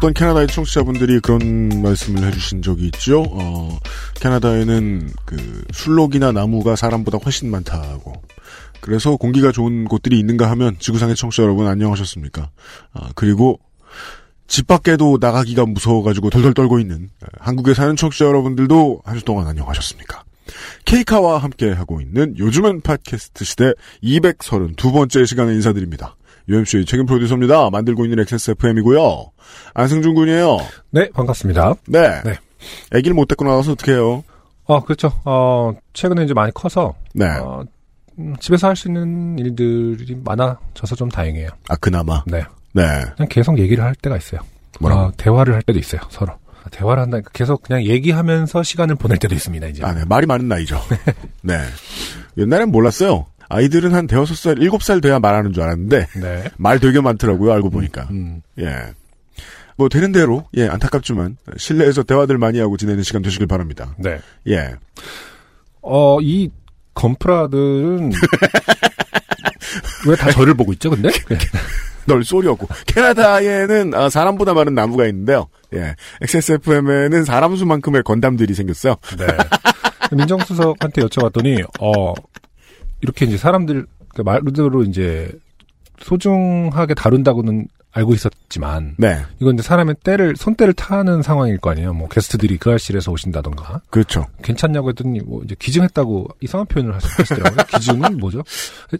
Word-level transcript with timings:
어떤 0.00 0.14
캐나다의 0.14 0.46
청취자분들이 0.46 1.20
그런 1.20 1.82
말씀을 1.82 2.24
해주신 2.24 2.62
적이 2.62 2.86
있죠. 2.86 3.22
어, 3.22 3.78
캐나다에는 4.14 5.10
그 5.26 5.62
술록이나 5.74 6.32
나무가 6.32 6.74
사람보다 6.74 7.18
훨씬 7.18 7.50
많다고. 7.50 8.14
그래서 8.80 9.16
공기가 9.18 9.52
좋은 9.52 9.84
곳들이 9.84 10.18
있는가 10.18 10.50
하면 10.52 10.74
지구상의 10.78 11.16
청취자 11.16 11.42
여러분 11.42 11.66
안녕하셨습니까? 11.66 12.48
아, 12.94 13.10
그리고 13.14 13.60
집 14.46 14.66
밖에도 14.66 15.18
나가기가 15.20 15.66
무서워가지고 15.66 16.30
덜덜 16.30 16.54
떨고 16.54 16.78
있는 16.78 17.10
한국에 17.38 17.74
사는 17.74 17.94
청취자 17.94 18.24
여러분들도 18.24 19.02
한 19.04 19.18
주 19.18 19.24
동안 19.26 19.48
안녕하셨습니까? 19.48 20.22
케이카와 20.86 21.36
함께 21.36 21.72
하고 21.72 22.00
있는 22.00 22.38
요즘은 22.38 22.80
팟캐스트 22.80 23.44
시대 23.44 23.74
232번째 24.02 25.26
시간에 25.26 25.52
인사드립니다. 25.52 26.16
UMC 26.48 26.84
책임 26.86 27.06
프로듀서입니다. 27.06 27.70
만들고 27.70 28.04
있는 28.04 28.20
XSFM이고요. 28.20 29.30
안승준 29.74 30.14
군이에요. 30.14 30.58
네, 30.90 31.08
반갑습니다. 31.10 31.74
네. 31.86 32.22
네. 32.24 32.36
아기를 32.92 33.14
못 33.14 33.26
데리고 33.26 33.44
나와서 33.44 33.72
어떻게 33.72 33.92
해요? 33.92 34.24
어, 34.64 34.82
그렇죠. 34.84 35.12
어, 35.24 35.72
최근에 35.92 36.24
이제 36.24 36.34
많이 36.34 36.52
커서 36.52 36.94
네. 37.14 37.26
어, 37.26 37.64
음, 38.18 38.34
집에서 38.40 38.68
할 38.68 38.76
수 38.76 38.88
있는 38.88 39.38
일들이 39.38 40.16
많아져서 40.22 40.94
좀 40.96 41.08
다행이에요. 41.08 41.48
아, 41.68 41.76
그나마. 41.76 42.22
네. 42.26 42.42
네. 42.72 42.82
그냥 43.16 43.28
계속 43.28 43.58
얘기를 43.58 43.82
할 43.82 43.94
때가 43.94 44.16
있어요. 44.16 44.40
뭐라고? 44.80 45.00
어, 45.02 45.12
대화를 45.16 45.54
할 45.54 45.62
때도 45.62 45.78
있어요, 45.78 46.00
서로. 46.10 46.32
대화를 46.70 47.02
한다니까 47.02 47.30
계속 47.32 47.62
그냥 47.62 47.82
얘기하면서 47.84 48.62
시간을 48.62 48.94
보낼 48.96 49.18
때도 49.18 49.34
있습니다, 49.34 49.66
이제. 49.68 49.82
아, 49.84 49.92
네. 49.94 50.04
말이 50.06 50.26
많은 50.26 50.46
나이죠. 50.48 50.80
네. 51.42 51.58
옛날엔 52.36 52.70
몰랐어요. 52.70 53.26
아이들은 53.50 53.92
한 53.94 54.06
대여섯 54.06 54.36
살, 54.36 54.58
일곱 54.62 54.82
살 54.82 55.00
돼야 55.00 55.18
말하는 55.18 55.52
줄 55.52 55.62
알았는데, 55.64 56.06
네. 56.20 56.44
말 56.56 56.78
되게 56.80 57.00
많더라고요, 57.00 57.52
알고 57.52 57.68
보니까. 57.70 58.08
음, 58.10 58.40
예. 58.58 58.66
뭐, 59.76 59.88
되는 59.88 60.12
대로, 60.12 60.46
예, 60.56 60.68
안타깝지만, 60.68 61.36
실내에서 61.56 62.02
대화들 62.04 62.38
많이 62.38 62.60
하고 62.60 62.76
지내는 62.76 63.02
시간 63.02 63.22
되시길 63.22 63.46
바랍니다. 63.46 63.94
네. 63.98 64.18
예. 64.48 64.74
어, 65.82 66.18
이 66.20 66.48
건프라들은 66.94 68.12
왜 70.08 70.16
다 70.16 70.30
저를 70.30 70.54
보고 70.54 70.72
있죠, 70.74 70.90
근데? 70.90 71.10
널 72.06 72.24
쏘려고. 72.24 72.66
캐나다에는 72.86 73.94
아, 73.94 74.08
사람보다 74.08 74.54
많은 74.54 74.74
나무가 74.74 75.06
있는데요. 75.06 75.48
예. 75.74 75.94
XSFM에는 76.22 77.24
사람 77.24 77.56
수만큼의 77.56 78.02
건담들이 78.02 78.54
생겼어요. 78.54 78.96
네. 79.18 79.26
민정수석한테 80.16 81.02
여쭤봤더니, 81.02 81.64
어, 81.80 82.14
이렇게 83.02 83.24
이제 83.26 83.36
사람들, 83.36 83.86
그 84.14 84.22
말대로 84.22 84.82
이제 84.84 85.30
소중하게 86.02 86.94
다룬다고는 86.94 87.68
알고 87.92 88.14
있었지만, 88.14 88.94
네. 88.98 89.20
이건 89.40 89.54
이제 89.54 89.64
사람의 89.64 89.96
때를, 90.04 90.36
손때를 90.36 90.74
타는 90.74 91.22
상황일 91.22 91.58
거 91.58 91.70
아니에요. 91.70 91.92
뭐 91.92 92.08
게스트들이 92.08 92.56
그 92.58 92.70
할실에서 92.70 93.10
오신다던가. 93.10 93.80
그렇죠. 93.90 94.26
괜찮냐고 94.42 94.90
했더니, 94.90 95.18
뭐 95.20 95.42
이제 95.42 95.56
기증했다고 95.58 96.28
이상한 96.40 96.66
표현을 96.68 96.94
하시- 96.94 97.08
하시더라고요. 97.18 97.64
기증은 97.80 98.18
뭐죠? 98.18 98.44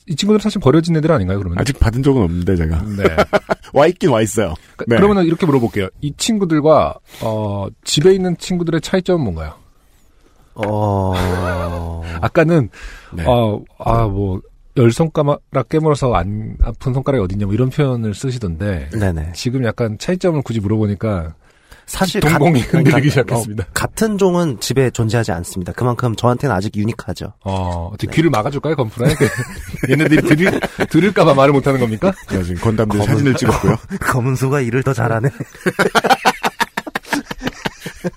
이 0.07 0.17
친구들 0.17 0.41
사실 0.41 0.61
버려진 0.61 0.97
애들 0.97 1.13
아닌가요, 1.13 1.39
그러면? 1.39 1.59
아직 1.61 1.79
받은 1.79 2.03
적은 2.03 2.21
없는데, 2.23 2.57
제가. 2.57 2.83
네. 2.83 3.05
와 3.73 3.87
있긴 3.87 4.11
와 4.11 4.23
있어요. 4.23 4.55
그- 4.77 4.85
네. 4.89 4.97
그러면은 4.97 5.25
이렇게 5.25 5.47
물어볼게요. 5.47 5.89
이 6.01 6.13
친구들과, 6.17 6.97
어, 7.23 7.69
집에 7.85 8.13
있는 8.13 8.37
친구들의 8.39 8.81
차이점은 8.81 9.23
뭔가요? 9.23 9.53
어, 10.55 11.15
아까는 12.21 12.69
네. 13.13 13.25
어, 13.27 13.61
아, 13.79 14.05
뭐, 14.07 14.41
열 14.77 14.93
손가락 14.93 15.41
깨물어서 15.69 16.15
안 16.15 16.57
아픈 16.63 16.95
손가락이 16.95 17.23
어딨냐, 17.25 17.47
뭐 17.47 17.55
이런 17.55 17.71
표현을 17.71 18.15
쓰시던데, 18.15 18.91
네네. 18.93 19.33
지금 19.35 19.65
약간 19.65 19.99
차이점을 19.99 20.41
굳이 20.43 20.61
물어보니까, 20.61 21.35
사실 21.87 22.21
동공이 22.21 22.63
가- 22.63 22.79
흔들리기 22.79 23.09
가- 23.09 23.11
시작했습니다. 23.11 23.65
어, 23.65 23.67
같은 23.75 24.17
종은 24.17 24.61
집에 24.61 24.91
존재하지 24.91 25.33
않습니다. 25.33 25.73
그만큼 25.73 26.15
저한테는 26.15 26.55
아직 26.55 26.77
유니크하죠. 26.77 27.33
어, 27.45 27.91
어떻게 27.93 28.13
귀를 28.13 28.31
막아줄까요, 28.31 28.77
건프라에? 28.77 29.13
얘네들이 29.91 30.23
들을, 30.23 30.61
들을까봐 30.89 31.35
말을 31.35 31.53
못하는 31.53 31.81
겁니까? 31.81 32.13
제가 32.29 32.45
지금 32.45 32.63
건담들 32.63 33.01
검은- 33.01 33.07
사진을 33.07 33.35
찍었고요. 33.35 33.77
검은 34.07 34.37
소가 34.37 34.61
일을 34.61 34.85
더 34.85 34.93
잘하네. 34.93 35.31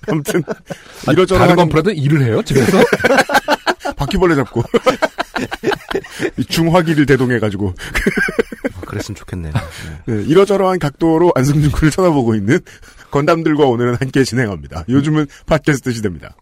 아무튼, 0.08 0.42
다른 0.42 1.12
이러저러한 1.12 1.56
건프라는 1.56 1.96
일을 1.96 2.22
해요, 2.22 2.42
집에서? 2.42 2.78
바퀴벌레 4.04 4.34
잡고. 4.36 4.62
이 6.38 6.44
중화기를 6.44 7.06
대동해가지고. 7.06 7.66
어, 7.68 8.80
그랬으면 8.86 9.16
좋겠네요. 9.16 9.52
네, 10.06 10.22
이러저러한 10.24 10.78
각도로 10.78 11.32
안승준 11.34 11.72
군을 11.72 11.90
쳐다보고 11.90 12.34
있는 12.34 12.60
건담들과 13.10 13.64
오늘은 13.64 13.96
함께 14.00 14.24
진행합니다. 14.24 14.84
요즘은 14.88 15.26
팟캐스트 15.46 15.92
시대입니다. 15.92 16.34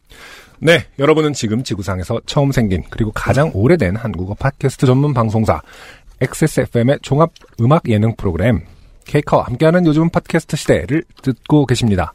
네, 0.59 0.87
여러분은 0.99 1.33
지금 1.33 1.65
지구상에서 1.65 2.21
처음 2.27 2.53
생긴, 2.53 2.85
그리고 2.91 3.11
가장 3.13 3.51
오래된 3.53 3.97
한국어 3.97 4.35
팟캐스트 4.35 4.87
전문 4.87 5.13
방송사, 5.13 5.61
XSFM의 6.21 7.01
종합 7.03 7.33
음악 7.61 7.89
예능 7.89 8.15
프로그램, 8.17 8.65
케이커와 9.05 9.45
함께하는 9.45 9.87
요즘 9.87 10.09
팟캐스트 10.09 10.57
시대를 10.57 11.03
듣고 11.23 11.67
계십니다. 11.67 12.15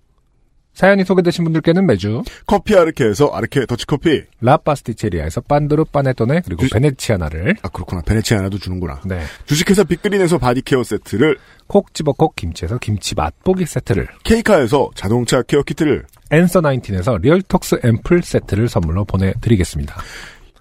사연이 0.73 1.03
소개되신 1.03 1.43
분들께는 1.43 1.85
매주 1.85 2.23
커피 2.47 2.75
아르케에서 2.75 3.27
아르케 3.33 3.65
더치커피. 3.65 4.23
라파스티체리아에서 4.39 5.41
빤도로 5.41 5.83
빠네토네 5.85 6.41
그리고 6.45 6.65
주- 6.65 6.73
베네치아나를 6.73 7.55
아, 7.61 7.67
그렇구나. 7.69 8.01
베네치아나도 8.01 8.57
주는구나. 8.57 9.01
네. 9.05 9.21
주식회사 9.45 9.83
빅그린에서 9.83 10.37
바디케어 10.37 10.83
세트를, 10.83 11.37
콕 11.67 11.93
집어 11.93 12.13
콕 12.13 12.35
김치에서 12.35 12.77
김치 12.79 13.15
맛보기 13.15 13.65
세트를 13.65 14.07
케이카에서 14.23 14.89
자동차 14.95 15.41
케어 15.43 15.61
키트를, 15.61 16.05
Answer 16.31 16.61
19에서 16.61 17.21
리얼톡스 17.21 17.79
앰플 17.83 18.21
세트를 18.23 18.69
선물로 18.69 19.03
보내드리겠습니다. 19.05 20.01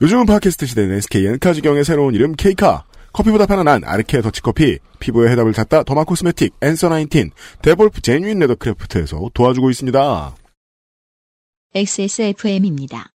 요즘은 0.03 0.27
팟캐스트 0.27 0.67
시대는 0.67 0.97
SK 0.97 1.27
엔카 1.27 1.43
직영의 1.43 1.85
새로운 1.85 2.15
이름 2.15 2.33
케이카. 2.33 2.85
커피보다 3.13 3.47
편안한 3.47 3.83
아르케 3.85 4.21
더치커피, 4.23 4.79
피부의 4.99 5.31
해답을 5.33 5.53
찾다 5.53 5.83
derma 5.83 6.05
cosmetic, 6.05 6.55
Answer 6.61 6.89
19, 6.89 7.31
Devolf 7.63 8.01
Genuine 8.01 8.39
Leathercraft에서 8.39 9.31
도와주고 9.35 9.71
있습니다. 9.71 10.35
XSFM입니다. 11.75 13.11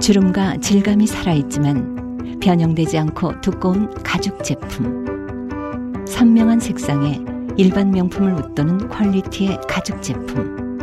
주름과 0.00 0.58
질감이 0.58 1.06
살아있지만 1.06 2.38
변형되지 2.40 2.98
않고 2.98 3.40
두꺼운 3.40 3.92
가죽 4.02 4.44
제품. 4.44 5.04
선명한 6.06 6.60
색상에 6.60 7.18
일반 7.56 7.90
명품을 7.90 8.34
웃도는 8.34 8.88
퀄리티의 8.88 9.58
가죽 9.68 10.02
제품. 10.02 10.78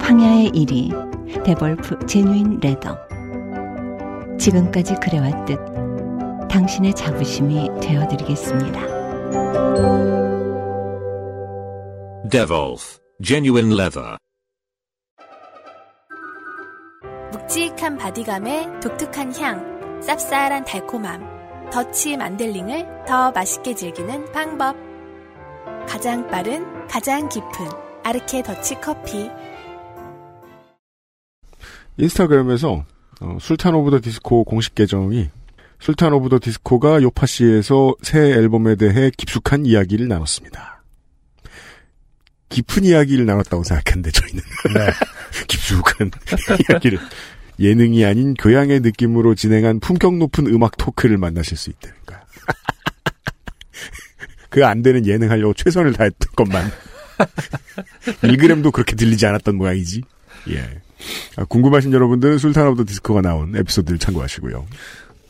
황야의 0.00 0.50
이리 0.50 1.44
Devolf 1.44 2.06
Genuine 2.06 2.60
Leather. 2.60 2.98
지금까지 4.38 4.94
그래왔듯 4.96 5.85
당신의 6.48 6.94
자부심이 6.94 7.68
되어드리겠습니다. 7.80 8.80
Devolf 12.30 12.98
Genuine 13.22 13.72
Leather. 13.72 14.16
묵직한 17.32 17.96
바디감에 17.96 18.80
독특한 18.80 19.34
향, 19.36 20.00
쌉쌀한 20.00 20.64
달콤함, 20.64 21.70
더치 21.70 22.16
만델링을 22.16 23.04
더 23.06 23.30
맛있게 23.30 23.74
즐기는 23.74 24.32
방법. 24.32 24.76
가장 25.88 26.26
빠른, 26.28 26.86
가장 26.88 27.28
깊은 27.28 27.50
아르케 28.02 28.42
더치 28.42 28.80
커피. 28.80 29.30
인스타그램에서 31.98 32.84
어, 33.20 33.38
술탄 33.40 33.74
오브 33.74 33.90
더 33.90 34.00
디스코 34.00 34.44
공식 34.44 34.74
계정이 34.74 35.30
술탄 35.80 36.12
오브 36.12 36.28
더 36.28 36.38
디스코가 36.40 37.02
요팟시에서 37.02 37.94
새 38.02 38.18
앨범에 38.18 38.76
대해 38.76 39.10
깊숙한 39.16 39.66
이야기를 39.66 40.08
나눴습니다. 40.08 40.82
깊은 42.48 42.84
이야기를 42.84 43.26
나눴다고 43.26 43.64
생각했는데 43.64 44.10
저희는 44.10 44.42
네. 44.74 44.90
깊숙한 45.48 46.10
이야기를 46.68 46.98
예능이 47.58 48.04
아닌 48.04 48.34
교양의 48.34 48.80
느낌으로 48.80 49.34
진행한 49.34 49.80
품격 49.80 50.16
높은 50.16 50.46
음악 50.46 50.76
토크를 50.76 51.18
만나실 51.18 51.56
수 51.56 51.70
있다니까요. 51.70 52.20
그 54.50 54.69
안 54.69 54.82
되는 54.82 55.06
예능 55.06 55.30
하려고 55.30 55.54
최선을 55.54 55.94
다했던 55.94 56.32
것만 56.36 56.70
1g도 58.22 58.72
그렇게 58.72 58.94
들리지 58.94 59.26
않았던 59.26 59.56
모양이지. 59.56 60.02
예. 60.50 60.80
아, 61.36 61.44
궁금하신 61.44 61.92
여러분들은 61.92 62.38
술탄 62.38 62.68
오브 62.68 62.76
더 62.76 62.84
디스코가 62.86 63.22
나온 63.22 63.56
에피소드를 63.56 63.98
참고하시고요. 63.98 64.66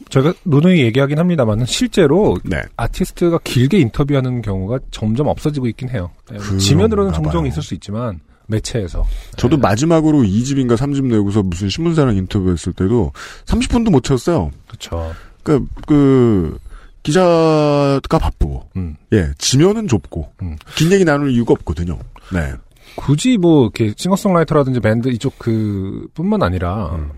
저희가 0.08 0.34
누누이 0.44 0.80
얘기하긴 0.82 1.18
합니다만 1.18 1.64
실제로 1.66 2.38
네. 2.44 2.62
아티스트가 2.76 3.40
길게 3.44 3.78
인터뷰하는 3.78 4.42
경우가 4.42 4.78
점점 4.90 5.26
없어지고 5.26 5.66
있긴 5.68 5.90
해요. 5.90 6.10
네, 6.30 6.38
그런가 6.38 6.58
지면으로는 6.58 7.12
종종 7.12 7.42
봐요. 7.42 7.48
있을 7.48 7.62
수 7.62 7.74
있지만 7.74 8.20
매체에서 8.46 9.04
저도 9.36 9.56
마지막으로 9.56 10.20
2집인가 10.20 10.76
3집 10.76 11.06
내고서 11.06 11.42
무슨 11.42 11.68
신문사랑 11.68 12.16
인터뷰했을 12.16 12.72
때도 12.72 13.12
30분도 13.44 13.90
못 13.90 14.04
채웠어요. 14.04 14.50
그렇죠. 14.68 15.12
그, 15.42 15.64
그, 15.86 16.58
기자가 17.02 18.00
바쁘고, 18.18 18.68
음. 18.76 18.96
예, 19.12 19.30
지면은 19.38 19.86
좁고, 19.86 20.32
음. 20.42 20.56
긴 20.74 20.90
얘기 20.90 21.04
나눌 21.04 21.30
이유가 21.30 21.52
없거든요. 21.52 21.98
네. 22.32 22.52
굳이 22.96 23.36
뭐 23.36 23.64
이렇게 23.64 23.94
싱어송라이터라든지 23.96 24.80
밴드 24.80 25.08
이쪽 25.08 25.38
그 25.38 26.08
뿐만 26.14 26.42
아니라 26.42 26.96
음. 26.96 27.10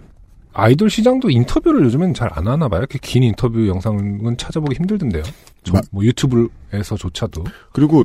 아이돌 0.58 0.90
시장도 0.90 1.30
인터뷰를 1.30 1.84
요즘엔 1.84 2.14
잘 2.14 2.28
안 2.32 2.46
하나 2.48 2.68
봐요. 2.68 2.80
이렇게 2.80 2.98
긴 3.00 3.22
인터뷰 3.22 3.66
영상은 3.68 4.36
찾아보기 4.36 4.76
힘들던데요. 4.76 5.22
저- 5.64 5.72
마- 5.72 5.80
뭐 5.90 6.04
유튜브에서조차도 6.04 7.44
그리고, 7.72 8.04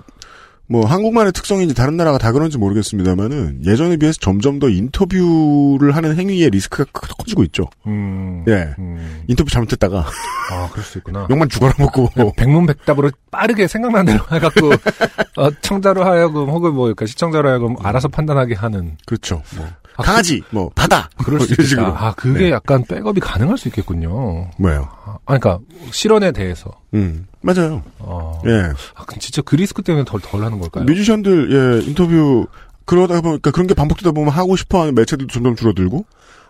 뭐, 0.68 0.86
한국만의 0.86 1.34
특성인지 1.34 1.76
다른 1.76 1.98
나라가 1.98 2.18
다 2.18 2.32
그런지 2.32 2.58
모르겠습니다만은, 2.58 3.66
예전에 3.66 3.98
비해서 3.98 4.18
점점 4.22 4.60
더 4.60 4.70
인터뷰를 4.70 5.96
하는 5.96 6.16
행위의 6.18 6.50
리스크가 6.52 6.86
커- 6.94 7.14
커지고 7.18 7.44
있죠. 7.44 7.66
음, 7.86 8.46
예. 8.48 8.74
음. 8.80 9.24
인터뷰 9.28 9.50
잘못했다가, 9.52 10.06
아 10.52 10.70
그럴 10.72 10.84
수 10.86 11.00
있구나. 11.00 11.28
욕만 11.30 11.50
죽어라 11.50 11.74
먹고, 11.78 12.10
백문백답으로 12.38 13.12
빠르게 13.30 13.68
생각나는 13.68 14.14
대로 14.14 14.24
해갖고 14.32 14.70
어, 15.38 15.50
청자로 15.62 16.06
하여금 16.06 16.48
혹은 16.50 16.74
뭐 16.74 16.84
그러니까 16.86 17.06
시청자로 17.08 17.50
하여금 17.50 17.76
알아서 17.84 18.08
판단하게 18.08 18.56
하는 18.56 18.96
그렇죠. 19.06 19.44
뭐, 19.58 19.68
아, 19.96 20.04
강아지, 20.04 20.42
뭐, 20.50 20.70
바다. 20.74 21.10
그럴 21.24 21.40
수뭐 21.40 21.46
이런 21.46 21.52
있겠다. 21.52 21.68
식으로. 21.68 21.86
아 21.96 22.14
그게 22.16 22.40
네. 22.46 22.52
약간 22.52 22.84
백업이 22.84 23.20
가능할 23.20 23.58
수 23.58 23.68
있겠군요. 23.68 24.50
뭐예요? 24.58 24.90
아 25.26 25.38
그러니까 25.38 25.60
실언에 25.92 26.32
대해서. 26.32 26.72
음, 26.94 27.28
맞아요. 27.42 27.84
어, 28.00 28.42
예. 28.46 28.72
아, 28.96 29.06
그럼 29.06 29.20
진짜 29.20 29.42
그 29.44 29.56
리스크 29.56 29.82
때문에 29.82 30.04
덜, 30.06 30.20
덜 30.22 30.44
하는 30.44 30.60
걸까요? 30.60 30.84
뮤지션들, 30.86 31.52
예, 31.84 31.86
인터뷰, 31.88 32.48
그러다 32.86 33.22
보니까 33.22 33.52
그런 33.52 33.68
게 33.68 33.74
반복되다 33.74 34.12
보면 34.12 34.30
하고 34.34 34.56
싶어 34.56 34.82
하는 34.82 34.96
매체들도 34.96 35.32
점점 35.32 35.56
줄어들고, 35.56 36.06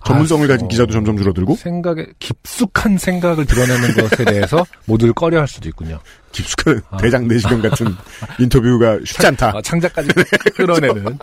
전문성을 0.06 0.46
아, 0.46 0.48
가진 0.48 0.66
어. 0.66 0.68
기자도 0.69 0.92
점점 0.92 1.18
줄어들고, 1.18 1.56
생각에 1.56 2.07
깊숙한 2.19 2.98
생각을 2.98 3.46
드러내는 3.46 3.94
것에 4.10 4.25
대해서 4.25 4.66
모두를 4.86 5.13
꺼려할 5.13 5.48
수도 5.48 5.69
있군요. 5.69 6.00
깊숙한 6.31 6.81
아. 6.89 6.98
대장 6.98 7.28
내시경 7.28 7.62
같은 7.62 7.88
인터뷰가 8.39 8.98
쉽지 9.06 9.28
않다. 9.28 9.54
아, 9.56 9.62
창자까지 9.62 10.10
끌어내는 10.56 11.19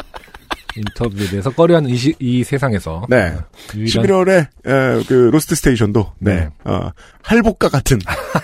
인터뷰에 0.76 1.26
대해서 1.28 1.50
꺼려하는 1.50 1.90
이, 1.90 1.96
시- 1.96 2.14
이 2.18 2.44
세상에서 2.44 3.06
네. 3.08 3.34
유일한 3.74 4.04
11월에 4.04 4.40
에, 4.66 5.04
그 5.06 5.30
로스트 5.32 5.54
스테이션도 5.56 6.12
네, 6.18 6.34
네. 6.36 6.50
어, 6.64 6.90
할복과 7.22 7.68
같은 7.68 7.98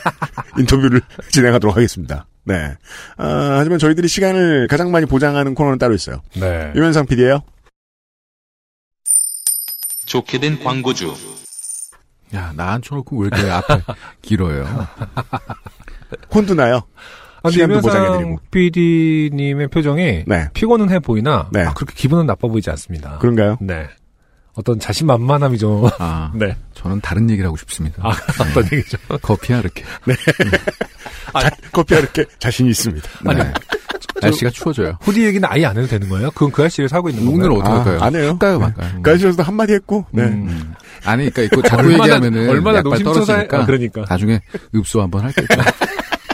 인터뷰를 0.59 1.01
진행하도록 1.31 1.77
하겠습니다. 1.77 2.27
네. 2.45 2.75
아, 3.17 3.57
하지만 3.59 3.79
저희들이 3.79 4.09
시간을 4.09 4.67
가장 4.69 4.91
많이 4.91 5.07
보장하는 5.07 5.55
코너는 5.55 5.79
따로 5.79 5.95
있어요. 5.95 6.23
네. 6.35 6.73
유현상 6.75 7.07
PD예요. 7.07 7.43
좋게 10.07 10.39
된 10.39 10.63
광고주. 10.63 11.15
야, 12.35 12.53
나 12.57 12.73
앉혀놓고 12.73 13.19
왜 13.19 13.27
이렇게 13.29 13.51
앞에 13.51 13.81
길어요? 14.23 14.67
혼두나요. 16.35 16.83
아, 17.47 17.51
근데 17.51 17.53
시간도 17.53 17.81
보장해드리고. 17.81 18.39
PD님의 18.51 19.69
표정이 19.69 20.25
네. 20.27 20.49
피곤은 20.55 20.91
해 20.91 20.99
보이나 20.99 21.49
네. 21.53 21.63
아, 21.65 21.73
그렇게 21.75 21.95
기분은 21.95 22.27
나빠 22.27 22.49
보이지 22.49 22.71
않습니다. 22.71 23.19
그런가요? 23.19 23.57
네. 23.61 23.87
어떤 24.55 24.81
자신만만함이 24.81 25.59
좀 25.59 25.89
아, 25.99 26.31
네. 26.37 26.57
저는 26.75 27.01
다른 27.03 27.29
얘기를 27.29 27.47
하고 27.47 27.57
싶습니다. 27.59 28.03
아, 28.03 28.11
어떤 28.41 28.65
얘기죠? 28.73 28.97
커피야, 29.23 29.61
이렇게. 29.61 29.85
자, 31.41 31.51
커피가 31.73 32.01
이렇게 32.01 32.25
자신이 32.39 32.71
있습니다. 32.71 33.09
네. 33.35 33.53
날씨가 34.23 34.49
추워져요. 34.51 34.97
후디 35.03 35.23
얘기는 35.25 35.47
아예 35.51 35.67
안 35.67 35.77
해도 35.77 35.87
되는 35.87 36.09
거예요? 36.09 36.31
그건 36.31 36.51
그 36.51 36.63
아저씨를 36.65 36.89
사고 36.89 37.11
있는 37.11 37.29
오늘 37.29 37.51
건가요? 37.51 37.75
어떡할까요? 37.75 38.01
아, 38.01 38.07
안 38.07 38.15
해요. 38.17 38.29
할까요, 38.31 38.59
말까요? 38.59 39.03
가시에서도 39.03 39.43
한마디 39.43 39.75
했고, 39.75 40.07
네. 40.11 40.23
음. 40.23 40.73
아니, 41.05 41.29
그러니까 41.31 41.43
이거 41.43 41.69
자꾸 41.69 41.83
얼마나- 41.83 42.05
얘기하면은 42.05 42.49
얼마나 42.49 42.83
노심초사해- 42.83 43.25
떨어지니까 43.51 43.59
아, 43.61 43.67
그러니까. 43.67 44.05
나중에 44.09 44.41
읍소 44.75 45.03
한번 45.03 45.25
할게요. 45.25 45.47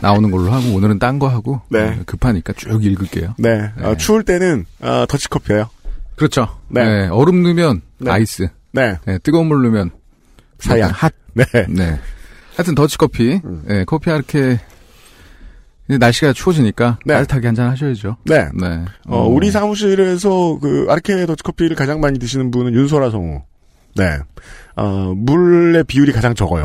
나오는 0.02 0.30
걸로 0.30 0.50
하고 0.50 0.74
오늘은 0.74 0.98
딴 0.98 1.18
거 1.18 1.28
하고 1.28 1.60
네. 1.70 1.80
어, 1.80 1.96
급하니까 2.04 2.52
쭉 2.54 2.84
읽을게요. 2.84 3.34
네. 3.38 3.70
어, 3.80 3.90
네. 3.90 3.96
추울 3.96 4.24
때는, 4.24 4.66
어, 4.80 5.06
더치커피예요 5.08 5.70
그렇죠. 6.16 6.48
네. 6.68 6.84
네. 6.84 7.08
얼음 7.08 7.42
넣으면 7.42 7.80
네. 7.98 8.10
아이스, 8.10 8.48
네. 8.72 8.98
네, 9.06 9.18
뜨거운 9.18 9.46
물 9.46 9.62
넣으면 9.62 9.90
사양. 10.58 10.90
핫. 10.90 11.12
네. 11.34 11.44
네. 11.68 11.98
하여튼 12.56 12.74
더치커피, 12.74 13.40
음. 13.44 13.62
네, 13.66 13.84
커피 13.84 14.10
이렇게 14.10 14.58
날씨가 15.86 16.32
추워지니까 16.32 16.98
네. 17.04 17.14
따뜻하게 17.14 17.46
한잔 17.48 17.70
하셔야죠. 17.70 18.16
네. 18.24 18.48
네. 18.54 18.84
어, 19.06 19.26
우리 19.26 19.50
사무실에서 19.50 20.58
그 20.60 20.86
아르케 20.88 21.26
더치커피를 21.26 21.76
가장 21.76 22.00
많이 22.00 22.18
드시는 22.18 22.50
분은 22.50 22.74
윤소라 22.74 23.10
성우. 23.10 23.42
네. 23.96 24.18
어, 24.76 25.12
물의 25.16 25.84
비율이 25.84 26.12
가장 26.12 26.34
적어요. 26.34 26.64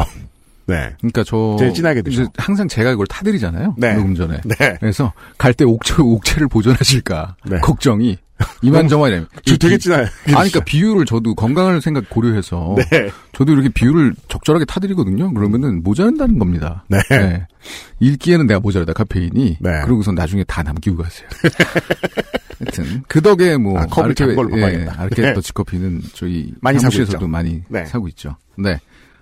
네. 0.67 0.93
그러니까 0.99 1.23
저 1.25 1.55
제일 1.59 1.73
진하게. 1.73 2.03
이제 2.07 2.25
항상 2.37 2.67
제가 2.67 2.91
이걸 2.91 3.07
타드리잖아요. 3.07 3.75
네. 3.77 3.93
녹음 3.95 4.15
전에. 4.15 4.39
네. 4.43 4.77
그래서 4.79 5.13
갈 5.37 5.53
때 5.53 5.63
옥체 5.65 5.95
옥체를 5.99 6.47
보존하실까 6.49 7.35
네. 7.45 7.57
걱정이 7.59 8.17
이만저만이에요. 8.61 9.25
저 9.45 9.57
되게 9.57 9.77
진해요. 9.79 10.01
아니, 10.01 10.33
그러니까 10.51 10.59
비율을 10.59 11.05
저도 11.05 11.33
건강을 11.33 11.81
생각 11.81 12.07
고려해서 12.09 12.75
네. 12.77 13.09
저도 13.33 13.53
이렇게 13.53 13.69
비율을 13.69 14.13
적절하게 14.27 14.65
타드리거든요. 14.65 15.33
그러면은 15.33 15.81
모자란다는 15.83 16.37
겁니다. 16.37 16.83
네. 16.89 16.99
읽기에는 17.99 18.45
내가 18.45 18.59
모자라다 18.59 18.93
카페인이. 18.93 19.57
네. 19.59 19.81
그러고서 19.85 20.11
나중에 20.11 20.43
다 20.43 20.61
남기고 20.61 20.97
가세요. 21.01 21.27
하여튼 22.59 23.03
그 23.07 23.21
덕에 23.21 23.57
뭐 23.57 23.79
아, 23.79 23.85
컵을 23.85 24.15
작은 24.15 24.35
걸로 24.35 24.49
바꿔야겠다. 24.49 25.01
아르케 25.01 25.21
네. 25.21 25.33
더치커피는 25.33 26.01
저희 26.13 26.53
많이 26.61 26.79
사무실에서도. 26.79 27.27
많이 27.27 27.61
네. 27.69 27.85
사고 27.85 28.07
있죠. 28.09 28.35
네. 28.57 28.79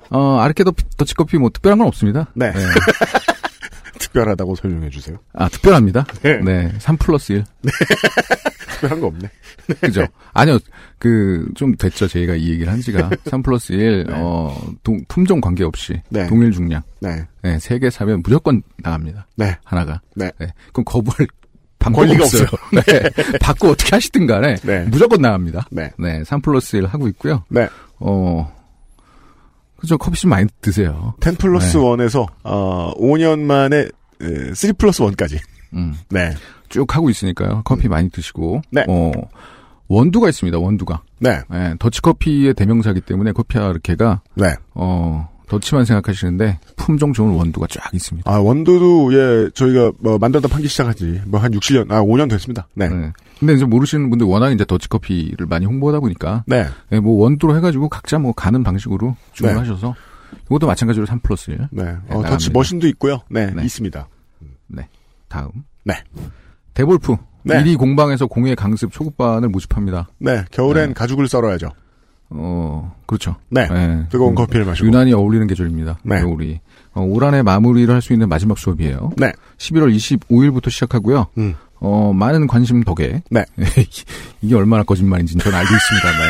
어, 0.10 0.40
아르케 0.40 0.64
더- 0.64 0.72
더치커피 0.98 1.38
뭐 1.38 1.50
특별한 1.50 1.78
건 1.80 1.88
없습니다. 1.88 2.28
네. 2.36 2.52
특별하다고 4.00 4.56
설명해 4.56 4.90
주세요. 4.90 5.18
아, 5.34 5.48
특별합니다. 5.50 6.06
네. 6.22 6.38
네. 6.40 6.72
3 6.80 6.98
플러스 6.98 7.32
1. 7.34 7.44
특별한 8.72 9.00
거 9.02 9.08
없네. 9.08 9.30
그죠? 9.82 10.06
아니요, 10.34 10.60
그, 11.00 11.48
좀 11.56 11.76
됐죠. 11.76 12.08
저희가 12.08 12.36
이 12.36 12.50
얘기를 12.52 12.72
한 12.72 12.82
지가. 12.82 13.10
3 13.26 13.42
플러스 13.42 13.74
1, 13.74 14.06
네. 14.08 14.14
어, 14.16 14.56
동, 14.84 15.02
품종 15.08 15.42
관계없이. 15.42 16.02
네. 16.10 16.28
동일 16.28 16.52
중량. 16.52 16.82
네. 17.00 17.26
네, 17.42 17.58
세개 17.60 17.90
사면 17.90 18.22
무조건 18.24 18.62
나갑니다. 18.78 19.28
네. 19.38 19.58
하나가. 19.64 20.02
네. 20.16 20.32
그럼 20.74 20.86
거부할 20.86 21.28
방법이 21.80 22.08
권리가 22.08 22.26
없어요. 22.26 22.48
네. 22.74 23.38
받고 23.40 23.70
어떻게 23.70 23.96
하시든 23.96 24.28
간에. 24.28 24.56
네. 24.64 24.84
무조건 24.86 25.22
나갑니다. 25.22 25.68
네. 25.72 25.92
네, 25.98 26.24
3 26.26 26.42
플러스 26.42 26.76
1 26.76 26.86
하고 26.86 27.08
있고요. 27.10 27.44
네. 27.50 27.68
어, 28.00 28.54
그죠. 29.78 29.98
커피 29.98 30.20
좀 30.20 30.30
많이 30.30 30.48
드세요. 30.62 31.14
10 31.24 31.38
플러스 31.38 31.78
네. 31.78 31.84
1에서, 31.84 32.26
어, 32.44 32.94
5년 32.98 33.40
만에, 33.40 33.88
3 34.54 34.74
플러스 34.78 35.04
1까지. 35.04 35.40
음. 35.74 35.94
네. 36.10 36.34
쭉 36.70 36.96
하고 36.96 37.10
있으니까요. 37.10 37.62
커피 37.66 37.88
많이 37.88 38.10
드시고. 38.10 38.62
네. 38.72 38.86
어, 38.88 39.12
원두가 39.88 40.30
있습니다. 40.30 40.58
원두가. 40.58 41.02
네. 41.20 41.42
네, 41.50 41.76
더치커피의 41.80 42.54
대명사기 42.56 43.02
때문에 43.02 43.32
커피아르케가 43.34 44.22
네. 44.36 44.56
어, 44.74 45.30
더치만 45.48 45.86
생각하시는데 45.86 46.60
품종 46.76 47.14
좋은 47.14 47.36
원두가 47.36 47.68
쫙 47.70 47.94
있습니다. 47.94 48.32
아, 48.32 48.40
원두도, 48.40 49.14
예, 49.14 49.50
저희가, 49.54 49.92
뭐, 50.00 50.18
만들다 50.18 50.48
판기 50.48 50.68
시작하지. 50.68 51.22
뭐, 51.28 51.40
한 51.40 51.54
6, 51.54 51.62
7년, 51.62 51.92
아, 51.92 52.02
5년 52.02 52.30
됐습니다. 52.30 52.68
네. 52.74 52.90
네. 52.90 53.12
근데 53.40 53.54
이제 53.54 53.66
모르시는 53.66 54.10
분들 54.10 54.26
워낙 54.28 54.52
이제 54.52 54.64
더치커피를 54.66 55.46
많이 55.48 55.66
홍보하다 55.66 56.00
보니까 56.00 56.44
네. 56.48 56.66
네, 56.90 57.00
뭐 57.00 57.22
원두로 57.24 57.56
해가지고 57.58 57.90
각자 57.90 58.18
뭐 58.20 58.32
가는 58.34 58.64
방식으로 58.64 59.16
주문하셔서 59.34 59.94
이것도 60.46 60.68
마찬가지로 60.68 61.06
3 61.06 61.20
플러스 61.20 61.52
1. 61.52 61.68
네. 61.72 61.84
어, 61.84 61.88
나갑니다. 61.88 62.30
더치 62.30 62.52
머신도 62.52 62.88
있고요. 62.90 63.20
네. 63.30 63.52
네. 63.54 63.64
있습니다. 63.64 64.08
다음. 65.28 65.50
네. 65.84 65.96
Devolf. 66.74 67.16
네. 67.44 67.62
이리 67.64 67.78
공방에서 67.78 68.26
공예 68.28 68.56
강습 68.56 68.92
초급반을 68.92 69.50
모집합니다. 69.50 70.08
네. 70.20 70.46
겨울엔 70.52 70.90
네. 70.90 70.94
가죽을 70.94 71.28
썰어야죠. 71.28 71.72
어, 72.30 72.96
그렇죠. 73.06 73.36
네. 73.50 73.68
예. 73.72 74.06
뜨거운 74.10 74.32
음, 74.34 74.36
커피를 74.36 74.66
마시고. 74.66 74.88
유난히 74.88 75.14
어울리는 75.14 75.46
계절입니다. 75.48 76.00
네. 76.04 76.22
겨울이. 76.22 76.60
어, 76.94 77.02
올 77.02 77.24
한해 77.24 77.42
마무리를 77.44 77.94
할 77.94 78.02
수 78.02 78.14
있는 78.14 78.30
마지막 78.30 78.58
수업이에요. 78.58 79.12
네. 79.18 79.32
11월 79.58 79.94
25일부터 79.96 80.70
시작하고요. 80.70 81.28
음. 81.38 81.56
어, 81.80 82.14
많은 82.14 82.48
관심 82.48 82.84
덕에. 82.84 83.22
네. 83.30 83.46
이게 84.42 84.56
얼마나 84.56 84.84
거짓말인지는 84.84 85.44
저는 85.44 85.58
알고 85.58 85.74
있습니다만. 85.76 86.30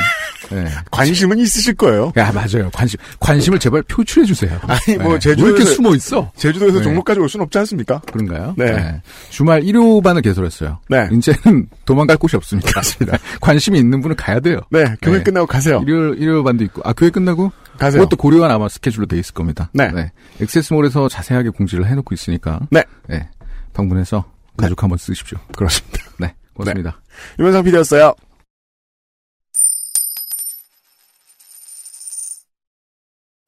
네. 0.51 0.71
관심은 0.91 1.39
있으실 1.39 1.73
거예요. 1.75 2.11
야, 2.17 2.31
맞아요. 2.31 2.69
관심, 2.71 2.99
관심을 3.19 3.59
제발 3.59 3.81
표출해 3.83 4.25
주세요. 4.25 4.59
아니, 4.63 4.97
뭐, 4.97 5.17
네. 5.17 5.29
왜 5.37 5.43
이렇게 5.43 5.65
숨어 5.65 5.95
있어? 5.95 6.31
제주도에서 6.35 6.79
네. 6.79 6.83
종로까지 6.83 7.19
올 7.19 7.29
수는 7.29 7.45
없지 7.45 7.57
않습니까? 7.59 7.99
그런가요? 8.11 8.53
네. 8.57 9.01
주말 9.29 9.63
일요반을 9.63 10.21
개설했어요. 10.21 10.79
네. 10.89 11.09
이제는 11.11 11.67
도망갈 11.85 12.17
곳이 12.17 12.35
없습니다. 12.35 12.81
관심이 13.41 13.79
있는 13.79 14.01
분은 14.01 14.15
가야 14.15 14.39
돼요. 14.39 14.59
네, 14.69 14.85
교회 15.01 15.17
네. 15.17 15.23
끝나고 15.23 15.47
가세요. 15.47 15.81
일요, 15.85 16.13
일요반도 16.13 16.63
있고. 16.65 16.81
아, 16.83 16.93
교회 16.93 17.09
끝나고? 17.09 17.51
가세요. 17.77 18.03
그것도 18.03 18.17
고려한 18.17 18.51
아마 18.51 18.69
스케줄로 18.69 19.05
돼 19.05 19.17
있을 19.17 19.33
겁니다. 19.33 19.69
네. 19.73 19.89
액세스몰에서 20.41 21.09
자세하게 21.09 21.49
공지를 21.49 21.87
해놓고 21.87 22.13
있으니까. 22.13 22.59
네. 22.71 22.83
방문해서 23.73 24.23
가족 24.57 24.83
한번 24.83 24.97
쓰십시오. 24.97 25.37
그렇습니다. 25.55 25.99
네. 26.19 26.35
고맙습니다. 26.53 27.01
유면상 27.39 27.63
PD였어요. 27.63 28.13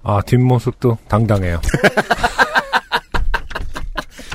아, 0.03 0.21
뒷모습도 0.25 0.97
당당해요. 1.07 1.61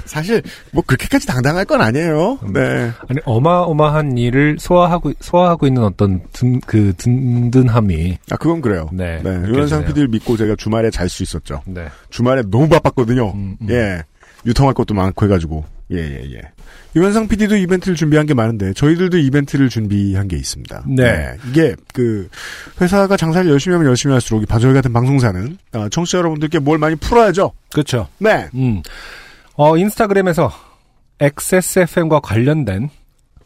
사실, 0.04 0.42
뭐, 0.72 0.82
그렇게까지 0.86 1.26
당당할 1.26 1.64
건 1.64 1.80
아니에요. 1.80 2.38
네. 2.52 2.92
아니, 3.08 3.18
어마어마한 3.24 4.18
일을 4.18 4.58
소화하고, 4.60 5.14
소화하고 5.20 5.66
있는 5.66 5.82
어떤 5.84 6.22
든, 6.34 6.60
그 6.60 6.92
든든함이. 6.98 8.18
아, 8.30 8.36
그건 8.36 8.60
그래요. 8.60 8.90
네. 8.92 9.22
네. 9.22 9.30
유면상 9.30 9.86
PD를 9.86 10.08
믿고 10.08 10.36
제가 10.36 10.54
주말에 10.56 10.90
잘 10.90 11.08
수 11.08 11.22
있었죠. 11.22 11.62
네. 11.64 11.86
주말에 12.10 12.42
너무 12.50 12.68
바빴거든요. 12.68 13.30
음, 13.32 13.56
음. 13.62 13.70
예. 13.70 14.02
유통할 14.44 14.74
것도 14.74 14.92
많고 14.92 15.24
해가지고. 15.24 15.64
예, 15.92 15.96
예, 15.96 16.30
예. 16.34 16.42
유현상 16.94 17.28
PD도 17.28 17.56
이벤트를 17.56 17.96
준비한 17.96 18.26
게 18.26 18.34
많은데, 18.34 18.74
저희들도 18.74 19.16
이벤트를 19.18 19.68
준비한 19.68 20.28
게 20.28 20.36
있습니다. 20.36 20.84
네. 20.88 21.36
이게, 21.48 21.74
그, 21.94 22.28
회사가 22.80 23.16
장사를 23.16 23.50
열심히 23.50 23.74
하면 23.74 23.88
열심히 23.88 24.12
할수록, 24.12 24.42
이 24.42 24.46
바저희 24.46 24.74
같은 24.74 24.92
방송사는, 24.92 25.58
아, 25.72 25.88
청취자 25.90 26.18
여러분들께 26.18 26.58
뭘 26.58 26.78
많이 26.78 26.96
풀어야죠. 26.96 27.52
그렇죠. 27.72 28.08
네. 28.18 28.48
음. 28.54 28.82
어, 29.54 29.76
인스타그램에서 29.78 30.52
XSFM과 31.20 32.20
관련된, 32.20 32.90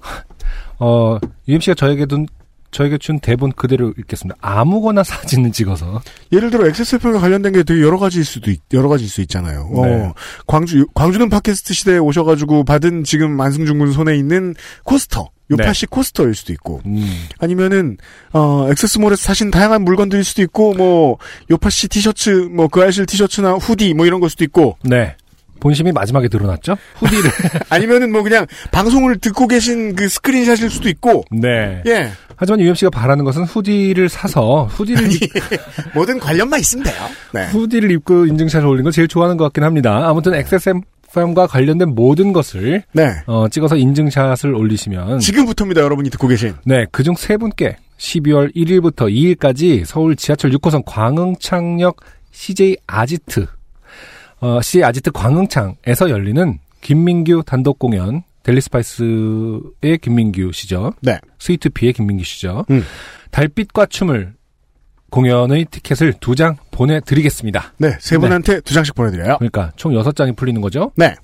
어, 0.81 1.19
UMC가 1.47 1.75
저에게 1.75 2.07
둔, 2.07 2.27
저에게 2.71 2.99
준 2.99 3.21
대본 3.21 3.53
그대로 3.53 3.93
읽겠습니다. 3.99 4.37
아무거나 4.41 5.03
사진을 5.03 5.53
찍어서. 5.53 6.03
예를 6.33 6.51
들어, 6.51 6.67
XSFM과 6.67 7.21
관련된 7.21 7.53
게 7.53 7.63
되게 7.63 7.81
여러 7.81 7.99
가지일 7.99 8.25
수도, 8.25 8.51
있, 8.51 8.61
여러 8.73 8.89
가지일 8.89 9.09
수 9.09 9.21
있잖아요. 9.23 9.71
어, 9.73 9.87
네. 9.87 10.13
광주, 10.47 10.87
광주는 10.95 11.29
팟캐스트 11.29 11.75
시대에 11.75 11.99
오셔가지고 11.99 12.65
받은 12.65 13.05
지금 13.05 13.41
안승준 13.41 13.79
군 13.79 13.93
손에 13.93 14.17
있는 14.17 14.55
코스터. 14.85 15.31
요파시 15.51 15.87
코스터일 15.87 16.35
수도 16.35 16.53
있고. 16.53 16.81
음. 16.87 17.29
아니면은 17.39 17.99
어 18.33 18.67
액세스몰에서 18.69 19.23
사신 19.23 19.53
다양한 19.53 19.83
물건들일 19.83 20.25
수도 20.25 20.43
있고 20.43 20.75
뭐 20.75 21.19
요파시 21.51 21.87
티셔츠 21.89 22.31
뭐그 22.31 22.83
알실 22.83 23.07
티셔츠나 23.07 23.53
후디 23.55 23.95
뭐 23.95 24.07
이런 24.07 24.19
걸 24.21 24.29
수도 24.29 24.43
있고 24.43 24.77
네. 24.83 25.15
본심이 25.61 25.93
마지막에 25.93 26.29
드러났죠? 26.29 26.77
후디를. 26.97 27.31
아니면은 27.71 28.13
뭐 28.13 28.23
그냥 28.23 28.47
방송을 28.73 29.19
듣고 29.19 29.47
계신 29.47 29.95
그 29.95 30.09
스크린샷일 30.09 30.71
수도 30.71 30.89
있고 30.89 31.25
네. 31.31 31.83
예 31.87 32.11
하지만 32.37 32.61
UMC가 32.61 32.91
바라는 32.91 33.25
것은 33.25 33.45
후디를 33.45 34.09
사서, 34.09 34.67
후디를, 34.67 35.11
입, 35.13 35.33
뭐든 35.95 36.19
관련만 36.19 36.61
있으면 36.61 36.85
돼요. 36.85 36.95
네. 37.33 37.47
후디를 37.47 37.91
입고 37.91 38.27
인증샷을 38.27 38.67
올린 38.67 38.85
걸 38.85 38.93
제일 38.93 39.09
좋아하는 39.09 39.37
것 39.37 39.45
같긴 39.45 39.65
합니다. 39.65 40.07
아무튼 40.07 40.35
XSFM과 40.35 41.47
관련된 41.47 41.95
모든 41.95 42.35
것을, 42.35 42.83
네. 42.93 43.11
어, 43.27 43.49
찍어서 43.49 43.77
인증샷을 43.77 44.55
올리시면. 44.55 45.21
지금부터입니다, 45.21 45.81
여러분이 45.81 46.11
듣고 46.11 46.29
계신. 46.29 46.55
네, 46.65 46.85
그중 46.93 47.15
세 47.17 47.39
분께 47.39 47.79
12월 47.97 48.55
1일부터 48.55 49.11
2일까지 49.11 49.87
서울 49.87 50.15
지하철 50.15 50.51
6호선 50.51 50.83
광흥창역 50.85 51.97
CJ 52.33 52.77
아지트, 52.87 53.47
어, 54.41 54.61
CJ 54.61 54.85
아지트 54.85 55.11
광흥창에서 55.13 56.11
열리는 56.11 56.59
김민규 56.81 57.43
단독 57.47 57.79
공연, 57.79 58.23
델리스파이스의 58.43 59.99
김민규 60.01 60.53
씨죠. 60.53 60.93
네. 61.01 61.19
스위트피의 61.39 61.93
김민규 61.95 62.25
씨죠. 62.25 62.65
음. 62.71 62.85
달빛과 63.31 63.87
춤을 63.87 64.35
공연의 65.11 65.67
티켓을 65.71 66.15
두 66.21 66.35
장 66.35 66.57
보내드리겠습니다. 66.73 67.73
네, 67.79 67.97
세 68.01 68.19
분한테 68.19 68.61
두 68.61 68.75
장씩 68.75 68.95
보내드려요. 68.95 69.37
그러니까 69.39 69.73
총 69.77 69.95
여섯 69.95 70.15
장이 70.15 70.33
풀리는 70.33 70.61
거죠. 70.61 70.93
네. 70.97 71.15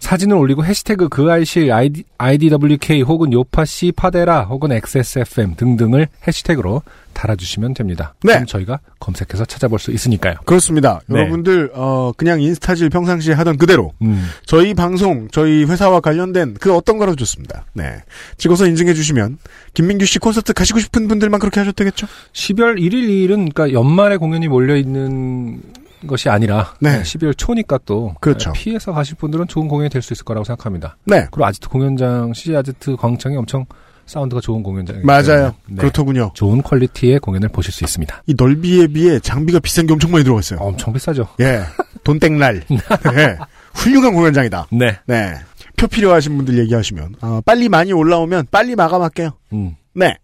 사진을 0.00 0.36
올리고 0.36 0.64
해시태그 0.64 1.08
그 1.08 1.30
알실 1.30 1.72
ID, 1.72 2.04
IDWK 2.18 3.02
혹은 3.02 3.32
요파시 3.32 3.92
파데라 3.92 4.42
혹은 4.42 4.72
XSFM 4.72 5.54
등등을 5.56 6.08
해시태그로 6.26 6.82
달아주시면 7.12 7.74
됩니다. 7.74 8.14
네. 8.22 8.32
그럼 8.34 8.46
저희가 8.46 8.80
검색해서 8.98 9.44
찾아볼 9.44 9.78
수 9.78 9.90
있으니까요. 9.90 10.34
그렇습니다. 10.44 11.00
네. 11.06 11.18
여러분들 11.20 11.70
어 11.74 12.12
그냥 12.16 12.40
인스타질 12.40 12.88
평상시에 12.90 13.34
하던 13.34 13.56
그대로 13.58 13.92
음, 14.02 14.28
저희 14.46 14.74
방송, 14.74 15.28
저희 15.30 15.64
회사와 15.64 16.00
관련된 16.00 16.54
그 16.60 16.74
어떤 16.74 16.98
거라도 16.98 17.16
좋습니다. 17.16 17.64
네. 17.74 18.02
찍어서 18.38 18.66
인증해 18.66 18.94
주시면 18.94 19.38
김민규 19.74 20.04
씨 20.06 20.18
콘서트 20.18 20.52
가시고 20.52 20.78
싶은 20.78 21.08
분들만 21.08 21.40
그렇게 21.40 21.60
하셔도 21.60 21.74
되겠죠? 21.74 22.06
12월 22.32 22.78
1일 22.80 22.92
2일은 23.08 23.52
그러니까 23.52 23.72
연말에 23.72 24.16
공연이 24.16 24.48
몰려 24.48 24.76
있는 24.76 25.60
것이 26.06 26.30
아니라 26.30 26.74
네. 26.80 27.02
12월 27.02 27.36
초니까 27.36 27.80
또 27.84 28.14
그렇죠. 28.20 28.52
피해서 28.52 28.92
가실 28.92 29.16
분들은 29.16 29.48
좋은 29.48 29.68
공연이 29.68 29.90
될 29.90 30.00
수 30.00 30.14
있을 30.14 30.24
거라고 30.24 30.44
생각합니다. 30.44 30.96
네. 31.04 31.26
그리고 31.30 31.44
아지트 31.44 31.68
공연장 31.68 32.32
CJ 32.32 32.56
아지트 32.56 32.96
광장이 32.96 33.36
엄청 33.36 33.66
사운드가 34.06 34.40
좋은 34.40 34.62
공연장이기 34.62 35.06
맞아요. 35.06 35.54
네, 35.66 35.76
그렇더군요. 35.76 36.32
좋은 36.34 36.62
퀄리티의 36.62 37.20
공연을 37.20 37.48
보실 37.48 37.72
수 37.72 37.84
있습니다. 37.84 38.22
이 38.26 38.34
넓이에 38.36 38.88
비해 38.88 39.18
장비가 39.20 39.60
비싼 39.60 39.86
게 39.86 39.92
엄청 39.92 40.10
많이 40.10 40.24
들어가 40.24 40.40
있어요. 40.40 40.58
엄청 40.60 40.92
비싸죠. 40.92 41.28
예. 41.40 41.62
돈땡날. 42.04 42.62
네. 42.68 43.36
훌륭한 43.74 44.14
공연장이다. 44.14 44.66
네. 44.72 44.98
네. 45.06 45.34
표 45.76 45.86
필요하신 45.86 46.36
분들 46.36 46.58
얘기하시면, 46.58 47.14
어, 47.22 47.40
빨리 47.44 47.68
많이 47.68 47.92
올라오면 47.92 48.48
빨리 48.50 48.74
마감할게요. 48.74 49.30
음. 49.52 49.76
네. 49.94 50.16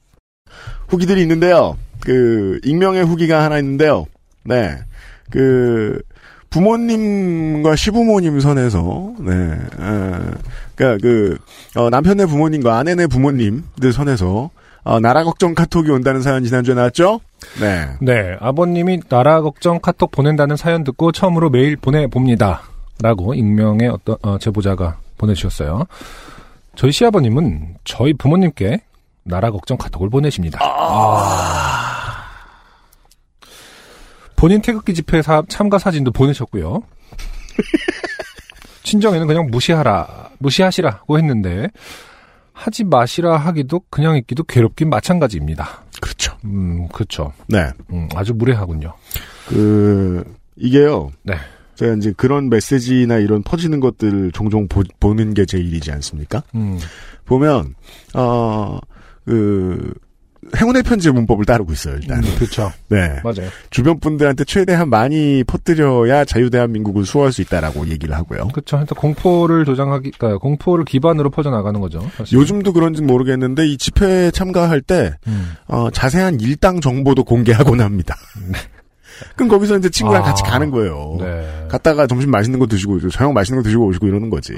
후기들이 0.88 1.22
있는데요. 1.22 1.78
그, 2.00 2.60
익명의 2.64 3.04
후기가 3.04 3.42
하나 3.42 3.58
있는데요. 3.58 4.06
네. 4.44 4.76
그, 5.30 6.02
부모님과 6.50 7.76
시부모님 7.76 8.40
선에서, 8.40 9.12
네, 9.20 9.32
어, 9.78 10.30
그니까 10.74 10.98
그, 11.02 11.38
어, 11.76 11.90
남편네 11.90 12.26
부모님과 12.26 12.78
아내네 12.78 13.06
부모님들 13.08 13.92
선에서, 13.92 14.50
어, 14.84 15.00
나라 15.00 15.24
걱정 15.24 15.54
카톡이 15.54 15.90
온다는 15.90 16.22
사연 16.22 16.44
지난주에 16.44 16.74
나왔죠? 16.74 17.20
네. 17.60 17.88
네, 18.00 18.36
아버님이 18.40 19.00
나라 19.08 19.40
걱정 19.40 19.80
카톡 19.80 20.10
보낸다는 20.12 20.56
사연 20.56 20.84
듣고 20.84 21.12
처음으로 21.12 21.50
메일 21.50 21.76
보내 21.76 22.06
봅니다. 22.06 22.62
라고 23.02 23.34
익명의 23.34 23.88
어떤, 23.88 24.16
어, 24.22 24.38
제보자가 24.38 24.96
보내주셨어요. 25.18 25.84
저희 26.76 26.92
시아버님은 26.92 27.76
저희 27.84 28.14
부모님께 28.14 28.80
나라 29.24 29.50
걱정 29.50 29.76
카톡을 29.76 30.08
보내십니다. 30.08 30.60
아. 30.62 31.75
본인 34.36 34.60
태극기 34.62 34.94
집회 34.94 35.22
사- 35.22 35.42
참가 35.48 35.78
사진도 35.78 36.12
보내셨고요. 36.12 36.82
친정에는 38.84 39.26
그냥 39.26 39.48
무시하라, 39.50 40.30
무시하시라고 40.38 41.18
했는데, 41.18 41.68
하지 42.52 42.84
마시라 42.84 43.36
하기도 43.36 43.80
그냥 43.90 44.16
있기도 44.16 44.42
괴롭긴 44.44 44.88
마찬가지입니다. 44.90 45.82
그렇죠. 46.00 46.36
음, 46.44 46.88
그렇죠. 46.88 47.32
네. 47.48 47.70
음, 47.90 48.08
아주 48.14 48.32
무례하군요. 48.34 48.94
그, 49.48 50.24
이게요. 50.56 51.10
네. 51.22 51.34
제가 51.74 51.94
이제 51.94 52.14
그런 52.16 52.48
메시지나 52.48 53.16
이런 53.18 53.42
퍼지는 53.42 53.80
것들을 53.80 54.32
종종 54.32 54.66
보, 54.68 54.82
보는 55.00 55.34
게 55.34 55.44
제 55.44 55.58
일이지 55.58 55.90
않습니까? 55.92 56.42
음, 56.54 56.78
보면, 57.26 57.74
어, 58.14 58.78
그, 59.26 59.92
행운의 60.56 60.82
편지 60.82 61.10
문법을 61.10 61.44
따르고 61.44 61.72
있어요, 61.72 61.96
일단. 61.96 62.20
그렇죠. 62.36 62.72
네. 62.88 63.20
맞아요. 63.24 63.50
주변 63.70 63.98
분들한테 64.00 64.44
최대한 64.44 64.88
많이 64.88 65.42
퍼뜨려야 65.44 66.24
자유대한민국을 66.24 67.04
수호할 67.04 67.32
수 67.32 67.42
있다라고 67.42 67.88
얘기를 67.88 68.14
하고요. 68.14 68.48
그렇죠. 68.48 68.78
일단 68.78 68.96
공포를 68.96 69.64
조장하기, 69.64 70.12
그러니까 70.18 70.38
공포를 70.38 70.84
기반으로 70.84 71.30
퍼져나가는 71.30 71.80
거죠. 71.80 72.08
사실. 72.16 72.38
요즘도 72.38 72.72
그런지는 72.72 73.06
모르겠는데 73.06 73.66
이 73.66 73.76
집회에 73.78 74.30
참가할 74.30 74.80
때 74.80 75.14
음. 75.26 75.52
어, 75.66 75.90
자세한 75.90 76.40
일당 76.40 76.80
정보도 76.80 77.24
공개하곤 77.24 77.80
합니다. 77.80 78.16
그럼 79.34 79.48
거기서 79.48 79.78
이제 79.78 79.88
친구랑 79.88 80.22
아, 80.22 80.26
같이 80.26 80.42
가는 80.42 80.70
거예요. 80.70 81.16
네. 81.20 81.66
갔다가 81.68 82.06
점심 82.06 82.30
맛있는 82.30 82.58
거 82.58 82.66
드시고 82.66 83.08
저녁 83.10 83.32
맛있는 83.32 83.62
거 83.62 83.64
드시고 83.64 83.86
오시고 83.86 84.06
이러는 84.06 84.30
거지. 84.30 84.52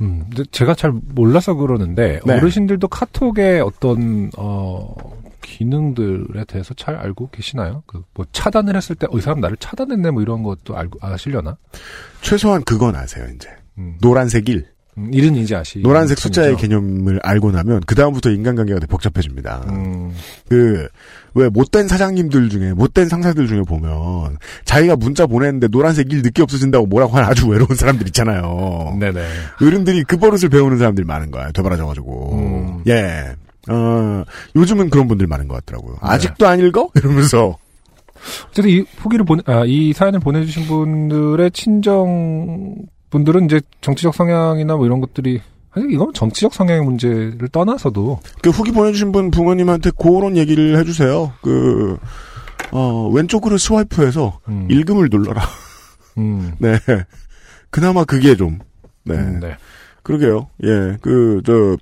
음, 0.00 0.24
근데 0.28 0.44
제가 0.50 0.74
잘 0.74 0.92
몰라서 0.92 1.54
그러는데 1.54 2.20
네. 2.26 2.34
어르신들도 2.34 2.88
카톡에 2.88 3.60
어떤 3.60 4.30
어 4.36 4.94
기능들에 5.42 6.44
대해서 6.44 6.74
잘 6.74 6.96
알고 6.96 7.30
계시나요? 7.30 7.82
그 7.86 8.02
뭐 8.14 8.26
차단을 8.32 8.76
했을 8.76 8.96
때 8.96 9.06
어 9.06 9.18
이 9.18 9.20
사람 9.20 9.40
나를 9.40 9.56
차단했네 9.58 10.10
뭐 10.10 10.22
이런 10.22 10.42
것도 10.42 10.76
알고 10.76 10.98
아시려나? 11.02 11.56
최소한 12.22 12.64
그건 12.64 12.96
아세요, 12.96 13.26
이제. 13.34 13.48
음, 13.78 13.96
노란색 14.00 14.48
일. 14.48 14.66
음, 14.96 15.10
일은 15.12 15.34
이제 15.36 15.56
아시. 15.56 15.80
노란색 15.80 16.18
숫자의. 16.18 16.56
개념을 16.56 17.20
알고 17.22 17.50
나면 17.50 17.80
그 17.86 17.94
다음부터 17.94 18.30
인간관계가 18.30 18.80
되게 18.80 18.90
복잡해집니다. 18.90 19.64
음, 19.70 20.12
그, 20.48 20.86
왜 21.34 21.48
못된 21.48 21.88
사장님들 21.88 22.48
중에, 22.48 22.72
못된 22.74 23.08
상사들 23.08 23.48
중에 23.48 23.62
보면 23.62 24.38
자기가 24.64 24.96
문자 24.96 25.26
보냈는데 25.26 25.68
노란색 25.68 26.12
일 26.12 26.22
늦게 26.22 26.42
없어진다고 26.42 26.86
뭐라고 26.86 27.16
하는 27.16 27.28
아주 27.28 27.48
외로운 27.48 27.74
사람들 27.74 28.06
있잖아요. 28.08 28.96
네네. 29.00 29.20
어른들이 29.60 30.04
그 30.04 30.16
버릇을 30.16 30.48
배우는 30.48 30.78
사람들이 30.78 31.04
많은 31.04 31.30
거야. 31.30 31.50
되바라져가지고. 31.50 32.34
음. 32.34 32.82
예. 32.86 33.34
어, 33.68 34.22
요즘은 34.54 34.90
그런 34.90 35.08
분들 35.08 35.26
많은 35.26 35.48
것 35.48 35.54
같더라고요. 35.56 35.94
네. 35.94 35.98
아직도 36.02 36.46
안 36.46 36.60
읽어? 36.60 36.90
이러면서. 36.94 37.56
어쨌든 38.50 38.70
이 38.70 38.84
후기를 38.98 39.24
보내, 39.24 39.42
아, 39.46 39.64
이 39.66 39.92
사연을 39.92 40.20
보내주신 40.20 40.66
분들의 40.66 41.50
친정 41.50 42.76
분들은 43.14 43.44
이제 43.44 43.60
정치적 43.80 44.12
성향이나 44.12 44.74
뭐 44.74 44.86
이런 44.86 45.00
것들이 45.00 45.40
아니 45.70 45.92
이건 45.92 46.12
정치적 46.12 46.52
성향의 46.52 46.82
문제를 46.82 47.48
떠나서도 47.52 48.18
그 48.42 48.50
후기 48.50 48.72
보내주신 48.72 49.12
분 49.12 49.30
부모님한테 49.30 49.92
그런 49.96 50.36
얘기를 50.36 50.76
해주세요. 50.78 51.32
그, 51.40 51.96
어, 52.72 53.08
왼쪽으로 53.08 53.56
스와이프해서 53.56 54.40
음, 54.48 54.66
읽음을 54.68 55.08
눌러라. 55.10 55.42
음, 56.18 56.54
네. 56.58 56.76
그나마 57.70 58.04
그게 58.04 58.34
좀, 58.34 58.58
네. 59.04 59.14
음, 59.14 59.38
네. 59.40 59.56
그러게요. 60.02 60.48
예. 60.64 60.96
그, 61.00 61.40
저, 61.46 61.76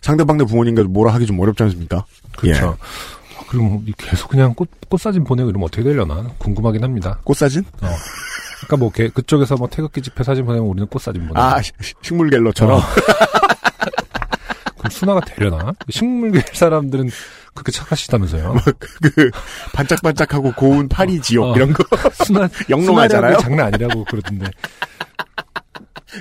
상대방 0.00 0.36
네 0.36 0.44
부모님과 0.44 0.84
뭐라 0.84 1.12
하기 1.14 1.26
좀 1.26 1.40
어렵지 1.40 1.62
않습니까? 1.64 2.04
그렇죠. 2.36 2.64
예. 2.64 3.36
아, 3.36 3.44
그럼 3.48 3.84
계속 3.96 4.28
그냥 4.28 4.54
꽃 4.54 4.68
꽃사진 4.88 5.24
보내고 5.24 5.50
이러면 5.50 5.66
어떻게 5.66 5.82
되려나 5.82 6.28
궁금하긴 6.38 6.82
합니다. 6.82 7.18
꽃사진? 7.24 7.64
그러니까 8.66 8.76
뭐 8.76 8.90
걔- 8.90 9.08
그쪽에서 9.08 9.56
뭐 9.56 9.68
태극기 9.68 10.00
집회 10.02 10.22
사진 10.24 10.44
보내면 10.44 10.66
우리는 10.68 10.86
꽃 10.88 11.00
사진 11.02 11.26
보내. 11.26 11.40
아, 11.40 11.60
시- 11.62 11.72
식물 12.02 12.30
갤러처럼. 12.30 12.78
어. 12.78 12.82
그럼 14.78 14.90
순화가 14.90 15.20
되려나? 15.20 15.72
식물계 15.90 16.42
사람들은 16.54 17.10
그렇게 17.54 17.70
착하시다면서요? 17.72 18.56
그, 19.02 19.30
반짝반짝하고 19.74 20.52
고운 20.54 20.88
파리 20.88 21.20
지역, 21.20 21.44
어. 21.44 21.54
이런 21.54 21.72
거. 21.72 21.84
순화 22.24 22.48
영롱하잖아요? 22.70 23.36
장난 23.38 23.66
아니라고 23.66 24.04
그러던데. 24.04 24.46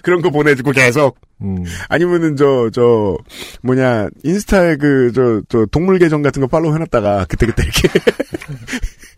그런 0.03 0.21
거 0.21 0.29
보내주고 0.29 0.71
계속. 0.71 1.17
음. 1.41 1.65
아니면은 1.89 2.35
저, 2.37 2.69
저, 2.73 3.17
뭐냐, 3.61 4.07
인스타에 4.23 4.75
그, 4.77 5.11
저, 5.13 5.41
저, 5.49 5.65
동물 5.71 5.97
계정 5.99 6.21
같은 6.21 6.41
거 6.41 6.47
팔로우 6.47 6.73
해놨다가, 6.73 7.25
그때그때 7.25 7.63
이렇게. 7.63 7.89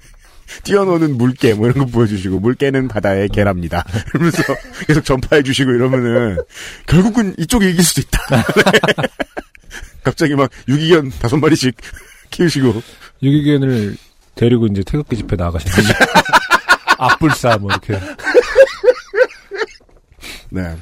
뛰어노는 0.63 1.17
물개, 1.17 1.53
뭐 1.53 1.67
이런 1.67 1.85
거 1.85 1.91
보여주시고, 1.91 2.39
물개는 2.39 2.87
바다의 2.87 3.29
개랍니다. 3.29 3.83
이러면서 4.13 4.41
계속 4.87 5.05
전파해 5.05 5.43
주시고 5.43 5.71
이러면은, 5.71 6.37
결국은 6.87 7.35
이쪽이 7.37 7.69
이길 7.69 7.83
수도 7.83 8.01
있다. 8.01 8.35
네. 8.35 9.03
갑자기 10.03 10.35
막 10.35 10.49
유기견 10.67 11.11
다섯 11.19 11.37
마리씩 11.37 11.75
키우시고. 12.29 12.81
유기견을 13.21 13.95
데리고 14.35 14.67
이제 14.67 14.83
태극기 14.83 15.15
집회 15.17 15.35
나가시는. 15.35 15.89
앞불사 16.97 17.57
뭐 17.61 17.69
이렇게. 17.71 17.99
네. 20.49 20.75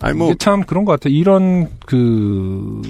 아니 0.00 0.16
뭐, 0.16 0.28
이게 0.28 0.38
참 0.38 0.64
그런 0.64 0.84
것 0.84 0.92
같아. 0.92 1.08
이런 1.08 1.70
그 1.86 2.82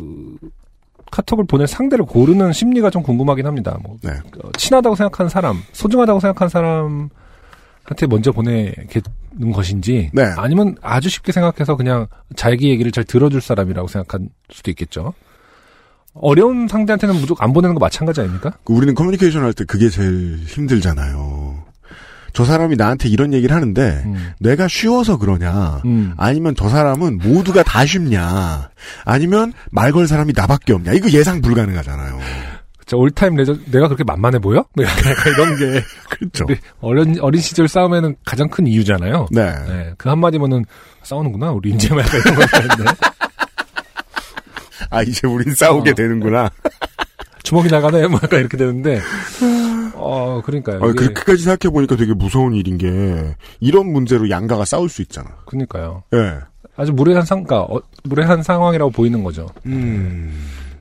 카톡을 1.13 1.45
보낼 1.47 1.69
상대를 1.69 2.05
고르는 2.07 2.53
심리가 2.53 2.91
좀 2.91 3.03
궁금하긴 3.05 3.47
합니다. 3.47 3.79
뭐 3.85 3.97
네. 4.03 4.11
어, 4.43 4.51
친하다고 4.59 4.97
생각하는 4.97 5.29
사람, 5.29 5.63
소중하다고 5.73 6.19
생각하는 6.19 6.49
사람한테 6.49 8.07
먼저 8.09 8.33
보내는 8.33 9.53
것인지, 9.55 10.11
네. 10.13 10.25
아니면 10.37 10.75
아주 10.83 11.09
쉽게 11.09 11.31
생각해서 11.31 11.77
그냥 11.77 12.07
자기 12.35 12.71
얘기를 12.71 12.91
잘 12.91 13.05
들어줄 13.05 13.41
사람이라고 13.41 13.87
생각할 13.89 14.27
수도 14.51 14.71
있겠죠. 14.73 15.13
어려운 16.15 16.69
상대한테는 16.69 17.15
무조건 17.17 17.45
안 17.47 17.53
보내는 17.55 17.75
거 17.75 17.81
마찬가지 17.81 18.21
아닙니까? 18.21 18.53
그 18.65 18.73
우리는 18.75 18.95
커뮤니케이션 18.95 19.45
할 19.45 19.53
때 19.55 19.65
그게 19.65 19.89
제일 19.89 20.39
힘들잖아요. 20.47 21.42
저 22.33 22.45
사람이 22.45 22.77
나한테 22.77 23.09
이런 23.09 23.33
얘기를 23.35 23.55
하는데, 23.55 24.03
음. 24.07 24.33
내가 24.41 24.69
쉬워서 24.69 25.19
그러냐, 25.19 25.83
음. 25.85 26.15
아니면 26.17 26.55
저 26.57 26.69
사람은 26.69 27.19
모두가 27.19 27.63
다 27.63 27.85
쉽냐, 27.85 28.71
아니면 29.05 29.53
말 29.71 29.93
걸 29.93 30.07
사람이 30.07 30.33
나밖에 30.35 30.73
없냐, 30.73 30.93
이거 30.93 31.11
예상 31.11 31.41
불가능하잖아요. 31.43 32.19
저 32.87 32.97
올타임 32.97 33.37
레저 33.37 33.55
내가 33.71 33.87
그렇게 33.89 34.05
만만해 34.05 34.39
보여? 34.39 34.65
뭐 34.75 34.85
약간 34.85 35.15
이런 35.35 35.57
게 35.57 35.83
그렇죠. 36.11 36.47
어린 36.81 37.17
어린 37.21 37.41
시절 37.41 37.69
싸움에는 37.69 38.17
가장 38.25 38.49
큰 38.49 38.67
이유잖아요. 38.67 39.29
네. 39.31 39.53
네, 39.69 39.93
그 39.97 40.09
한마디면은 40.09 40.65
싸우는구나 41.03 41.53
우리 41.53 41.73
막 41.73 41.99
약간 42.01 42.21
이런 42.21 42.35
거였는데 42.35 42.85
아, 44.91 45.03
이제 45.03 45.27
우린 45.27 45.55
싸우게 45.55 45.91
어. 45.91 45.95
되는구나. 45.95 46.51
주먹이 47.45 47.69
나가네 47.71 48.07
뭐 48.09 48.21
약간 48.23 48.41
이렇게 48.41 48.57
되는데 48.57 49.01
어 50.03 50.43
그러니까요. 50.45 50.77
아, 50.79 50.93
그렇게까지 50.93 51.43
생각해 51.43 51.73
보니까 51.73 51.97
되게 51.97 52.13
무서운 52.15 52.55
일인 52.55 52.79
게, 52.79 53.35
이런 53.61 53.93
문제로 53.93 54.29
양가가 54.29 54.65
싸울 54.65 54.89
수 54.89 55.03
있잖아. 55.03 55.29
그러니까요. 55.47 56.03
예. 56.15 56.39
아주 56.77 56.93
무례한 56.93 57.25
상, 57.25 57.45
그러니까 57.45 57.73
어, 57.75 57.81
무례한 58.05 58.43
상황이라고 58.43 58.91
보이는 58.91 59.23
거죠. 59.23 59.47
음. 59.67 60.33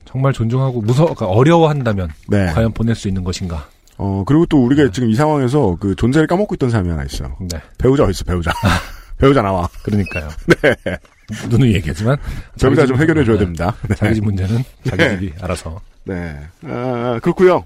정말 0.04 0.32
존중하고 0.32 0.80
무서, 0.82 1.04
그러니까 1.04 1.26
어려워한다면 1.26 2.10
네. 2.28 2.46
과연 2.52 2.72
보낼 2.72 2.94
수 2.94 3.08
있는 3.08 3.24
것인가? 3.24 3.66
어, 3.98 4.24
그리고 4.26 4.44
또 4.46 4.64
우리가 4.64 4.90
지금 4.90 5.08
이 5.10 5.14
상황에서 5.14 5.76
그 5.80 5.94
존재를 5.94 6.26
까먹고 6.26 6.54
있던 6.56 6.70
사람이 6.70 6.90
하나 6.90 7.04
있어. 7.04 7.24
네, 7.40 7.60
배우자 7.78 8.04
어딨어, 8.04 8.24
배우자. 8.26 8.50
배우자 9.18 9.40
나와. 9.42 9.68
그러니까요. 9.82 10.28
네. 10.62 10.74
누누이 11.48 11.74
얘기하지만 11.74 12.16
배우자 12.58 12.58
좀 12.58 12.74
자기 12.74 12.86
집- 12.88 13.00
해결해 13.02 13.24
줘야 13.24 13.36
네, 13.36 13.44
됩니다. 13.44 13.74
네. 13.88 13.94
자기 13.94 14.14
집 14.16 14.24
문제는 14.24 14.64
자기 14.84 14.96
네. 15.02 15.10
집이 15.18 15.32
알아서. 15.40 15.80
네. 16.04 16.36
아, 16.64 17.20
그렇고요 17.22 17.64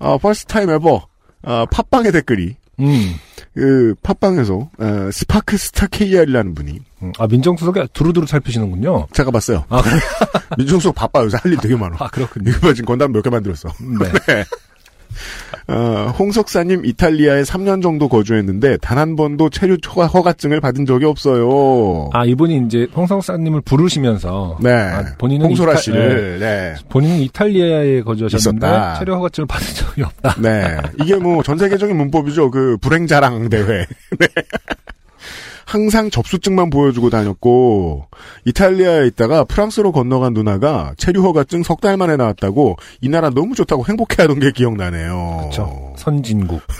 어, 0.00 0.18
first 0.18 0.46
time 0.52 0.70
ever, 0.70 1.06
어, 1.42 1.66
팟빵의 1.70 2.12
댓글이, 2.12 2.56
음. 2.80 3.14
그, 3.54 3.94
팟빵에서, 4.02 4.70
어, 4.78 5.10
스파크 5.12 5.56
스타 5.56 5.86
KR이라는 5.86 6.54
분이, 6.54 6.80
음. 7.02 7.12
아 7.18 7.26
민정수석이 7.26 7.80
두루두루 7.92 8.26
살피시는군요. 8.26 9.06
제가 9.12 9.30
봤어요. 9.30 9.64
아, 9.68 9.80
그래? 9.82 9.96
민정수석 10.58 10.94
바빠, 10.94 11.22
요새 11.22 11.36
할 11.42 11.52
일 11.52 11.58
되게 11.58 11.76
많아. 11.76 11.96
아 12.00 12.08
그렇군요. 12.08 12.50
이거 12.50 12.60
봐, 12.60 12.72
지금 12.74 12.86
건담 12.86 13.12
몇 13.12 13.22
개 13.22 13.30
만들었어. 13.30 13.68
네. 13.78 14.44
어, 15.68 16.12
홍석사님 16.18 16.84
이탈리아에 16.84 17.42
3년 17.42 17.82
정도 17.82 18.08
거주했는데, 18.08 18.76
단 18.78 18.98
한 19.00 19.16
번도 19.16 19.48
체류 19.50 19.76
허가- 19.88 20.06
허가증을 20.06 20.60
받은 20.60 20.84
적이 20.84 21.06
없어요. 21.06 22.10
아 22.12 22.24
이분이 22.26 22.64
이제 22.66 22.86
홍성사님을 22.94 23.62
부르시면서 23.62 24.58
네. 24.60 24.70
아, 24.72 25.04
본인은 25.16 25.46
홍소라 25.46 25.74
네. 25.74 25.80
씨를, 25.80 26.38
네. 26.40 26.74
본인은 26.90 27.16
이탈리아에 27.20 28.02
거주하셨는데 28.02 28.66
있었다. 28.66 28.98
체류 28.98 29.14
허가증을 29.14 29.46
받은 29.46 29.66
적이 29.74 30.02
없다. 30.02 30.34
네. 30.40 30.76
이게 31.02 31.14
뭐 31.16 31.42
전 31.42 31.56
세계적인 31.56 31.96
문법이죠. 31.96 32.50
그 32.50 32.76
불행 32.80 33.06
자랑 33.06 33.48
대회. 33.48 33.86
네. 34.18 34.26
항상 35.70 36.10
접수증만 36.10 36.68
보여주고 36.68 37.10
다녔고 37.10 38.06
이탈리아에 38.44 39.06
있다가 39.06 39.44
프랑스로 39.44 39.92
건너간 39.92 40.34
누나가 40.34 40.94
체류 40.98 41.22
허가증 41.22 41.62
석 41.62 41.80
달 41.80 41.96
만에 41.96 42.16
나왔다고 42.16 42.76
이 43.00 43.08
나라 43.08 43.30
너무 43.30 43.54
좋다고 43.54 43.86
행복해하던 43.86 44.40
게 44.40 44.50
기억나네요. 44.50 45.36
그렇죠. 45.42 45.94
선진국. 45.96 46.60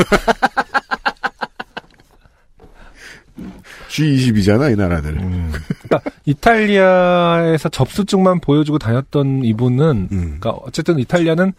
G20이잖아 3.91 4.73
이 4.73 4.77
나라들. 4.77 5.13
음. 5.19 5.53
그러니까 5.89 6.11
이탈리아에서 6.25 7.69
접수증만 7.69 8.41
보여주고 8.41 8.79
다녔던 8.79 9.45
이분은 9.45 10.09
음. 10.11 10.39
그러니까 10.41 10.51
어쨌든 10.67 10.99
이탈리아는 10.99 11.53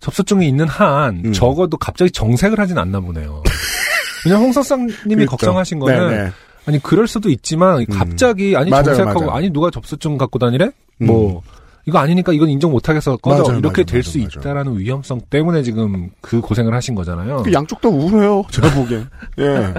접수증이 0.00 0.46
있는 0.46 0.68
한 0.68 1.22
음. 1.24 1.32
적어도 1.32 1.78
갑자기 1.78 2.10
정색을 2.10 2.60
하진 2.60 2.76
않나 2.78 3.00
보네요. 3.00 3.42
왜냐면 4.26 4.44
홍석상님이 4.46 5.14
그렇죠. 5.14 5.30
걱정하신 5.30 5.78
거는 5.78 6.08
네, 6.10 6.22
네. 6.24 6.30
아니 6.66 6.82
그럴 6.82 7.06
수도 7.06 7.30
있지만 7.30 7.86
갑자기 7.86 8.56
아니 8.56 8.70
맞아요, 8.70 8.84
정색하고 8.84 9.20
맞아요. 9.20 9.30
아니 9.32 9.50
누가 9.50 9.70
접수증 9.70 10.18
갖고 10.18 10.38
다니래? 10.38 10.66
음. 11.02 11.06
뭐 11.06 11.42
이거 11.86 11.98
아니니까 11.98 12.32
이건 12.32 12.48
인정 12.48 12.72
못하겠어 12.72 13.16
꺼져 13.18 13.44
맞아요, 13.44 13.58
이렇게 13.58 13.84
될 13.84 14.02
수. 14.02 14.18
있다라는 14.18 14.76
위험성 14.78 15.20
때문에 15.30 15.62
지금 15.62 16.10
그 16.20 16.40
고생을 16.40 16.74
하신 16.74 16.96
거잖아요. 16.96 17.44
그 17.44 17.52
양쪽 17.52 17.80
다 17.80 17.88
우울해요. 17.88 18.44
제가 18.50 18.74
보기엔. 18.74 19.08
예. 19.38 19.74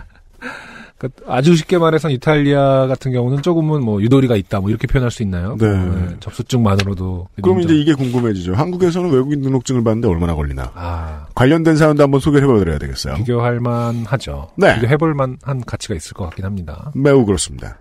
그러니까 0.97 1.21
아주 1.31 1.55
쉽게 1.55 1.77
말해서 1.77 2.09
이탈리아 2.09 2.87
같은 2.87 3.11
경우는 3.11 3.41
조금은 3.43 3.83
뭐 3.83 4.01
유도리가 4.01 4.35
있다 4.35 4.59
뭐 4.59 4.69
이렇게 4.69 4.87
표현할 4.87 5.11
수 5.11 5.21
있나요? 5.21 5.55
네. 5.59 5.67
접수증만으로도 6.19 7.27
그럼. 7.41 7.61
이제 7.61 7.75
이게 7.75 7.93
궁금해지죠. 7.93 8.55
한국에서는 8.55 9.11
외국인 9.11 9.41
등록증을 9.41 9.83
받는데 9.83 10.07
얼마나 10.07 10.33
걸리나. 10.35 10.71
아 10.73 11.27
관련된 11.35 11.75
사연도 11.77 12.03
한번 12.03 12.19
소개를 12.19 12.47
해봐드려야 12.47 12.79
되겠어요. 12.79 13.15
비교할 13.15 13.59
만하죠. 13.59 14.49
네. 14.55 14.75
비교해볼 14.75 15.13
만한 15.13 15.61
가치가 15.65 15.93
있을 15.95 16.13
것 16.13 16.25
같긴 16.25 16.45
합니다. 16.45 16.91
매우 16.95 17.25
그렇습니다. 17.25 17.77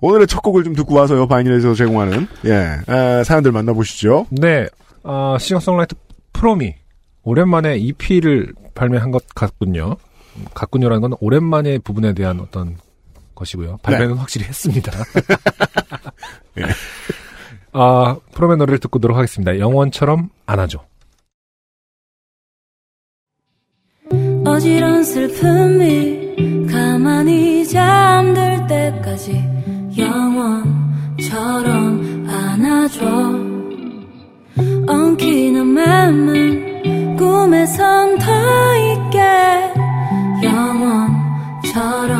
오늘의 0.00 0.26
첫 0.26 0.40
곡을 0.42 0.64
좀 0.64 0.74
듣고 0.74 0.94
와서요. 0.94 1.26
바이닐에서 1.26 1.74
제공하는 1.74 2.26
예 2.44 2.76
아, 2.86 3.24
사연들 3.24 3.52
만나보시죠. 3.52 4.26
네, 4.30 4.68
어, 5.02 5.36
싱어송라이터 5.40 5.96
프로미 6.32 6.74
오랜만에 7.22 7.78
EP를 7.78 8.52
발매한 8.74 9.10
것 9.10 9.24
같군요. 9.34 9.96
같군요라는 10.54 11.00
건 11.00 11.14
오랜만에 11.20 11.78
부분에 11.78 12.12
대한 12.14 12.40
어떤 12.40 12.76
것이고요. 13.34 13.78
발매는 13.82 14.14
확실히 14.14 14.46
했습니다. 14.46 14.92
예. 16.58 16.64
아, 17.72 18.16
프롬의 18.32 18.56
노래를 18.58 18.78
듣고 18.78 18.98
오도록 18.98 19.16
하겠습니다. 19.16 19.58
영원처럼 19.58 20.30
안아줘. 20.46 20.84
어지러운 24.46 25.02
슬픔이 25.02 26.66
가만히 26.70 27.66
잠들 27.66 28.66
때까지 28.68 29.42
영원처럼 29.98 31.16
안아줘 32.28 33.04
엉키는 34.86 35.66
맘은 35.66 37.16
꿈에선 37.16 38.18
더 38.18 38.76
있게 38.76 39.73
영원처럼 40.44 42.14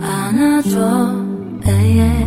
안아줘 0.00 1.24
에 1.66 2.23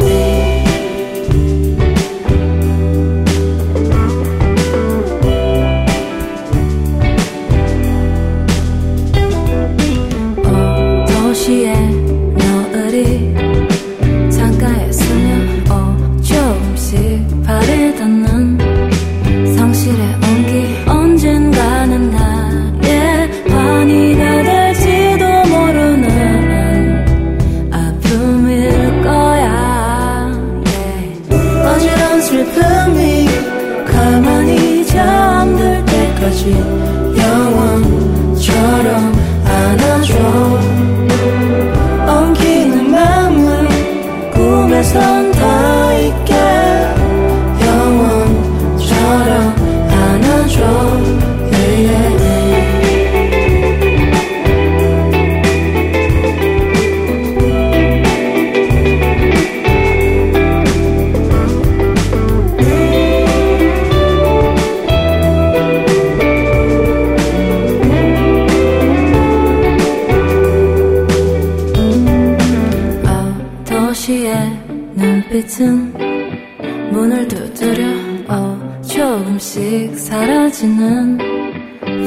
사라지는 80.58 81.18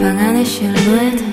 방 0.00 0.18
안의 0.18 0.44
실루엣 0.44 1.29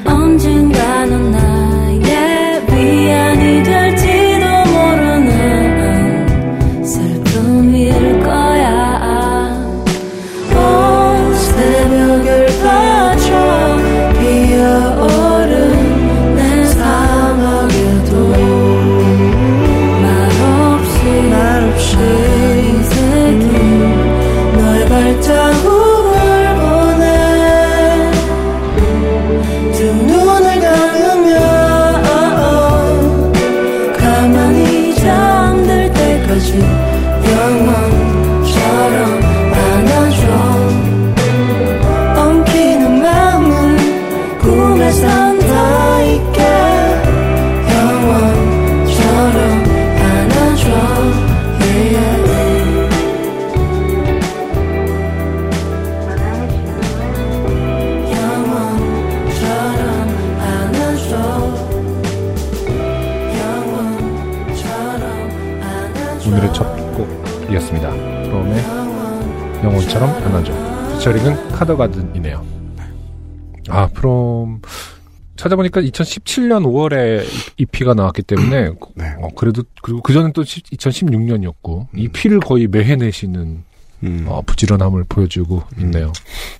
찾아보니까 75.47 75.81
2017년 75.81 76.63
5월에 76.65 77.23
EP가 77.57 77.93
나왔기 77.93 78.23
때문에, 78.23 78.71
네. 78.95 79.15
어, 79.19 79.29
그래도, 79.35 79.63
그리고 79.81 80.01
그전엔 80.01 80.33
또 80.33 80.43
2016년이었고, 80.43 81.87
EP를 81.95 82.39
거의 82.39 82.67
매해 82.67 82.95
내시는, 82.95 83.63
음. 84.03 84.25
어, 84.27 84.41
부지런함을 84.45 85.05
보여주고 85.09 85.63
있네요. 85.79 86.11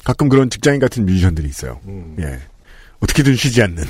가끔 0.04 0.30
그런 0.30 0.50
직장인 0.50 0.80
같은 0.80 1.06
뮤지션들이 1.06 1.47
있어요. 1.47 1.80
예. 2.19 2.39
어떻게든 3.00 3.36
쉬지 3.36 3.62
않는. 3.62 3.84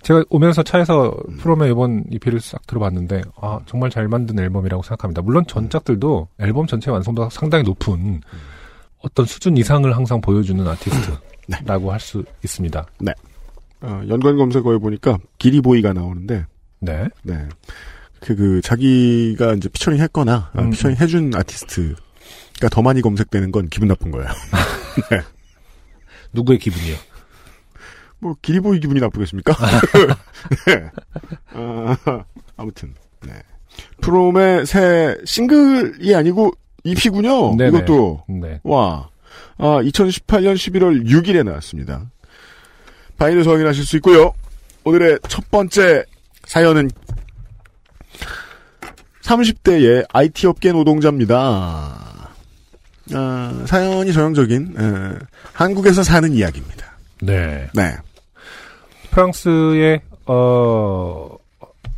제가 0.00 0.24
오면서 0.30 0.62
차에서 0.62 1.14
프롬의 1.40 1.72
이번 1.72 2.04
EP를 2.10 2.40
싹 2.40 2.66
들어봤는데, 2.66 3.20
아, 3.40 3.58
정말 3.66 3.90
잘 3.90 4.08
만든 4.08 4.38
앨범이라고 4.38 4.82
생각합니다. 4.82 5.20
물론 5.20 5.44
전작들도 5.46 6.28
앨범 6.40 6.66
전체 6.66 6.90
완성도가 6.90 7.28
상당히 7.30 7.64
높은 7.64 8.22
어떤 9.00 9.26
수준 9.26 9.56
이상을 9.58 9.94
항상 9.94 10.20
보여주는 10.22 10.66
아티스트라고 10.66 11.92
할 11.92 12.00
수 12.00 12.24
있습니다. 12.42 12.86
어, 13.86 14.02
연관 14.08 14.36
검색어에 14.36 14.78
보니까 14.78 15.18
기리보이가 15.38 15.92
나오는데, 15.92 16.46
네. 16.80 17.08
네. 17.22 17.48
그, 18.20 18.34
그, 18.34 18.60
자기가 18.60 19.54
이제 19.54 19.68
피처링 19.68 20.00
했거나, 20.00 20.50
아, 20.52 20.62
음. 20.62 20.70
피처링 20.70 20.96
해준 20.96 21.32
아티스트가 21.34 22.68
더 22.70 22.82
많이 22.82 23.00
검색되는 23.00 23.52
건 23.52 23.68
기분 23.68 23.88
나쁜 23.88 24.10
거예요. 24.10 24.28
누구의 26.32 26.58
기분이요? 26.58 26.96
뭐, 28.18 28.34
기리보이 28.42 28.80
기분이 28.80 29.00
나쁘겠습니까? 29.00 29.54
네. 30.66 30.90
아, 31.52 31.96
아무튼, 32.56 32.94
네. 33.24 33.32
프롬의 34.00 34.66
새 34.66 35.16
싱글이 35.24 36.14
아니고 36.14 36.52
EP군요. 36.84 37.56
네네. 37.56 37.78
이것도. 37.78 38.24
네. 38.28 38.60
와. 38.62 39.08
아, 39.58 39.80
2018년 39.82 40.54
11월 40.54 41.06
6일에 41.06 41.44
나왔습니다. 41.44 42.10
바이너스 43.18 43.48
확인하실 43.48 43.84
수 43.84 43.96
있고요. 43.96 44.32
오늘의 44.84 45.18
첫 45.28 45.50
번째 45.50 46.04
사연은 46.44 46.90
30대의 49.22 50.06
IT 50.12 50.46
업계 50.46 50.72
노동자입니다. 50.72 51.36
아, 53.14 53.64
사연이 53.66 54.12
전형적인 54.12 54.74
에, 54.78 55.18
한국에서 55.52 56.02
사는 56.02 56.32
이야기입니다. 56.32 56.86
네. 57.22 57.68
네. 57.72 57.96
프랑스에, 59.10 60.00
어, 60.26 61.36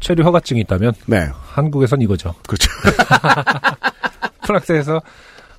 체류 0.01 0.23
허가증이 0.23 0.61
있다면, 0.61 0.93
네. 1.07 1.29
한국에선 1.33 2.01
이거죠. 2.03 2.35
그렇죠. 2.47 2.71
프랑스에서, 4.47 5.03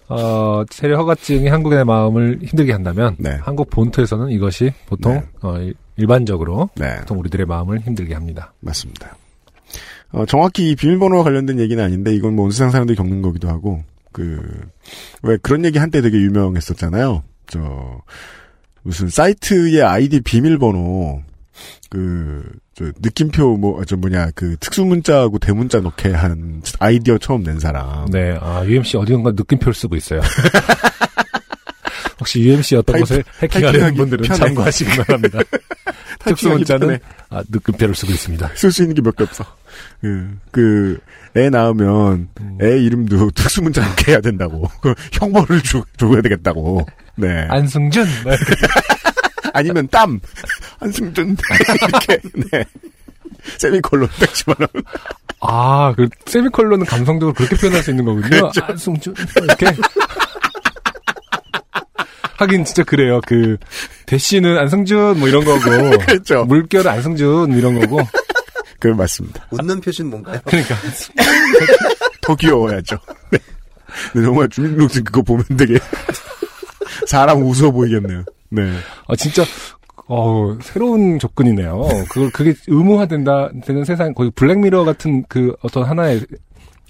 어, 0.10 0.64
체류 0.70 0.96
허가증이 0.98 1.48
한국의 1.48 1.86
마음을 1.86 2.40
힘들게 2.44 2.72
한다면, 2.74 3.16
네. 3.20 3.38
한국 3.42 3.70
본토에서는 3.70 4.30
이것이 4.32 4.72
보통, 4.88 5.14
네. 5.14 5.24
어, 5.42 5.58
일- 5.60 5.76
일반적으로, 5.98 6.70
네. 6.76 6.98
보통 7.02 7.20
우리들의 7.20 7.46
마음을 7.46 7.80
힘들게 7.82 8.14
합니다. 8.14 8.54
맞습니다. 8.60 9.16
어, 10.12 10.26
정확히 10.26 10.72
이 10.72 10.76
비밀번호와 10.76 11.24
관련된 11.24 11.60
얘기는 11.60 11.84
아닌데 11.84 12.14
이건 12.16 12.36
뭐 12.36 12.46
온 12.46 12.52
세상 12.52 12.72
사람들이 12.72 12.96
겪는 12.96 13.22
거기도 13.22 13.48
하고 13.50 13.84
그 14.12 14.42
왜 15.22 15.38
그런 15.38 15.64
얘기 15.66 15.78
한때 15.78 16.02
되게 16.02 16.18
유명했었잖아요. 16.18 17.22
저 17.46 18.02
무슨 18.82 19.08
사이트의 19.10 19.84
아이디 19.84 20.22
비밀번호 20.22 21.22
그, 21.92 22.44
저, 22.80 22.86
느낌표, 23.02 23.58
뭐, 23.58 23.84
저 23.84 23.98
뭐냐, 23.98 24.32
그, 24.36 24.56
특수 24.62 24.86
문자하고 24.86 25.38
대문자 25.40 25.82
넣게 25.82 26.12
한 26.14 26.62
아이디어 26.80 27.18
처음 27.18 27.44
낸 27.44 27.60
사람. 27.60 28.06
네, 28.10 28.38
아, 28.40 28.64
UMC 28.66 28.96
어디선가 28.96 29.32
느낌표를 29.32 29.74
쓰고 29.74 29.98
있어요. 29.98 30.22
혹시 32.22 32.40
UMC 32.42 32.78
어떤 32.78 33.00
곳에 33.00 33.22
해킹하려는 33.42 33.80
타이핑하기 33.80 33.98
분들은 33.98 34.26
편해. 34.28 34.40
참고하시기 34.46 34.98
바랍니다. 34.98 35.40
특수 36.24 36.50
문자는 36.50 36.88
편해. 36.88 37.00
아, 37.30 37.44
느낌표를 37.50 37.96
쓰고 37.96 38.12
있습니다. 38.14 38.50
쓸 38.56 38.72
수 38.72 38.84
있는 38.84 38.96
게 38.96 39.02
몇 39.02 39.16
개 39.18 39.24
없어. 39.26 39.46
그, 40.02 40.38
그, 40.52 41.00
애 41.36 41.50
낳으면, 41.50 42.30
음. 42.40 42.58
애 42.62 42.78
이름도 42.80 43.32
특수문자 43.36 43.86
넣게 43.86 44.14
해야 44.14 44.22
된다고. 44.22 44.70
그 44.82 44.94
형벌을 45.14 45.62
주, 45.64 45.84
줘야 45.98 46.22
되겠다고. 46.22 46.86
네. 47.16 47.46
안승준! 47.50 48.06
네. 49.64 49.70
아니면 49.70 49.88
땀! 49.90 50.20
한승준. 50.80 51.38
이렇게, 51.88 52.20
네. 52.52 52.66
세미콜론 53.58 54.10
딱 54.20 54.34
집어넣으면. 54.34 54.84
아, 55.42 55.94
그, 55.96 56.08
세미콜론은 56.26 56.86
감성적으로 56.86 57.34
그렇게 57.34 57.56
표현할 57.56 57.84
수 57.84 57.92
있는 57.92 58.06
거군요. 58.06 58.28
그렇죠. 58.52 58.62
안승준. 58.64 59.16
이렇게. 59.44 59.66
하긴 62.38 62.64
진짜 62.66 62.84
그래요. 62.84 63.20
그, 63.28 63.58
대씨는 64.06 64.58
안승준, 64.58 65.20
뭐 65.20 65.28
이런 65.28 65.44
거고. 65.44 65.60
그렇죠. 66.06 66.46
물결 66.46 66.88
안승준, 66.88 67.54
이런 67.58 67.80
거고. 67.80 68.02
그, 68.80 68.88
맞습니다. 68.88 69.46
웃는 69.52 69.82
표시는 69.82 70.10
뭔가요? 70.10 70.40
그러니까. 70.46 70.76
더 72.22 72.36
귀여워야죠. 72.36 72.98
네. 73.32 73.40
근데 74.14 74.26
정말 74.26 74.48
주민등록증 74.50 75.04
그거 75.04 75.22
보면 75.22 75.46
되게, 75.58 75.80
사람 77.08 77.42
웃어 77.44 77.72
보이겠네요. 77.72 78.24
네. 78.50 78.72
아, 79.08 79.16
진짜, 79.16 79.44
어 80.08 80.58
새로운 80.62 81.20
접근이네요. 81.20 81.88
그걸, 82.10 82.32
그게 82.32 82.54
의무화된다, 82.68 83.52
되는 83.64 83.86
세상, 83.86 84.14
거의 84.14 84.32
블랙미러 84.32 84.84
같은 84.84 85.24
그 85.30 85.56
어떤 85.62 85.84
하나의 85.84 86.26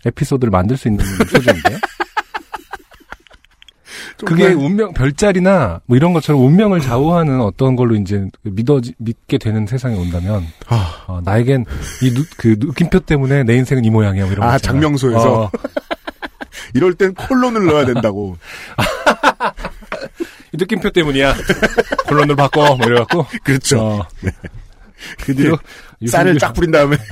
에피소드를 0.05 0.51
만들 0.51 0.77
수 0.77 0.87
있는 0.87 1.03
소재인데. 1.05 1.79
그게 4.25 4.47
운명, 4.47 4.93
별자리나 4.93 5.79
뭐 5.85 5.95
이런 5.95 6.11
것처럼 6.11 6.43
운명을 6.43 6.81
좌우하는 6.81 7.39
어떤 7.39 7.77
걸로 7.77 7.95
이제 7.95 8.27
믿어, 8.43 8.81
믿게 8.97 9.37
되는 9.37 9.65
세상이 9.65 9.97
온다면, 9.97 10.45
아, 10.67 11.05
어, 11.07 11.21
나에겐 11.23 11.65
이 12.03 12.13
누, 12.13 12.25
그 12.37 12.55
느낌표 12.59 12.99
때문에 13.01 13.43
내 13.43 13.55
인생은 13.55 13.85
이 13.85 13.89
모양이야. 13.89 14.25
뭐 14.25 14.31
이런 14.33 14.45
거 14.45 14.53
아. 14.53 14.57
장명소에서? 14.57 15.43
어, 15.43 15.51
이럴 16.75 16.93
땐 16.95 17.13
콜론을 17.13 17.65
넣어야 17.65 17.85
된다고. 17.85 18.37
이 20.53 20.57
느낌표 20.57 20.91
때문이야. 20.91 21.35
콜론을 22.07 22.35
바꿔. 22.35 22.75
뭐 22.75 22.87
이래갖고. 22.87 23.25
그렇죠. 23.43 23.79
어, 23.79 24.07
그 25.21 25.35
뒤로 25.35 25.57
쌀을 26.07 26.37
쫙 26.37 26.53
뿌린 26.53 26.71
다음에. 26.71 26.97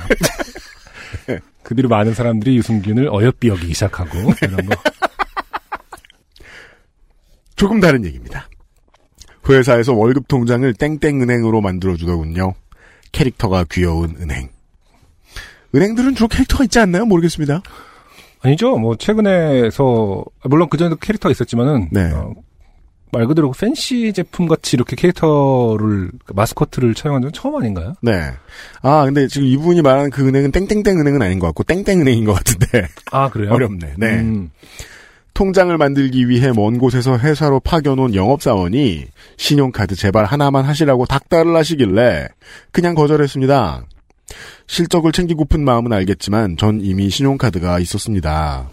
그 1.62 1.74
뒤로 1.74 1.88
많은 1.88 2.14
사람들이 2.14 2.56
유승균을 2.56 3.08
어여삐 3.12 3.48
여기기 3.48 3.74
시작하고 3.74 4.18
이런 4.42 4.66
거. 4.66 4.74
조금 7.56 7.80
다른 7.80 8.04
얘기입니다. 8.04 8.48
회사에서 9.48 9.92
월급 9.94 10.28
통장을 10.28 10.72
땡땡은행으로 10.74 11.60
만들어주더군요. 11.60 12.54
캐릭터가 13.12 13.64
귀여운 13.70 14.16
은행. 14.20 14.48
은행들은 15.74 16.14
주로 16.14 16.28
캐릭터가 16.28 16.64
있지 16.64 16.78
않나요? 16.78 17.04
모르겠습니다. 17.06 17.62
아니죠. 18.40 18.76
뭐 18.78 18.96
최근에서 18.96 20.24
물론 20.44 20.68
그 20.70 20.76
전에도 20.76 20.96
캐릭터가 20.96 21.32
있었지만은 21.32 21.88
네. 21.90 22.10
어, 22.12 22.32
말 23.10 23.26
그대로 23.26 23.52
팬시 23.52 24.12
제품 24.12 24.46
같이 24.48 24.76
이렇게 24.76 24.96
캐릭터를 24.96 26.10
마스코트를 26.32 26.94
차용한 26.94 27.22
적은 27.22 27.32
처음 27.32 27.56
아닌가요? 27.56 27.94
네. 28.02 28.30
아, 28.82 29.04
근데 29.04 29.28
지금 29.28 29.46
이분이 29.46 29.82
말하는 29.82 30.10
그 30.10 30.26
은행은 30.26 30.52
땡땡땡 30.52 31.00
은행은 31.00 31.22
아닌 31.22 31.38
것 31.38 31.46
같고, 31.48 31.64
땡땡 31.64 32.00
은행인 32.00 32.24
것 32.24 32.34
같은데. 32.34 32.88
아 33.10 33.28
그래요? 33.30 33.52
어렵네. 33.52 33.94
네. 33.96 34.20
음, 34.20 34.50
통장을 35.34 35.76
만들기 35.78 36.28
위해 36.28 36.50
먼 36.52 36.78
곳에서 36.78 37.16
회사로 37.16 37.60
파견온 37.60 38.14
영업사원이 38.14 39.06
신용카드 39.36 39.94
제발 39.94 40.24
하나만 40.24 40.64
하시라고 40.64 41.06
닥달을 41.06 41.54
하시길래 41.54 42.26
그냥 42.72 42.96
거절했습니다. 42.96 43.84
실적을 44.66 45.12
챙기고픈 45.12 45.64
마음은 45.64 45.92
알겠지만 45.92 46.56
전 46.56 46.80
이미 46.80 47.08
신용카드가 47.08 47.78
있었습니다. 47.78 48.68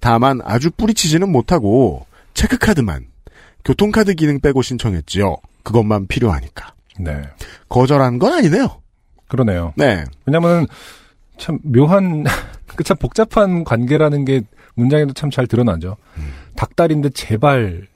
다만 0.00 0.40
아주 0.42 0.70
뿌리치지는 0.70 1.30
못하고 1.30 2.06
체크카드만 2.32 3.09
교통카드 3.64 4.14
기능 4.14 4.40
빼고 4.40 4.62
신청했지요. 4.62 5.36
그것만 5.62 6.06
필요하니까. 6.06 6.74
네. 6.98 7.22
거절한 7.68 8.18
건 8.18 8.32
아니네요. 8.32 8.80
그러네요. 9.28 9.72
네. 9.76 10.04
왜냐면은 10.26 10.66
참 11.38 11.58
묘한 11.62 12.24
그 12.76 12.84
참 12.84 12.96
복잡한 12.96 13.64
관계라는 13.64 14.24
게 14.24 14.42
문장에도 14.74 15.12
참 15.12 15.30
잘 15.30 15.46
드러나죠. 15.46 15.96
음. 16.16 16.32
닭달인데 16.56 17.10
제발 17.10 17.86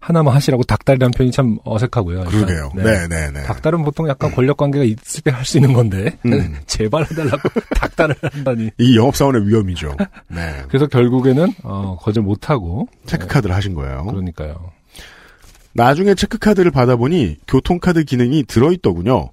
하나만 0.00 0.34
하시라고 0.34 0.64
닭달이라는 0.64 1.12
표현이 1.12 1.30
참 1.30 1.58
어색하고요. 1.64 2.24
일단. 2.24 2.32
그러게요. 2.32 2.70
네, 2.74 3.06
네, 3.06 3.30
네. 3.30 3.42
닭달은 3.44 3.84
보통 3.84 4.08
약간 4.08 4.32
권력 4.32 4.56
관계가 4.56 4.84
있을 4.84 5.22
때 5.22 5.30
할 5.30 5.44
수 5.44 5.58
있는 5.58 5.72
건데 5.74 6.18
음. 6.26 6.56
제발 6.66 7.04
해달라고 7.08 7.48
닭달을 7.76 8.16
한다니. 8.20 8.70
이 8.78 8.96
영업 8.96 9.14
사원의 9.14 9.46
위험이죠. 9.46 9.96
네. 10.28 10.62
그래서 10.68 10.86
결국에는 10.88 11.52
어, 11.62 11.96
거절 12.00 12.24
못 12.24 12.50
하고 12.50 12.88
체크카드를 13.06 13.54
하신 13.54 13.74
거예요. 13.74 14.04
그러니까요. 14.06 14.72
나중에 15.74 16.14
체크카드를 16.14 16.70
받아보니 16.70 17.38
교통카드 17.46 18.04
기능이 18.04 18.44
들어있더군요. 18.44 19.30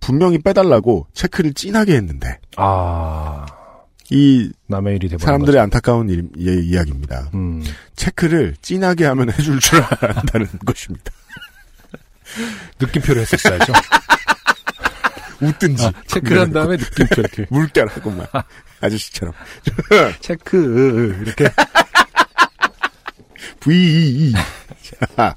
분명히 0.00 0.38
빼달라고 0.38 1.06
체크를 1.12 1.52
진하게 1.54 1.96
했는데 1.96 2.38
아 2.56 3.46
이 4.10 4.52
남의 4.68 4.96
일이 4.96 5.08
사람들의 5.18 5.60
안타까운 5.60 6.08
일, 6.08 6.28
예, 6.38 6.54
이야기입니다. 6.54 7.24
거죠. 7.24 7.30
음. 7.36 7.64
체크를 7.96 8.54
진하게 8.62 9.04
하면 9.06 9.32
해줄 9.32 9.58
줄 9.58 9.82
안다는 10.00 10.46
것입니다. 10.64 11.10
느낌표를 12.80 13.22
했었어야죠. 13.22 13.72
웃든지 15.42 15.84
아, 15.86 15.92
체크를 16.06 16.40
한 16.40 16.52
다음에 16.52 16.76
느낌표 16.76 17.20
이렇게 17.20 17.46
물결하고 17.50 18.10
막 18.10 18.30
아저씨처럼 18.80 19.34
체크 20.20 21.18
이렇게 21.22 21.50
V. 23.60 24.32
자, 25.16 25.34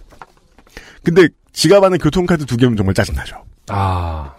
근데 1.03 1.27
지갑 1.53 1.83
안에 1.83 1.97
교통카드 1.97 2.45
두 2.45 2.57
개면 2.57 2.77
정말 2.77 2.93
짜증나죠. 2.93 3.35
아 3.69 4.33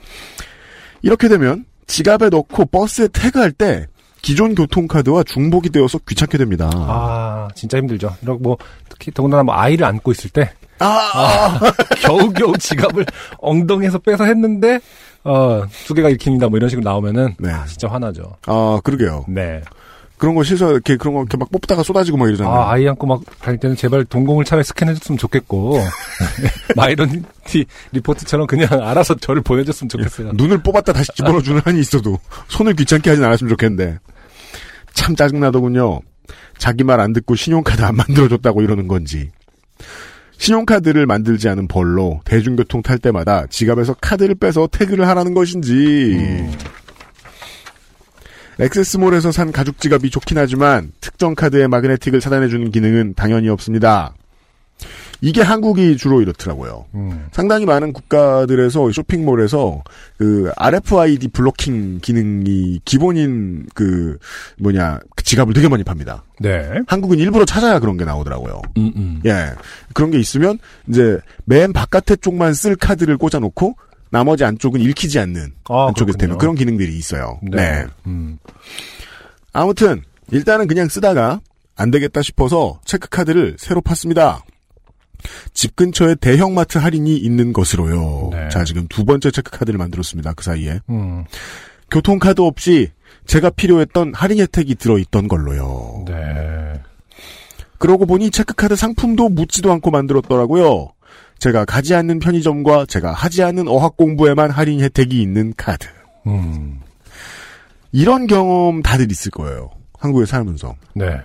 이렇게 1.03 1.29
되면 1.29 1.65
지갑에 1.87 2.29
넣고 2.29 2.67
버스에 2.67 3.09
태그할 3.09 3.53
때 3.53 3.87
기존 4.23 4.55
교통카드와 4.55 5.23
중복이 5.25 5.71
되어서 5.71 5.99
귀찮게 5.99 6.39
됩니다. 6.39 6.71
아, 6.73 7.49
진짜 7.55 7.79
힘들죠. 7.79 8.15
이렇게 8.23 8.43
뭐, 8.43 8.59
특히 8.89 9.11
더군다나 9.13 9.43
뭐 9.43 9.55
아이를 9.55 9.85
안고 9.87 10.13
있을 10.13 10.31
때, 10.31 10.53
아, 10.79 11.59
겨우겨우 12.03 12.59
지갑을 12.59 13.07
엉덩이에서 13.39 13.99
빼서 13.99 14.25
했는데, 14.25 14.81
어, 15.25 15.63
두 15.87 15.95
개가 15.95 16.11
읽힙니다. 16.11 16.49
뭐 16.49 16.59
이런 16.59 16.69
식으로 16.69 16.85
나오면은, 16.89 17.35
네. 17.39 17.51
아, 17.51 17.65
진짜 17.65 17.89
화나죠. 17.89 18.37
아, 18.47 18.81
그러게요. 18.85 19.25
네. 19.29 19.63
그런 20.21 20.35
거 20.35 20.45
실서 20.45 20.71
이렇게 20.71 20.97
그런 20.97 21.15
거 21.15 21.21
이렇게 21.21 21.37
막 21.39 21.51
뽑다가 21.51 21.83
쏟아지고 21.83 22.19
막 22.19 22.29
이러잖아요. 22.29 22.55
아, 22.55 22.73
아이 22.73 22.87
안고 22.87 23.07
막 23.07 23.23
다닐 23.41 23.59
때는 23.59 23.75
제발 23.75 24.05
동공을 24.05 24.45
차라리 24.45 24.63
스캔해줬으면 24.65 25.17
좋겠고, 25.19 25.81
마이런 26.77 27.25
티 27.47 27.65
리포트처럼 27.93 28.47
그냥 28.47 28.69
알아서 28.71 29.15
저를 29.17 29.41
보내줬으면 29.43 29.89
좋겠어요. 29.89 30.33
눈을 30.35 30.59
뽑았다 30.63 30.93
다시 30.93 31.11
집어넣어주는 31.15 31.63
한이 31.65 31.81
있어도 31.81 32.19
손을 32.49 32.75
귀찮게 32.75 33.09
하진 33.09 33.25
않았으면 33.25 33.49
좋겠는데 33.49 33.99
참 34.93 35.17
짜증나더군요. 35.17 36.01
자기 36.59 36.85
말 36.85 37.01
안 37.01 37.15
듣고 37.15 37.35
신용카드 37.35 37.81
안 37.83 37.97
만들어줬다고 37.97 38.61
이러는 38.61 38.87
건지. 38.89 39.31
신용카드를 40.37 41.07
만들지 41.07 41.49
않은 41.49 41.69
벌로 41.69 42.21
대중교통 42.25 42.83
탈 42.83 42.99
때마다 42.99 43.47
지갑에서 43.47 43.95
카드를 44.01 44.35
빼서 44.37 44.69
태그를 44.71 45.07
하라는 45.09 45.35
것인지. 45.35 46.47
엑세스몰에서 48.61 49.33
산 49.33 49.53
가죽 49.53 49.81
지갑이 49.81 50.11
좋긴 50.11 50.39
하지만 50.39 50.93
특정 51.01 51.35
카드의 51.35 51.69
마그네틱을 51.69 52.21
차단해주는 52.21 52.71
기능은 52.71 53.15
당연히 53.15 53.49
없습니다. 53.49 54.15
이게 55.23 55.43
한국이 55.43 55.97
주로 55.97 56.23
이렇더라고요. 56.23 56.87
음. 56.95 57.27
상당히 57.31 57.67
많은 57.67 57.93
국가들에서 57.93 58.91
쇼핑몰에서 58.91 59.83
그 60.17 60.51
RFID 60.57 61.29
블로킹 61.29 61.99
기능이 62.01 62.81
기본인 62.85 63.67
그 63.75 64.19
뭐냐 64.59 65.01
그 65.15 65.23
지갑을 65.25 65.53
되게 65.53 65.69
많이 65.69 65.85
팝니다. 65.85 66.25
네. 66.41 66.71
한국은 66.87 67.19
일부러 67.19 67.45
찾아야 67.45 67.79
그런 67.79 67.99
게 67.99 68.05
나오더라고요. 68.05 68.63
음, 68.79 68.93
음. 68.97 69.21
예. 69.27 69.51
그런 69.93 70.11
게 70.11 70.19
있으면 70.19 70.59
이제 70.89 71.19
맨 71.45 71.73
바깥에 71.73 72.17
쪽만 72.17 72.55
쓸 72.55 72.75
카드를 72.77 73.19
꽂아놓고 73.19 73.77
나머지 74.11 74.45
안쪽은 74.45 74.81
읽히지 74.81 75.19
않는 75.21 75.53
아, 75.69 75.87
안쪽에 75.89 76.07
그렇군요. 76.13 76.19
되는 76.19 76.39
그런 76.39 76.55
기능들이 76.55 76.97
있어요. 76.97 77.39
네. 77.43 77.85
음. 78.07 78.39
아무튼 79.53 80.03
일단은 80.31 80.67
그냥 80.67 80.89
쓰다가 80.89 81.41
안 81.77 81.91
되겠다 81.91 82.23
싶어서 82.23 82.81
체크카드를 82.85 83.57
새로 83.59 83.81
팠습니다. 83.81 84.43
집 85.53 85.77
근처에 85.77 86.15
대형마트 86.17 86.79
할인이 86.79 87.17
있는 87.17 87.53
것으로요. 87.53 88.31
네. 88.33 88.49
자, 88.49 88.65
지금 88.65 88.87
두 88.89 89.05
번째 89.05 89.31
체크카드를 89.31 89.79
만들었습니다. 89.79 90.33
그 90.35 90.45
사이에. 90.45 90.81
음, 90.89 91.25
교통카드 91.91 92.41
없이 92.41 92.91
제가 93.27 93.51
필요했던 93.51 94.15
할인 94.15 94.41
혜택이 94.41 94.75
들어있던 94.77 95.29
걸로요. 95.29 96.05
네. 96.07 96.81
그러고 97.79 98.07
보니 98.07 98.31
체크카드 98.31 98.77
상품도 98.77 99.31
묻지도 99.31 99.73
않고 99.73 99.91
만들었더라고요. 99.91 100.93
제가 101.41 101.65
가지 101.65 101.95
않는 101.95 102.19
편의점과 102.19 102.87
제가 102.87 103.13
하지 103.13 103.43
않는 103.43 103.67
어학 103.67 103.97
공부에만 103.97 104.51
할인 104.51 104.81
혜택이 104.81 105.21
있는 105.21 105.53
카드. 105.57 105.89
음, 106.27 106.81
이런 107.93 108.27
경험 108.27 108.83
다들 108.83 109.11
있을 109.11 109.31
거예요. 109.31 109.71
한국에 109.99 110.27
살면서. 110.27 110.77
네. 110.95 111.21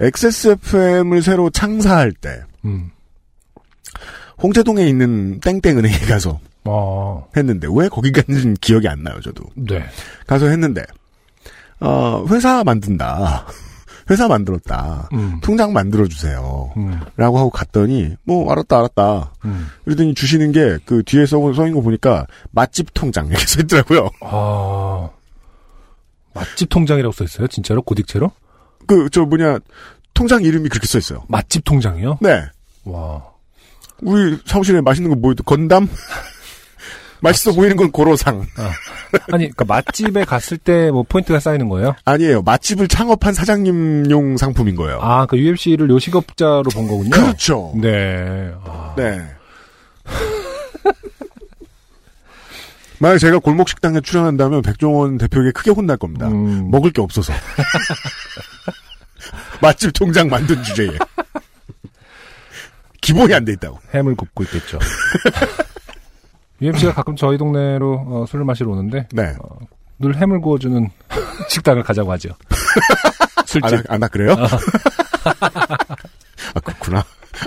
XSFM을 0.00 1.22
새로 1.22 1.50
창사할 1.50 2.12
때 2.12 2.40
음, 2.64 2.90
홍제동에 4.42 4.86
있는 4.88 5.38
땡땡은행에 5.40 5.98
가서 6.08 6.40
어, 6.64 7.28
했는데 7.36 7.68
왜 7.70 7.88
거기 7.88 8.10
갔는지 8.10 8.54
기억이 8.60 8.88
안 8.88 9.02
나요. 9.02 9.20
저도 9.20 9.44
네. 9.54 9.84
가서 10.26 10.46
했는데 10.46 10.82
어, 11.78 12.24
회사 12.30 12.64
만든다. 12.64 13.46
회사 14.12 14.28
만들었다. 14.28 15.08
음, 15.14 15.40
통장 15.42 15.72
만들어 15.72 16.06
주세요. 16.06 16.70
음, 16.76 17.00
라고 17.16 17.38
하고 17.38 17.50
갔더니 17.50 18.14
뭐 18.24 18.52
알았다 18.52 18.78
알았다. 18.78 19.32
음. 19.46 19.68
그러더니 19.84 20.14
주시는 20.14 20.52
게 20.52 20.78
그 20.84 21.02
뒤에 21.04 21.26
써, 21.26 21.38
써있는 21.38 21.74
거 21.74 21.80
보니까 21.80 22.26
맛집 22.50 22.92
통장 22.94 23.26
이렇게 23.26 23.44
써 23.46 23.60
있더라고요. 23.62 24.10
아, 24.20 25.08
맛집 26.34 26.68
통장이라고 26.68 27.12
써 27.12 27.24
있어요? 27.24 27.46
진짜로? 27.48 27.82
고딕체로? 27.82 28.30
그 28.86 29.08
저 29.10 29.22
뭐냐 29.24 29.58
통장 30.14 30.42
이름이 30.42 30.68
그렇게 30.68 30.86
써 30.86 30.98
있어요. 30.98 31.24
맛집 31.28 31.64
통장이요? 31.64 32.18
네. 32.20 32.42
와. 32.84 33.22
우리 34.02 34.36
사무실에 34.46 34.80
맛있는 34.80 35.10
거 35.10 35.16
뭐였죠? 35.16 35.42
건담? 35.44 35.88
맛있어 37.22 37.52
보이는 37.52 37.76
건 37.76 37.90
고로상. 37.92 38.44
아니, 39.32 39.44
그니까 39.46 39.64
맛집에 39.64 40.24
갔을 40.24 40.58
때 40.58 40.90
뭐 40.90 41.04
포인트가 41.08 41.38
쌓이는 41.40 41.68
거예요? 41.68 41.94
아니에요. 42.04 42.42
맛집을 42.42 42.88
창업한 42.88 43.32
사장님용 43.34 44.36
상품인 44.36 44.74
거예요. 44.76 44.98
아, 45.00 45.26
그 45.26 45.38
UMC를 45.38 45.88
요식업자로 45.90 46.64
본 46.74 46.88
거군요? 46.88 47.10
그렇죠. 47.10 47.72
네. 47.76 48.52
아, 48.64 48.94
네. 48.96 49.20
만약 52.98 53.18
제가 53.18 53.38
골목 53.38 53.68
식당에 53.68 54.00
출연한다면 54.00 54.62
백종원 54.62 55.18
대표에게 55.18 55.50
크게 55.52 55.70
혼날 55.72 55.96
겁니다. 55.96 56.28
음. 56.28 56.70
먹을 56.70 56.90
게 56.92 57.00
없어서. 57.00 57.32
맛집 59.60 59.92
통장 59.92 60.28
만든 60.28 60.62
주제에. 60.62 60.90
기본이 63.00 63.34
안 63.34 63.44
돼 63.44 63.52
있다고. 63.54 63.78
햄을 63.94 64.14
굽고 64.14 64.44
있겠죠. 64.44 64.78
UMC가 66.62 66.94
가끔 66.94 67.16
저희 67.16 67.36
동네로 67.36 68.04
어, 68.06 68.24
술을 68.28 68.44
마시러 68.44 68.70
오는데 68.70 69.08
네. 69.12 69.34
늘 69.98 70.16
햄을 70.16 70.40
구워주는 70.40 70.88
식당을 71.50 71.82
가자고 71.82 72.12
하죠. 72.12 72.30
아, 73.36 73.42
술집. 73.44 73.82
나, 73.88 73.94
아, 73.94 73.98
나 73.98 74.08
그래요? 74.08 74.36
아, 76.54 76.60
그렇구나. 76.60 76.98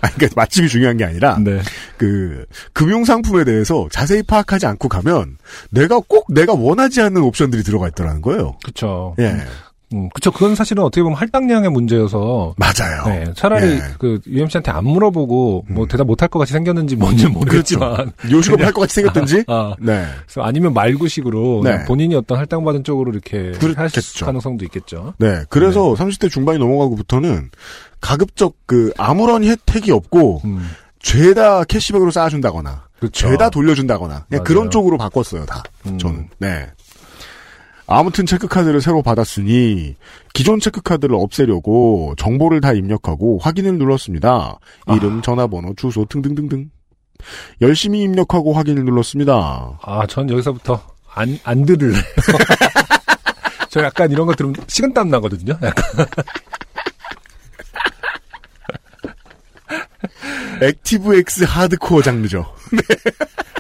아, 0.02 0.10
그러니까 0.16 0.28
맛집이 0.36 0.68
중요한 0.68 0.98
게 0.98 1.06
아니라 1.06 1.38
네. 1.40 1.62
그 1.98 2.46
금융 2.74 3.06
상품에 3.06 3.44
대해서 3.46 3.88
자세히 3.92 4.24
파악하지 4.24 4.66
않고 4.66 4.90
가면 4.90 5.38
내가 5.70 6.00
꼭 6.06 6.26
내가 6.34 6.54
원하지 6.54 7.02
않는 7.02 7.22
옵션들이 7.22 7.64
들어가 7.64 7.88
있더라는 7.88 8.22
거예요. 8.22 8.58
그쵸. 8.64 9.16
예. 9.20 9.38
음, 9.94 10.10
그쵸. 10.14 10.32
그건 10.32 10.56
사실은 10.56 10.84
어떻게 10.84 11.04
보면 11.04 11.18
할당량의 11.18 11.70
문제여서. 11.70 12.56
맞아요. 12.58 13.06
네, 13.08 13.34
차라리 13.36 13.68
예. 13.74 13.82
그 14.00 14.20
UMC한테 14.26 14.72
안 14.72 14.86
물어보고 14.86 15.66
뭐 15.70 15.84
음. 15.84 15.88
대답 15.88 16.08
못할 16.08 16.28
것 16.28 16.40
같이 16.40 16.54
생겼는지 16.54 16.96
뭔지 16.96 17.28
모르겠지만 17.28 18.12
요식업 18.30 18.60
할것 18.62 18.82
같이 18.82 18.96
생겼든지? 18.96 19.46
아, 19.48 19.76
네. 19.80 20.06
그래서 20.26 20.42
아니면 20.42 20.74
말구식으로 20.74 21.62
네. 21.64 21.86
본인이 21.86 22.16
어떤 22.16 22.38
할당받은 22.38 22.84
쪽으로 22.84 23.12
이렇게 23.12 23.38
할 23.38 23.76
그렇겠죠. 23.76 24.26
가능성도 24.26 24.66
있겠죠. 24.66 25.14
네. 25.18 25.44
그래서 25.50 25.94
30대 25.94 26.30
중반이 26.32 26.58
넘어가고부터는 26.60 27.50
가급적 28.02 28.56
그 28.66 28.92
아무런 28.98 29.44
혜택이 29.44 29.92
없고 29.92 30.42
음, 30.46 30.70
죄다 31.00 31.64
캐시백으로 31.64 32.12
쌓아준다거나 32.12 32.86
그렇죠. 33.00 33.30
죄다 33.30 33.50
돌려준다거나 33.50 34.26
그냥 34.28 34.28
맞아요. 34.30 34.44
그런 34.44 34.72
쪽으로 34.72 34.98
바꿨어요 34.98 35.46
다. 35.46 35.64
음. 35.86 35.98
저는. 35.98 36.30
네. 36.40 36.68
아무튼 37.88 38.26
체크카드를 38.26 38.82
새로 38.82 39.02
받았으니 39.02 39.96
기존 40.34 40.60
체크카드를 40.60 41.16
없애려고 41.16 42.16
정보를 42.18 42.62
다 42.62 42.74
입력하고 42.74 43.38
확인을 43.40 43.78
눌렀습니다. 43.78 44.60
이름, 44.96 45.22
전화번호, 45.22 45.74
주소 45.76 46.06
등등등등. 46.06 46.72
열심히 47.62 48.02
입력하고 48.02 48.54
확인을 48.54 48.86
눌렀습니다. 48.86 49.80
아, 49.82 50.06
전 50.08 50.30
여기서부터 50.30 50.82
안, 51.14 51.40
안 51.44 51.66
들을래요. 51.66 52.02
저 53.70 53.84
약간 53.84 54.12
이런 54.12 54.26
거 54.26 54.34
들으면 54.34 54.56
식은땀 54.68 55.10
나거든요. 55.10 55.58
약간. 55.62 56.06
Active 60.62 61.16
X 61.18 61.44
하드코어 61.44 62.02
장르죠. 62.02 62.46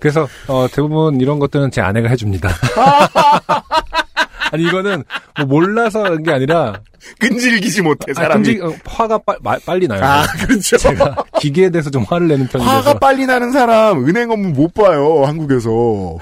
그래서, 0.00 0.26
어, 0.48 0.66
대부분 0.72 1.20
이런 1.20 1.38
것들은 1.38 1.70
제 1.70 1.80
아내가 1.80 2.08
해줍니다. 2.08 2.48
아니, 4.52 4.64
이거는 4.64 5.04
뭐 5.38 5.46
몰라서 5.46 6.02
그런 6.02 6.22
게 6.24 6.32
아니라, 6.32 6.80
끈질기지 7.20 7.82
못해 7.82 8.10
아, 8.10 8.14
사람이. 8.14 8.42
끔찍- 8.58 8.64
어, 8.64 8.74
화가 8.84 9.18
빨, 9.18 9.36
마- 9.42 9.58
빨리 9.64 9.86
나요. 9.86 10.00
아, 10.02 10.26
그렇죠. 10.46 10.76
제가 10.76 11.16
기계에 11.40 11.70
대해서 11.70 11.88
좀 11.90 12.02
화를 12.02 12.26
내는 12.28 12.48
편이라서 12.48 12.76
화가 12.78 12.98
빨리 12.98 13.26
나는 13.26 13.52
사람 13.52 14.06
은행 14.08 14.30
업무 14.30 14.48
못 14.48 14.74
봐요 14.74 15.24
한국에서 15.24 16.18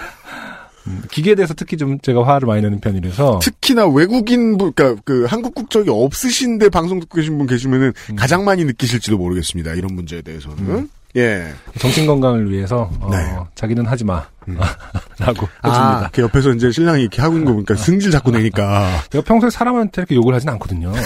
기계에 1.11 1.35
대해서 1.35 1.53
특히 1.55 1.77
좀 1.77 1.99
제가 2.01 2.27
화를 2.27 2.47
많이 2.47 2.63
내는 2.63 2.81
편이라서 2.81 3.41
특히나 3.43 3.87
외국인 3.89 4.57
분 4.57 4.73
그러니까 4.73 5.01
그 5.05 5.27
한국 5.29 5.55
국적이 5.55 5.91
없으신데 5.91 6.69
방송 6.71 7.01
듣고 7.01 7.17
계신 7.17 7.37
분 7.39 7.47
계시면은 7.47 7.93
음. 8.11 8.17
가장 8.17 8.45
많이 8.45 8.65
느끼실지도 8.65 9.19
모르겠습니다 9.19 9.75
이런 9.75 9.95
문제에 9.95 10.23
대해서는 10.23 10.89
예 11.17 11.53
정신 11.79 12.07
건강을 12.07 12.51
위해서 12.51 12.91
어, 13.01 13.11
네. 13.11 13.37
자기는 13.55 13.87
하지 13.87 14.05
마 14.05 14.27
라고 15.19 15.49
아, 15.63 15.69
해줍니다. 15.69 16.11
그 16.13 16.23
옆에서 16.23 16.53
이제 16.53 16.71
신랑이 16.71 17.03
이렇게 17.03 17.23
하고 17.23 17.35
있는 17.35 17.47
거 17.47 17.53
보니까 17.55 17.77
승질 17.77 18.11
자꾸 18.11 18.31
내니까 18.31 19.03
제가 19.11 19.25
평소에 19.25 19.51
사람한테 19.51 20.03
이렇게 20.03 20.15
욕을 20.15 20.35
하진 20.35 20.49
않거든요. 20.51 20.93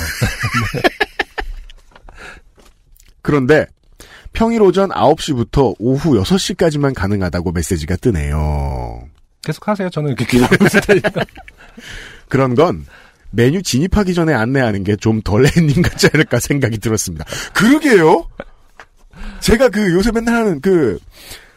그런데 3.23 3.67
평일 4.33 4.63
오전 4.63 4.91
9시부터 4.91 5.77
오후 5.79 6.23
6시까지만 6.23 6.95
가능하다고 6.95 7.53
메시지가 7.53 7.97
뜨네요. 7.97 9.05
계속 9.43 9.69
하세요. 9.69 9.91
저는 9.91 10.09
이렇게 10.11 10.25
기다리고 10.25 10.65
있을 10.65 10.81
테니까. 10.81 11.25
그런 12.29 12.55
건 12.55 12.87
메뉴 13.31 13.63
진입하기 13.63 14.15
전에 14.15 14.33
안내하는 14.33 14.85
게 14.85 14.97
좀덜 14.97 15.47
햇님 15.47 15.83
같지 15.83 16.09
않을까 16.13 16.39
생각이 16.41 16.79
들었습니다. 16.79 17.25
그러게요. 17.53 18.27
제가 19.43 19.69
그 19.69 19.93
요새 19.93 20.11
맨날 20.13 20.35
하는 20.37 20.61
그 20.61 20.99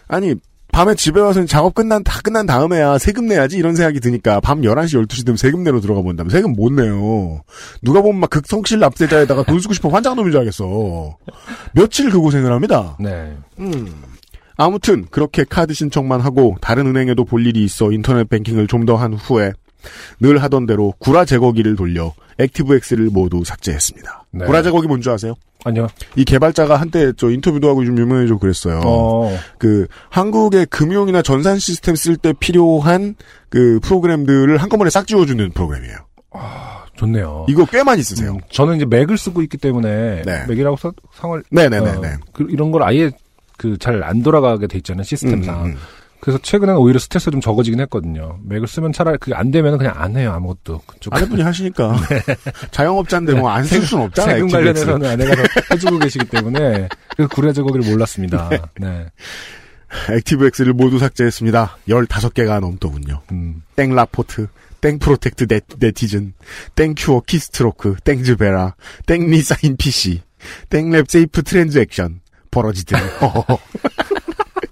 아니 0.08 0.36
밤에 0.72 0.94
집에 0.96 1.22
와서 1.22 1.46
작업 1.46 1.74
끝난 1.74 2.04
다 2.04 2.20
끝난 2.22 2.46
다음에야 2.46 2.98
세금 2.98 3.28
내야지 3.28 3.58
이런 3.58 3.76
생각이 3.76 4.02
드니까 4.02 4.42
밤 4.42 4.60
11시 4.62 5.06
12시 5.08 5.26
되면 5.26 5.38
세금 5.38 5.64
내러 5.64 5.80
들어가 5.80 6.02
본다면 6.02 6.30
세금 6.30 6.52
못 6.54 6.74
내요. 6.74 7.42
누가 7.82 8.02
보면 8.02 8.20
막 8.20 8.30
극성실 8.30 8.80
납세자에다가 8.80 9.44
돈 9.44 9.60
쓰고 9.62 9.74
싶어 9.74 9.88
환장 9.88 10.18
놈인 10.18 10.32
줄 10.32 10.40
알겠어. 10.40 11.16
며칠 11.74 12.10
그 12.10 12.20
고생을 12.20 12.52
합니다. 12.52 12.98
네. 13.00 13.38
음. 13.60 13.88
아무튼 14.58 15.06
그렇게 15.12 15.46
카드 15.46 15.74
신청만 15.74 16.20
하고 16.22 16.58
다른 16.60 16.88
은행에도 16.88 17.24
볼 17.24 17.46
일이 17.46 17.64
있어 17.64 17.92
인터넷 17.92 18.28
뱅킹을 18.28 18.68
좀 18.68 18.86
더 18.86 18.98
한 18.98 19.14
후에 19.14 19.54
늘 20.20 20.42
하던 20.44 20.66
대로 20.66 20.94
구라 21.00 21.26
제거기를 21.26 21.76
돌려 21.76 22.14
액티브엑스를 22.40 23.10
모두 23.12 23.44
삭제했습니다. 23.46 24.26
네. 24.32 24.46
구라 24.46 24.62
제거기 24.64 24.88
뭔지 24.88 25.10
아세요? 25.10 25.34
아니요. 25.64 25.88
이 26.16 26.26
개발자가 26.26 26.76
한때 26.76 27.12
저 27.18 27.30
인터뷰도 27.32 27.68
하고 27.70 27.84
좀 27.86 27.98
유명해지고 27.98 28.38
그랬어요. 28.40 28.82
어. 28.86 29.36
그 29.58 29.88
한국의 30.10 30.68
금융이나 30.68 31.22
전산 31.22 31.58
시스템 31.58 31.96
쓸 31.96 32.18
때 32.18 32.34
필요한 32.40 33.16
그 33.50 33.80
프로그램들을 33.82 34.58
한꺼번에 34.58 34.90
싹 34.92 35.08
지워주는 35.08 35.52
프로그램이에요. 35.52 35.98
좋네요. 36.98 37.46
이거 37.50 37.66
꽤 37.66 37.84
많이 37.84 38.02
쓰세요. 38.04 38.34
음, 38.34 38.40
저는 38.50 38.78
이제 38.78 38.86
맥을 38.86 39.18
쓰고 39.18 39.42
있기 39.42 39.58
때문에 39.58 40.22
네. 40.24 40.46
맥이라고 40.48 40.78
서, 40.78 40.94
상을 41.14 41.44
네네네네. 41.52 42.08
어, 42.08 42.18
그, 42.34 42.46
이런 42.50 42.72
걸 42.72 42.84
아예 42.84 43.12
그 43.58 43.78
잘 43.78 44.04
안 44.04 44.22
돌아가게 44.22 44.68
돼 44.68 44.78
있잖아요 44.78 45.04
시스템상. 45.04 45.66
음, 45.66 45.70
음. 45.72 45.76
그래서 46.26 46.40
최근에는 46.42 46.80
오히려 46.82 46.98
스트레스가 46.98 47.30
좀 47.30 47.40
적어지긴 47.40 47.80
했거든요. 47.82 48.40
맥을 48.46 48.68
쓰면 48.68 48.94
차라리 48.94 49.20
그게 49.20 49.36
안 49.36 49.52
되면 49.52 49.78
그냥 49.78 49.94
안 49.96 50.18
해요 50.18 50.32
아무것도. 50.34 50.82
그쪽 50.88 51.14
아내분이 51.14 51.44
하시니까 51.44 51.96
자영업자인데 52.72 53.36
뭐 53.36 53.52
안 53.52 53.64
쓸 53.64 53.84
수는 53.84 54.06
없잖아요. 54.06 54.36
세금. 54.38 54.48
관련해서는 54.50 55.08
아내가 55.08 55.36
더 55.36 55.44
해주고 55.72 56.00
계시기 56.00 56.26
때문에 56.26 56.90
그래서 57.16 57.30
구라 57.36 57.54
제거기를 57.54 57.88
몰랐습니다. 57.92 58.50
네. 58.80 59.06
액티브엑스를 60.12 60.74
모두 60.74 60.98
삭제했습니다. 60.98 61.78
15개가 61.88 62.60
넘더군요. 62.60 63.22
음. 63.32 63.62
땡 63.76 63.94
라포트, 63.94 64.48
땡 64.82 64.98
프로텍트 64.98 65.46
네, 65.46 65.62
네티즌, 65.78 66.34
땡 66.74 66.96
큐어 66.98 67.22
키스트로크, 67.22 67.98
땡 68.04 68.24
즈베라, 68.24 68.74
땡 69.06 69.28
리사인 69.30 69.78
PC, 69.78 70.22
땡랩 70.72 71.08
세이프 71.08 71.44
트랜잭션 71.44 72.22
벌어지더니 72.50 73.04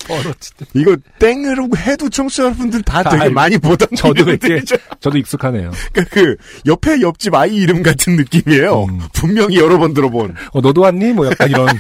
어쨌든 0.10 0.68
이거 0.74 0.96
땡으로 1.20 1.70
해도 1.78 2.10
청취자분들 2.10 2.82
다 2.84 3.04
다 3.04 3.10
되게 3.12 3.24
알고. 3.24 3.34
많이 3.34 3.58
보던 3.58 3.88
저도 3.96 4.24
이렇게. 4.30 4.62
저도 5.00 5.18
익숙하네요. 5.18 5.72
그러니까 5.92 6.14
그 6.16 6.36
옆에 6.66 7.02
옆집 7.02 7.34
아이 7.36 7.56
이름 7.56 7.84
같은 7.84 8.16
느낌이에요. 8.16 8.84
음. 8.86 9.00
분명히 9.14 9.58
여러 9.58 9.78
번 9.78 9.94
들어본 9.94 10.36
어 10.52 10.62
너도 10.62 10.82
왔니? 10.82 11.14
뭐 11.14 11.26
약간 11.28 11.50
이런 11.50 11.68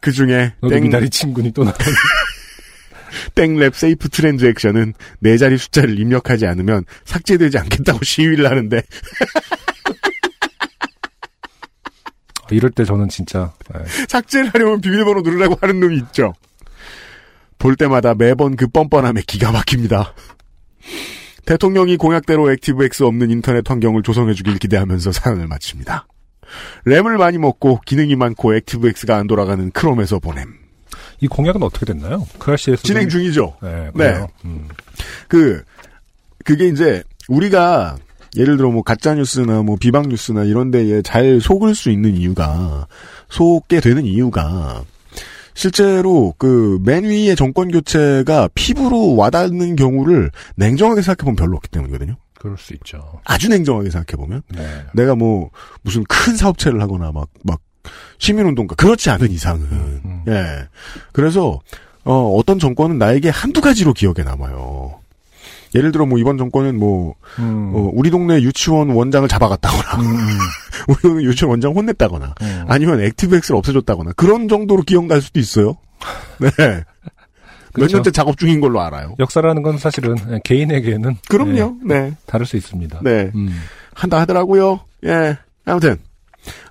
그 0.00 0.12
중에 0.12 0.52
땡, 0.68 0.82
미나리 0.82 1.10
친구니 1.10 1.52
또 1.52 1.64
나. 1.64 1.74
땡랩 3.34 3.74
세이프 3.74 4.08
트랜잭션은 4.08 4.94
네 5.18 5.36
자리 5.36 5.58
숫자를 5.58 5.98
입력하지 5.98 6.46
않으면 6.46 6.84
삭제되지 7.04 7.58
않겠다고 7.58 8.04
시위를 8.04 8.48
하는데 8.50 8.82
이럴 12.56 12.70
때 12.70 12.84
저는 12.84 13.08
진짜 13.08 13.52
예. 13.74 13.84
삭제를 14.08 14.50
하려면 14.54 14.80
비밀번호 14.80 15.22
누르라고 15.22 15.56
하는 15.60 15.80
놈이 15.80 15.96
있죠. 15.96 16.34
볼 17.58 17.76
때마다 17.76 18.14
매번 18.14 18.56
그 18.56 18.66
뻔뻔함에 18.66 19.22
기가 19.26 19.52
막힙니다. 19.52 20.14
대통령이 21.44 21.96
공약대로 21.96 22.50
ActiveX 22.52 23.02
없는 23.02 23.30
인터넷 23.30 23.68
환경을 23.68 24.02
조성해주길 24.02 24.58
기대하면서 24.58 25.12
사연을 25.12 25.46
마칩니다. 25.46 26.06
램을 26.84 27.18
많이 27.18 27.38
먹고 27.38 27.80
기능이 27.86 28.16
많고 28.16 28.54
ActiveX가 28.54 29.16
안 29.16 29.26
돌아가는 29.26 29.70
크롬에서 29.70 30.18
보냄. 30.18 30.60
이 31.20 31.28
공약은 31.28 31.62
어떻게 31.62 31.86
됐나요? 31.86 32.26
크라시에서 32.38 32.82
진행 32.82 33.08
중이죠. 33.08 33.56
네, 33.62 33.90
네. 33.94 34.26
음. 34.44 34.68
그 35.28 35.62
그게 36.44 36.68
이제 36.68 37.02
우리가 37.28 37.96
예를 38.36 38.56
들어 38.56 38.70
뭐 38.70 38.82
가짜 38.82 39.14
뉴스나 39.14 39.62
뭐 39.62 39.76
비방 39.78 40.08
뉴스나 40.08 40.44
이런 40.44 40.70
데에 40.70 41.02
잘 41.02 41.40
속을 41.40 41.74
수 41.74 41.90
있는 41.90 42.16
이유가 42.16 42.86
속게 43.28 43.80
되는 43.80 44.04
이유가 44.06 44.84
실제로 45.54 46.32
그 46.38 46.78
맨 46.84 47.04
위의 47.04 47.36
정권 47.36 47.70
교체가 47.70 48.48
피부로 48.54 49.16
와닿는 49.16 49.76
경우를 49.76 50.30
냉정하게 50.56 51.02
생각해 51.02 51.24
보면 51.24 51.36
별로 51.36 51.56
없기 51.56 51.68
때문이거든요. 51.70 52.16
그럴 52.38 52.56
수 52.56 52.72
있죠. 52.74 53.20
아주 53.24 53.48
냉정하게 53.48 53.90
생각해 53.90 54.16
보면 54.16 54.42
네. 54.48 54.66
내가 54.94 55.14
뭐 55.14 55.50
무슨 55.82 56.04
큰 56.04 56.36
사업체를 56.36 56.80
하거나 56.80 57.12
막막 57.12 57.60
시민운동가 58.18 58.76
그렇지 58.76 59.10
않은 59.10 59.30
이상은 59.30 59.62
음. 60.04 60.24
예 60.28 60.66
그래서 61.12 61.60
어 62.04 62.32
어떤 62.36 62.58
정권은 62.58 62.96
나에게 62.98 63.28
한두 63.28 63.60
가지로 63.60 63.92
기억에 63.92 64.22
남아요. 64.24 64.99
예를 65.74 65.92
들어 65.92 66.06
뭐 66.06 66.18
이번 66.18 66.38
정권은 66.38 66.78
뭐 66.78 67.14
음. 67.38 67.72
어, 67.74 67.90
우리 67.92 68.10
동네 68.10 68.40
유치원 68.42 68.90
원장을 68.90 69.28
잡아갔다거나 69.28 70.02
음, 70.02 70.16
음. 70.16 70.38
우리 70.88 70.96
동네 71.00 71.24
유치원 71.24 71.50
원장 71.50 71.72
혼냈다거나 71.72 72.34
음. 72.42 72.64
아니면 72.68 73.00
액티브엑스를 73.00 73.56
없애줬다거나 73.56 74.12
그런 74.16 74.48
정도로 74.48 74.82
기억날 74.82 75.20
수도 75.20 75.38
있어요. 75.38 75.76
네. 76.38 76.48
몇 77.72 77.74
그렇죠. 77.74 77.98
년째 77.98 78.10
작업 78.10 78.36
중인 78.36 78.60
걸로 78.60 78.80
알아요. 78.80 79.14
역사라는 79.20 79.62
건 79.62 79.78
사실은 79.78 80.16
개인에게는 80.42 81.16
그럼요. 81.28 81.76
네, 81.84 82.00
네. 82.00 82.16
다를 82.26 82.44
수 82.44 82.56
있습니다. 82.56 83.00
네. 83.04 83.30
음. 83.34 83.60
한다 83.94 84.18
하더라고요. 84.20 84.80
예. 85.04 85.38
아무튼 85.64 85.98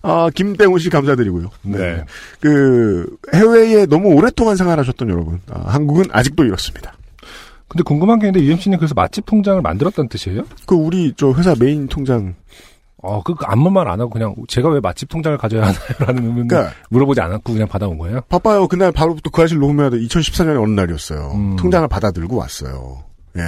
어, 0.01 0.29
김땡우 0.29 0.79
씨 0.79 0.89
감사드리고요. 0.89 1.49
네. 1.63 2.03
그 2.39 3.17
해외에 3.33 3.85
너무 3.85 4.09
오랫동안 4.09 4.55
생활하셨던 4.55 5.09
여러분, 5.09 5.39
아, 5.49 5.61
한국은 5.67 6.05
아직도 6.11 6.45
이렇습니다. 6.45 6.93
근데 7.69 7.83
궁금한 7.83 8.19
게 8.19 8.27
있는데 8.27 8.45
UMC는 8.45 8.77
그래서 8.79 8.93
맛집 8.95 9.25
통장을 9.25 9.61
만들었다는 9.61 10.09
뜻이에요? 10.09 10.43
그 10.65 10.75
우리 10.75 11.13
저 11.15 11.31
회사 11.33 11.55
메인 11.57 11.87
통장, 11.87 12.35
어, 13.01 13.21
그 13.23 13.33
아무 13.45 13.69
말 13.69 13.87
안 13.87 14.01
하고 14.01 14.09
그냥 14.09 14.35
제가 14.47 14.69
왜 14.69 14.79
맛집 14.79 15.07
통장을 15.07 15.37
가져야 15.37 15.67
하나요라는 15.67 16.23
의문 16.27 16.47
그러니까 16.47 16.73
물어보지 16.89 17.21
않았고 17.21 17.53
그냥 17.53 17.67
받아온 17.67 17.97
거예요? 17.97 18.21
바빠요. 18.27 18.67
그날 18.67 18.91
바로부터 18.91 19.29
그 19.29 19.41
아실 19.41 19.59
놓으면 19.59 19.91
2014년에 19.91 20.61
어느 20.61 20.71
날이었어요. 20.71 21.31
음. 21.35 21.55
통장을 21.55 21.87
받아 21.87 22.11
들고 22.11 22.35
왔어요. 22.35 23.03
예. 23.37 23.41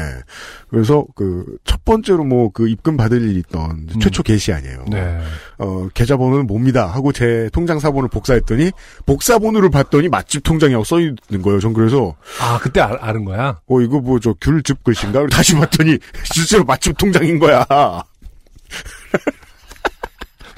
그래서 0.70 1.06
그 1.16 1.44
첫 1.66 1.84
번째로 1.86 2.24
뭐 2.24 2.50
그 2.54 2.68
입금 2.70 2.96
받을 2.98 3.22
일이 3.22 3.40
있던 3.40 3.72
음. 3.72 3.88
최초 4.00 4.24
게시 4.24 4.52
아니에요. 4.54 4.86
네. 4.90 5.20
어, 5.58 5.88
계좌번호는 5.94 6.48
뭡니다. 6.48 6.86
하고 6.88 7.12
제 7.12 7.50
통장 7.54 7.80
사본을 7.80 8.10
복사했더니 8.10 8.72
복사본으로 9.06 9.70
봤더니 9.72 10.08
맛집 10.10 10.44
통장이라고 10.44 10.84
써 10.84 11.00
있는 11.00 11.42
거예요. 11.42 11.60
전 11.60 11.74
그래서 11.74 12.16
아, 12.40 12.60
그때 12.62 12.80
알, 12.82 12.98
아는 13.02 13.26
거야? 13.26 13.60
어 13.68 13.82
이거 13.82 14.00
뭐 14.00 14.20
저 14.20 14.34
귤즙 14.40 14.84
글씨인가? 14.84 15.26
다시 15.28 15.56
봤더니 15.56 15.98
실제로 16.32 16.64
맛집 16.66 16.98
통장인 16.98 17.40
거야. 17.40 17.66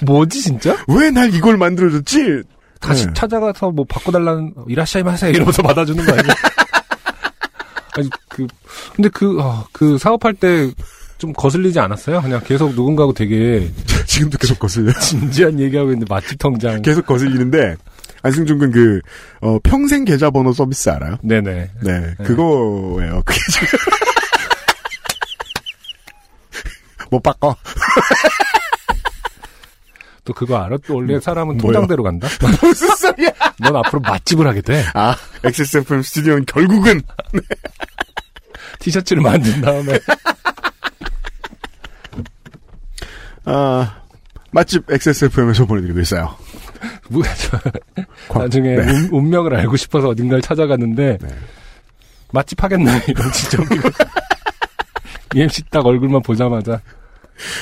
뭐지, 0.06 0.42
진짜? 0.42 0.76
왜 0.88 1.12
날 1.12 1.34
이걸 1.34 1.58
만들어줬지? 1.58 2.44
다시 2.80 3.06
네. 3.08 3.14
찾아가서 3.14 3.72
뭐 3.72 3.86
바꿔달라는, 3.86 4.54
이라샤이 4.68 5.04
마세 5.04 5.30
이러면서 5.30 5.62
받아주는 5.62 6.06
거 6.06 6.12
아니야? 6.12 6.34
아니, 7.98 8.10
그, 8.30 8.48
근데 8.96 9.10
그, 9.10 9.40
어, 9.42 9.66
그 9.72 9.98
사업할 9.98 10.36
때 10.36 10.72
좀 11.20 11.32
거슬리지 11.32 11.80
않았어요? 11.80 12.22
그냥 12.22 12.42
계속 12.44 12.76
누군가하고 12.76 13.14
되게 13.14 13.72
지금도 14.08 14.38
계속 14.38 14.60
거슬려. 14.60 14.92
진지한 15.00 15.58
얘기하고 15.58 15.92
있는데 15.94 16.06
맛집 16.14 16.38
통장. 16.38 16.82
계속 16.82 17.06
거슬리는데 17.06 17.78
안승준 18.24 18.60
군 18.60 18.72
그, 18.72 19.00
어, 19.40 19.58
평생 19.64 20.04
계좌번호 20.04 20.52
서비스 20.52 20.90
알아요? 20.90 21.16
네네. 21.24 21.70
네, 21.82 22.16
그거예요. 22.26 23.22
그게 23.26 23.40
지금. 23.54 23.68
못 27.10 27.24
바꿔. 27.24 27.56
또 30.26 30.34
그거 30.34 30.58
알아? 30.58 30.78
또 30.88 30.96
원래 30.96 31.20
사람은 31.20 31.58
뭐요? 31.58 31.74
통장대로 31.74 32.04
간다? 32.04 32.28
무슨 32.62 32.96
소리야? 32.96 33.30
넌 33.60 33.76
앞으로 33.76 34.00
맛집을 34.02 34.48
하게 34.48 34.62
돼. 34.62 34.86
아, 34.94 35.16
XSFM 35.44 36.02
스튜디오는 36.02 36.46
결국은 36.46 37.02
티셔츠를 38.80 39.22
만든 39.22 39.60
다음에. 39.62 40.00
아, 43.46 44.02
맛집 44.52 44.90
XSFM에서 44.90 45.66
보내드리고 45.66 46.00
있어요. 46.00 46.38
뭐, 47.10 47.24
나중에 48.34 48.76
네. 48.76 48.92
운, 48.92 49.10
운명을 49.12 49.56
알고 49.56 49.76
싶어서 49.78 50.10
어딘가를 50.10 50.42
찾아갔는데 50.42 51.18
네. 51.22 51.28
맛집 52.32 52.64
하겠나 52.64 52.98
이런 53.08 53.32
진짜 53.32 53.62
웃기고 53.62 53.90
EMC 55.36 55.70
딱 55.70 55.86
얼굴만 55.86 56.22
보자마자 56.24 56.82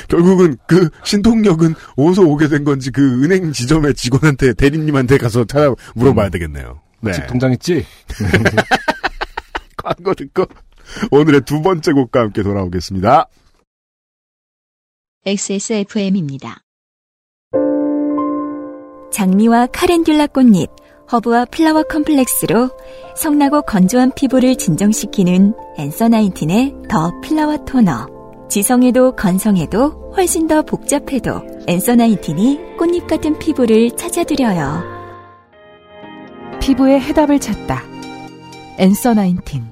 결국은 0.08 0.58
그 0.68 0.90
신통력은 1.04 1.74
어디서 1.98 2.24
오게 2.24 2.48
된 2.48 2.64
건지 2.64 2.92
그 2.92 3.24
은행 3.24 3.52
지점의 3.52 3.94
직원한테 3.96 4.54
대리님한테 4.54 5.18
가서 5.18 5.46
찾아 5.46 5.74
물어봐야 5.96 6.30
되겠네요. 6.30 6.82
네. 7.02 7.12
맛집 7.12 7.28
통장 7.28 7.52
있지? 7.54 7.86
광고 9.78 10.14
듣고 10.14 10.46
오늘의 11.12 11.42
두 11.42 11.62
번째 11.62 11.94
곡과 11.94 12.22
함께 12.22 12.44
돌아오겠습니다. 12.44 13.28
XSFM입니다. 15.26 16.64
장미와 19.12 19.68
카렌듈라 19.68 20.28
꽃잎, 20.28 20.70
허브와 21.12 21.46
flower 21.46 21.84
complex로 21.84 22.72
성나고 23.16 23.64
건조한 23.64 24.14
피부를 24.16 24.56
진정시키는 24.56 25.54
Answer 25.78 26.08
Nineteen의 26.08 26.74
The 26.90 27.12
Flower 27.22 27.58
Toner. 27.66 28.21
지성에도 28.52 29.16
건성에도 29.16 30.12
훨씬 30.18 30.46
더 30.46 30.62
복잡해도 30.62 31.42
Answer 31.68 31.96
Nineteen이 31.96 32.76
꽃잎 32.78 33.08
같은 33.08 33.40
피부를 33.40 33.96
찾아드려요. 33.96 34.84
피부의 36.62 37.00
해답을 37.00 37.40
찾다. 37.40 37.82
Answer 38.78 39.14
Nineteen. 39.14 39.72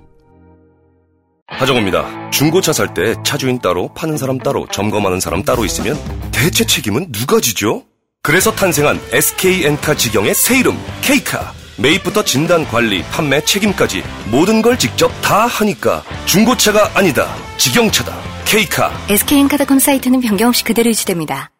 하정우입니다. 1.48 2.30
중고차 2.30 2.72
살 2.72 2.94
때 2.94 3.16
차주인 3.26 3.60
따로 3.60 3.90
파는 3.96 4.16
사람 4.16 4.38
따로 4.38 4.66
점검하는 4.72 5.20
사람 5.20 5.44
따로 5.44 5.66
있으면 5.66 5.98
대체 6.32 6.66
책임은 6.66 7.12
누가 7.12 7.42
지죠? 7.42 7.84
그래서 8.24 8.50
탄생한 8.54 8.98
SK엔카 9.12 9.96
직영의 9.96 10.34
새 10.36 10.58
이름 10.58 10.78
K카. 11.02 11.52
매입부터 11.78 12.24
진단 12.24 12.64
관리, 12.66 13.04
판매 13.12 13.42
책임까지 13.44 14.04
모든 14.32 14.62
걸 14.62 14.80
직접 14.80 15.10
다 15.22 15.48
하니까 15.48 16.02
중고차가 16.26 16.92
아니다. 16.98 17.28
직영차다. 17.58 18.39
K카. 18.50 18.92
SK엔카닷컴 19.10 19.78
사이트는 19.78 20.22
변경 20.22 20.50
없이 20.50 20.64
그대로 20.64 20.90
유지됩니다. 20.90 21.52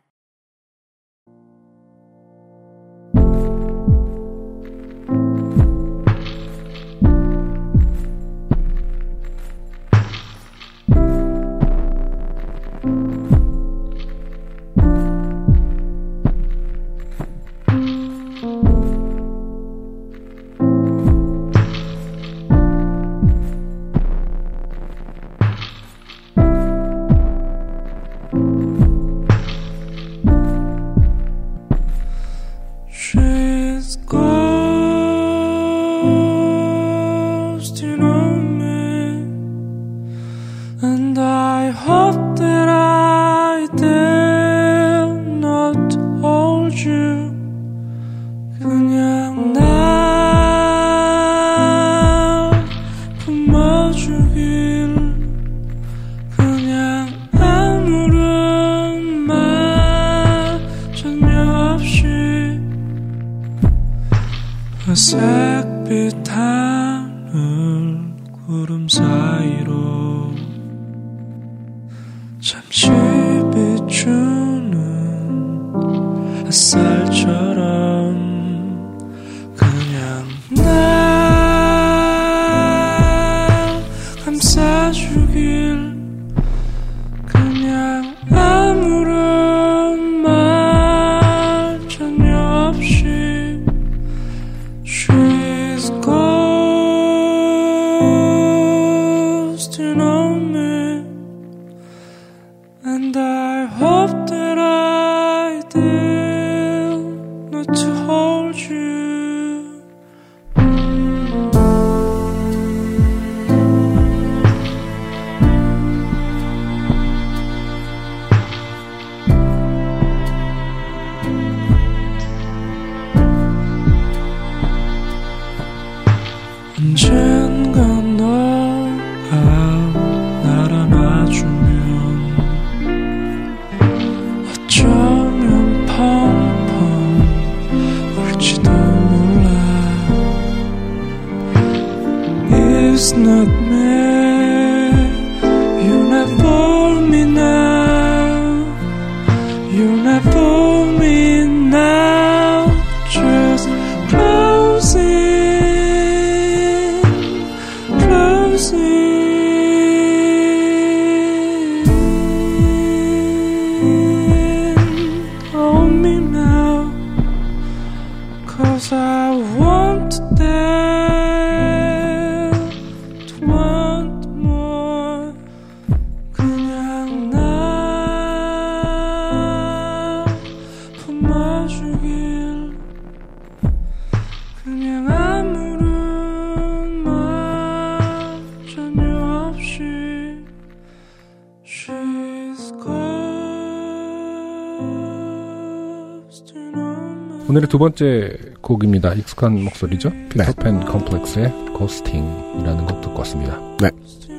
오늘의 197.50 197.68
두 197.68 197.80
번째 197.80 198.38
곡입니다. 198.62 199.16
익숙한 199.16 199.64
목소리죠. 199.64 200.12
피터팬 200.30 200.86
컴플렉스의 200.86 201.50
Ghosting이라는 201.74 202.86
곡 202.86 203.02
듣고 203.02 203.18
왔습니다. 203.18 203.60
네. 203.82 203.90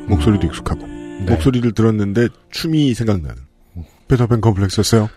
목소리도 0.07 0.47
익숙하고. 0.47 0.87
목소리를 1.27 1.73
들었는데 1.73 2.29
춤이 2.51 2.95
생각나는. 2.95 3.35
피터팬 4.07 4.41
컴플렉스였어요. 4.41 5.11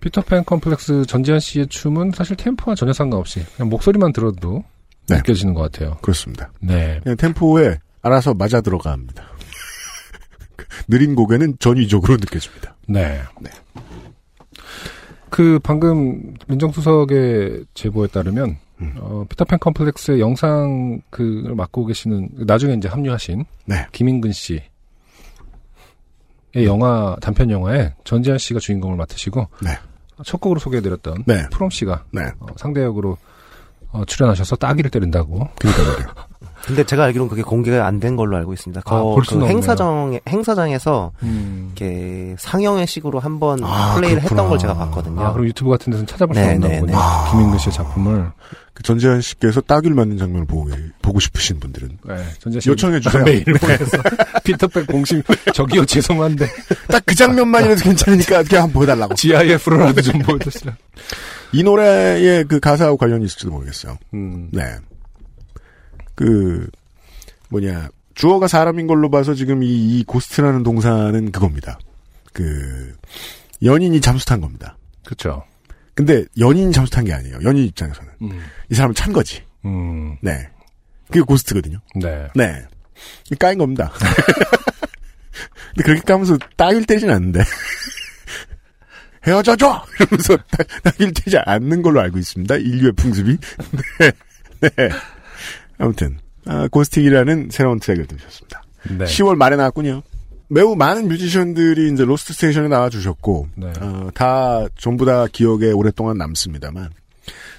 피터팬 0.00 0.44
컴플렉스 0.44 1.06
전지한 1.06 1.40
씨의 1.40 1.68
춤은 1.68 2.10
사실 2.14 2.36
템포와 2.36 2.74
전혀 2.74 2.92
상관없이 2.92 3.42
그냥 3.56 3.70
목소리만 3.70 4.12
들어도 4.12 4.62
느껴지는 5.08 5.54
것 5.54 5.62
같아요. 5.62 5.96
그렇습니다. 6.02 6.52
네. 6.60 7.00
그냥 7.02 7.16
템포에 7.16 7.78
알아서 8.02 8.34
맞아 8.34 8.60
들어갑니다. 8.60 9.24
느린 10.86 11.14
곡에는 11.14 11.56
전위적으로 11.58 12.16
느껴집니다. 12.16 12.76
네. 12.86 13.22
그 15.30 15.58
방금 15.62 16.34
민정수석의 16.46 17.66
제보에 17.74 18.08
따르면 18.08 18.56
음. 18.80 18.94
어, 18.98 19.24
피터팬 19.28 19.58
컴플렉스의 19.58 20.20
영상 20.20 21.00
그를 21.10 21.54
맡고 21.54 21.86
계시는 21.86 22.28
나중에 22.46 22.74
이제 22.74 22.88
합류하신 22.88 23.44
네. 23.66 23.86
김인근 23.92 24.32
씨의 24.32 24.62
영화 26.64 27.16
단편 27.20 27.50
영화에 27.50 27.94
전지현 28.04 28.38
씨가 28.38 28.60
주인공을 28.60 28.96
맡으시고 28.96 29.48
네. 29.62 29.70
첫 30.24 30.40
곡으로 30.40 30.60
소개해드렸던 30.60 31.24
네. 31.26 31.48
프롬 31.50 31.70
씨가 31.70 32.04
네. 32.12 32.22
어, 32.40 32.46
상대 32.56 32.82
역으로 32.82 33.16
어, 33.90 34.04
출연하셔서 34.04 34.56
따기를 34.56 34.90
때린다고. 34.90 35.48
그러니까 35.58 36.27
근데 36.68 36.84
제가 36.84 37.04
알기로는 37.04 37.28
그게 37.28 37.42
공개가 37.42 37.86
안 37.86 37.98
된 37.98 38.14
걸로 38.14 38.36
알고 38.36 38.52
있습니다. 38.52 38.82
아, 38.84 39.00
볼 39.02 39.24
그. 39.26 39.44
행사장 39.46 40.20
행사장에서 40.28 41.10
음. 41.24 41.72
이렇게 41.76 42.36
상영회식으로 42.38 43.18
한번 43.18 43.58
아, 43.64 43.94
플레이를 43.96 44.20
그렇구나. 44.20 44.42
했던 44.42 44.48
걸 44.50 44.58
제가 44.58 44.74
봤거든요. 44.74 45.20
아, 45.20 45.32
그럼 45.32 45.46
유튜브 45.46 45.70
같은 45.70 45.90
데서는 45.90 46.06
찾아볼 46.06 46.36
수 46.36 46.40
네, 46.40 46.52
없나 46.54 46.68
네, 46.68 46.80
보군요. 46.80 46.96
네. 46.96 47.30
김인근 47.32 47.58
씨의 47.58 47.72
작품을. 47.72 48.30
그 48.74 48.82
전지한 48.84 49.20
씨께서 49.20 49.60
따귀를 49.62 49.96
맞는 49.96 50.18
장면을 50.18 50.46
보고, 50.46 50.70
보고 51.02 51.18
싶으신 51.18 51.58
분들은. 51.58 51.98
네, 52.06 52.14
전지한 52.38 52.60
씨 52.60 52.68
요청해 52.70 53.00
주세요. 53.00 53.24
메일 53.24 53.42
네. 53.44 53.52
보내서 53.54 53.98
피터팬 54.44 54.86
공식 54.86 55.24
저기요 55.52 55.84
죄송한데 55.84 56.46
딱 56.86 57.02
그 57.04 57.16
장면만이라도 57.16 57.82
괜찮으니까 57.82 58.44
그냥 58.44 58.64
한번 58.64 58.74
보여달라고. 58.74 59.14
GIF로라도 59.16 60.00
좀 60.02 60.20
보여주시라. 60.20 60.76
이 61.52 61.62
노래의 61.64 62.44
그 62.44 62.60
가사하고 62.60 62.96
관련이 62.98 63.24
있을지도 63.24 63.50
모르겠어요. 63.50 63.98
음. 64.14 64.48
네. 64.52 64.62
그, 66.18 66.68
뭐냐, 67.50 67.88
주어가 68.16 68.48
사람인 68.48 68.88
걸로 68.88 69.08
봐서 69.08 69.34
지금 69.34 69.62
이, 69.62 69.68
이 70.00 70.04
ghost라는 70.04 70.64
동사는 70.64 71.30
그겁니다. 71.30 71.78
그, 72.32 72.92
연인이 73.62 74.00
잠수 74.00 74.26
탄 74.26 74.40
겁니다. 74.40 74.76
그렇죠. 75.04 75.44
근데 75.94 76.24
연인이 76.40 76.72
잠수 76.72 76.90
탄 76.90 77.04
게 77.04 77.12
아니에요. 77.12 77.38
연인 77.44 77.64
입장에서는. 77.66 78.10
음. 78.22 78.40
이 78.68 78.74
사람은 78.74 78.96
찬 78.96 79.12
거지. 79.12 79.44
음. 79.64 80.16
네. 80.20 80.48
그게 81.06 81.20
고스트거든요. 81.20 81.78
네. 81.94 82.26
네. 82.34 82.64
이 83.30 83.36
까인 83.36 83.58
겁니다. 83.58 83.92
근데 85.70 85.84
그렇게 85.84 86.00
까면서 86.02 86.36
따귀를 86.56 86.84
때리진 86.84 87.10
않는데. 87.10 87.42
헤어져줘! 89.26 89.84
이러면서 90.00 90.36
따- 90.50 90.64
따귀를 90.82 91.12
때리지 91.14 91.38
않는 91.44 91.82
걸로 91.82 92.00
알고 92.00 92.18
있습니다. 92.18 92.56
인류의 92.56 92.92
풍습이. 92.94 93.38
네. 94.00 94.12
네. 94.60 94.88
아무튼, 95.78 96.18
아, 96.46 96.68
고스팅이라는 96.68 97.48
새로운 97.50 97.80
트랙을 97.80 98.06
들으셨습니다. 98.06 98.62
네. 98.90 99.04
10월 99.04 99.36
말에 99.36 99.56
나왔군요. 99.56 100.02
매우 100.48 100.74
많은 100.76 101.08
뮤지션들이 101.08 101.92
이제 101.92 102.04
로스트 102.04 102.32
스테이션에 102.32 102.68
나와주셨고, 102.68 103.48
네. 103.56 103.72
어, 103.80 104.08
다, 104.14 104.66
전부 104.78 105.04
다 105.04 105.26
기억에 105.30 105.70
오랫동안 105.72 106.16
남습니다만, 106.16 106.90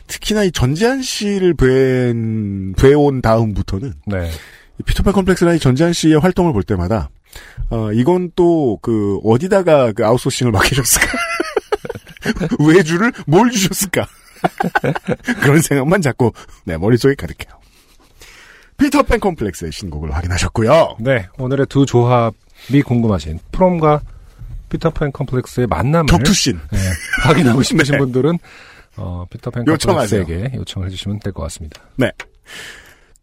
특히나 0.07 0.43
이 0.43 0.51
전지한 0.51 1.01
씨를 1.01 1.53
뵌, 1.53 2.73
뵈온 2.77 3.21
다음부터는, 3.21 3.93
네. 4.07 4.31
이 4.79 4.83
피터팬 4.83 5.13
컴플렉스나 5.13 5.53
이 5.53 5.59
전지한 5.59 5.93
씨의 5.93 6.19
활동을 6.19 6.51
볼 6.51 6.63
때마다, 6.63 7.09
어, 7.69 7.91
이건 7.93 8.31
또, 8.35 8.79
그, 8.81 9.19
어디다가 9.23 9.91
그 9.91 10.05
아웃소싱을 10.05 10.51
맡기셨을까? 10.51 11.07
외주를 12.59 13.13
뭘 13.27 13.51
주셨을까? 13.51 14.07
그런 15.41 15.61
생각만 15.61 16.01
자꾸 16.01 16.31
네, 16.65 16.77
머릿속에 16.77 17.15
가득해요. 17.15 17.58
피터팬 18.79 19.19
컴플렉스의 19.19 19.71
신곡을 19.71 20.11
확인하셨고요. 20.15 20.97
네, 20.99 21.27
오늘의 21.37 21.65
두 21.67 21.85
조합이 21.85 22.81
궁금하신 22.85 23.39
프롬과 23.51 24.01
피터팬 24.69 25.11
컴플렉스의 25.11 25.67
만남을 25.67 26.05
격투신 26.07 26.59
네, 26.71 26.77
확인하고 27.23 27.61
싶으신 27.63 27.93
네. 27.93 27.97
분들은 27.99 28.39
어, 28.97 29.25
피터팬 29.29 29.65
요청하세요. 29.67 30.23
컴플렉스에게 30.25 30.57
요청을 30.57 30.87
해주시면 30.87 31.19
될 31.19 31.33
것 31.33 31.43
같습니다. 31.43 31.81
네. 31.95 32.11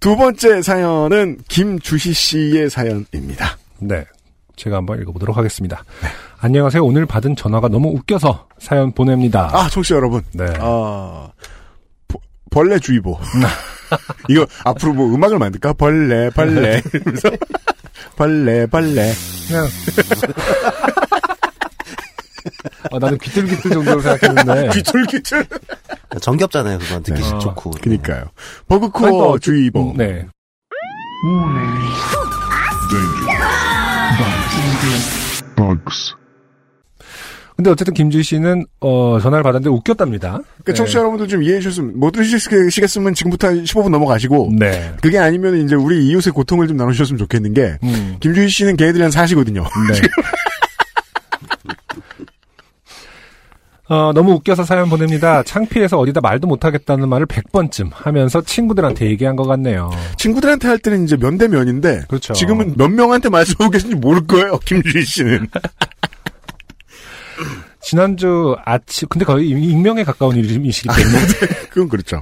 두 0.00 0.16
번째 0.16 0.60
사연은 0.62 1.38
김주희 1.48 2.12
씨의 2.12 2.70
사연입니다. 2.70 3.56
네. 3.78 4.04
제가 4.56 4.76
한번 4.76 5.00
읽어보도록 5.00 5.36
하겠습니다. 5.36 5.84
안녕하세요. 6.38 6.82
오늘 6.84 7.04
받은 7.06 7.36
전화가 7.36 7.68
너무 7.68 7.88
웃겨서 7.90 8.48
사연 8.58 8.92
보냅니다. 8.92 9.50
아, 9.52 9.68
청취자 9.68 9.96
여러분. 9.96 10.22
네. 10.32 10.46
아, 10.60 11.28
버- 12.08 12.18
벌레 12.50 12.78
주의보. 12.78 13.18
이거 14.28 14.46
앞으로 14.64 14.92
뭐 14.92 15.14
음악을 15.14 15.38
만들까? 15.38 15.72
벌레, 15.74 16.30
벌레. 16.30 16.82
이러면서 16.92 17.30
벌레, 18.16 18.66
벌레. 18.66 19.12
그냥. 19.48 19.66
아, 22.92 22.98
나는 22.98 23.18
귀틀귀틀 23.18 23.70
정도로 23.72 24.00
생각했는데. 24.00 24.68
귀틀귀틀. 24.72 25.46
정겹잖아요, 26.20 26.78
그건. 26.78 27.02
듣기 27.02 27.20
네. 27.20 27.38
좋고. 27.38 27.72
그니까요. 27.82 28.20
아니, 28.20 28.30
버그코어 28.68 29.10
뭐, 29.10 29.38
주의보. 29.38 29.92
음, 29.92 29.96
네. 29.96 30.26
근데 37.56 37.70
어쨌든 37.70 37.94
김주희 37.94 38.22
씨는 38.22 38.66
어, 38.80 39.18
전화를 39.20 39.42
받았는데 39.42 39.70
웃겼답니다. 39.70 40.40
그러니까 40.62 40.74
청취자 40.74 40.98
여러분들 40.98 41.26
좀 41.26 41.42
이해해 41.42 41.58
주셨으면, 41.60 41.98
못 41.98 42.10
들으시겠으면 42.10 43.14
지금부터 43.14 43.48
15분 43.48 43.88
넘어가시고. 43.88 44.52
네. 44.58 44.92
그게 45.00 45.18
아니면 45.18 45.64
이제 45.64 45.74
우리 45.74 46.06
이웃의 46.06 46.34
고통을 46.34 46.68
좀 46.68 46.76
나누셨으면 46.76 47.18
좋겠는 47.18 47.54
게, 47.54 47.78
음. 47.82 48.16
김주희 48.20 48.50
씨는 48.50 48.76
걔네들이랑 48.76 49.10
사시거든요. 49.10 49.62
네. 49.62 50.00
어, 53.88 54.12
너무 54.12 54.32
웃겨서 54.32 54.64
사연 54.64 54.90
보냅니다. 54.90 55.44
창피해서 55.44 55.96
어디다 55.98 56.20
말도 56.20 56.48
못하겠다는 56.48 57.08
말을 57.08 57.24
100번쯤 57.26 57.90
하면서 57.92 58.42
친구들한테 58.42 59.06
얘기한 59.06 59.36
것 59.36 59.44
같네요. 59.44 59.90
친구들한테 60.16 60.66
할 60.68 60.78
때는 60.78 61.04
이제 61.04 61.16
면대 61.16 61.46
면인데, 61.48 62.02
그렇죠. 62.08 62.34
지금은 62.34 62.74
몇 62.76 62.88
명한테 62.88 63.28
말씀하고 63.28 63.70
계신지 63.70 63.94
모를 63.94 64.26
거예요, 64.26 64.58
김주희 64.58 65.04
씨는. 65.04 65.46
지난주 67.80 68.56
아침, 68.64 69.08
근데 69.08 69.24
거의 69.24 69.48
익명에 69.50 70.02
가까운 70.04 70.36
이름이시기 70.36 70.88
때문에. 70.88 71.18
그건 71.70 71.88
그렇죠. 71.88 72.20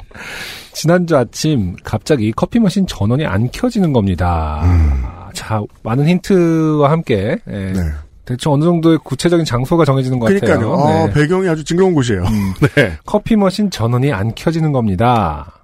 지난주 0.73 1.17
아침 1.17 1.77
갑자기 1.85 2.33
커피 2.33 2.59
머신 2.59 2.87
전원이 2.87 3.25
안 3.27 3.51
켜지는 3.51 3.93
겁니다. 3.93 4.63
자, 5.33 5.63
많은 5.83 6.07
힌트와 6.09 6.91
함께 6.91 7.39
예, 7.49 7.73
네. 7.73 7.81
대충 8.25 8.53
어느 8.53 8.65
정도의 8.65 8.99
구체적인 9.05 9.45
장소가 9.45 9.85
정해지는 9.85 10.19
것 10.19 10.27
그러니까요. 10.27 10.71
같아요. 10.71 10.75
아, 11.03 11.07
네. 11.07 11.13
배경이 11.13 11.49
아주 11.49 11.65
징그러운 11.65 11.95
곳이에요. 11.95 12.25
네. 12.77 12.99
커피 13.05 13.37
머신 13.37 13.71
전원이 13.71 14.13
안 14.13 14.35
켜지는 14.35 14.73
겁니다. 14.73 15.61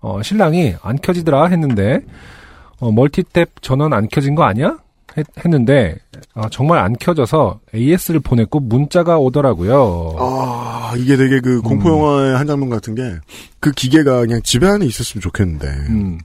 어, 0.00 0.20
신랑이 0.22 0.74
안 0.82 0.98
켜지더라 1.00 1.46
했는데 1.46 2.00
어, 2.80 2.90
멀티탭 2.90 3.48
전원 3.60 3.92
안 3.92 4.08
켜진 4.08 4.34
거 4.34 4.42
아니야? 4.44 4.76
했, 5.16 5.48
는데 5.48 5.96
정말 6.50 6.78
안 6.78 6.96
켜져서 6.98 7.60
AS를 7.74 8.20
보냈고 8.20 8.60
문자가 8.60 9.18
오더라고요. 9.18 10.16
아, 10.18 10.94
이게 10.96 11.16
되게 11.16 11.40
그 11.40 11.60
공포 11.60 11.90
영화의 11.90 12.36
한 12.36 12.46
장면 12.46 12.70
같은 12.70 12.94
게, 12.94 13.02
그 13.60 13.72
기계가 13.72 14.20
그냥 14.20 14.40
집에 14.42 14.66
안에 14.66 14.86
있었으면 14.86 15.22
좋겠는데, 15.22 15.66
음, 15.88 16.18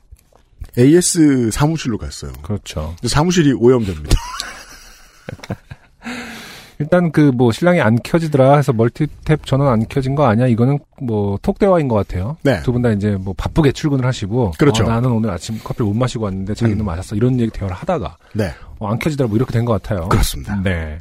AS 0.78 1.52
사무실로 1.52 1.98
갔어요. 1.98 2.32
그렇죠. 2.42 2.96
사무실이 3.06 3.54
오염됩니다. 3.54 4.18
일단 6.80 7.12
그 7.12 7.32
뭐 7.34 7.52
신랑이 7.52 7.82
안 7.82 7.98
켜지더라 8.04 8.56
해서 8.58 8.72
멀티탭 8.74 9.46
전원 9.46 9.68
안 9.74 9.88
켜진 9.88 10.16
거 10.16 10.26
아니야? 10.28 10.48
이거는 10.48 10.80
뭐 11.02 11.38
톡대화인 11.42 11.88
것 11.88 11.96
같아요. 11.96 12.38
네. 12.44 12.62
두 12.64 12.72
분 12.72 12.82
다 12.82 12.92
이제 12.92 13.18
뭐 13.20 13.34
바쁘게 13.36 13.72
출근을 13.72 14.06
하시고 14.06 14.54
그렇죠. 14.60 14.84
어, 14.84 14.88
나는 14.88 15.12
오늘 15.12 15.30
아침 15.32 15.58
커피를 15.64 15.88
못 15.88 15.94
마시고 15.96 16.26
왔는데 16.26 16.54
자기는 16.54 16.82
음. 16.82 16.86
마셨어 16.86 17.16
이런 17.16 17.40
얘기 17.40 17.50
대화를 17.52 17.76
하다가 17.76 18.18
네. 18.34 18.52
어, 18.80 18.88
안 18.90 19.00
켜지더라 19.00 19.28
뭐 19.28 19.38
이렇게 19.38 19.52
된 19.54 19.66
것 19.66 19.82
같아요. 19.82 20.08
그렇습니다. 20.10 20.56
네. 20.64 21.00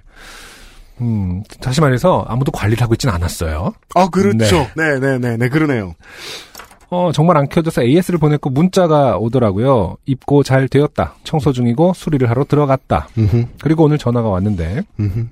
음 1.00 1.42
다시 1.60 1.80
말해서 1.82 2.24
아무도 2.26 2.50
관리를 2.52 2.82
하고 2.82 2.94
있지는 2.94 3.14
않았어요. 3.14 3.72
아, 3.94 4.08
그렇죠. 4.08 4.66
네, 4.76 4.98
네, 4.98 5.18
네, 5.18 5.36
네, 5.36 5.48
그러네요. 5.50 5.94
어 6.88 7.10
정말 7.12 7.36
안 7.36 7.48
켜져서 7.48 7.82
AS를 7.82 8.18
보냈고 8.18 8.48
문자가 8.48 9.18
오더라고요. 9.18 9.96
입고 10.06 10.42
잘 10.42 10.68
되었다. 10.68 11.14
청소 11.24 11.52
중이고 11.52 11.92
수리를 11.94 12.28
하러 12.30 12.44
들어갔다. 12.44 13.08
음흠, 13.18 13.44
그리고 13.60 13.84
오늘 13.84 13.98
전화가 13.98 14.28
왔는데 14.28 14.82
음흠. 15.00 15.26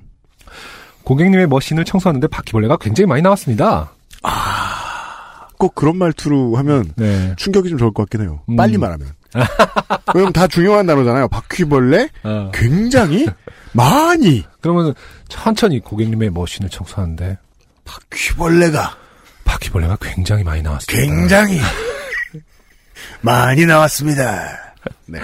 고객님의 1.03 1.47
머신을 1.47 1.85
청소하는데 1.85 2.27
바퀴벌레가 2.27 2.77
굉장히 2.77 3.07
많이 3.07 3.21
나왔습니다. 3.21 3.91
꼭 5.57 5.75
그런 5.75 5.97
말투로 5.97 6.55
하면 6.57 6.91
네. 6.95 7.33
충격이 7.37 7.69
좀 7.69 7.77
좋을 7.77 7.93
것 7.93 8.03
같긴 8.03 8.21
해요. 8.21 8.41
음. 8.49 8.55
빨리 8.55 8.77
말하면. 8.77 9.07
왜냐면 10.13 10.33
다 10.33 10.47
중요한 10.47 10.85
단어잖아요. 10.85 11.27
바퀴벌레? 11.27 12.09
어. 12.23 12.51
굉장히 12.53 13.27
많이 13.73 14.45
그러면 14.61 14.93
천천히 15.27 15.79
고객님의 15.79 16.29
머신을 16.31 16.69
청소하는데 16.69 17.37
바퀴벌레가 17.83 18.97
바퀴벌레가 19.43 19.97
굉장히 20.01 20.43
많이 20.43 20.61
나왔습니다. 20.61 20.99
굉장히 20.99 21.59
많이 23.21 23.65
나왔습니다. 23.65 24.73
네. 25.05 25.19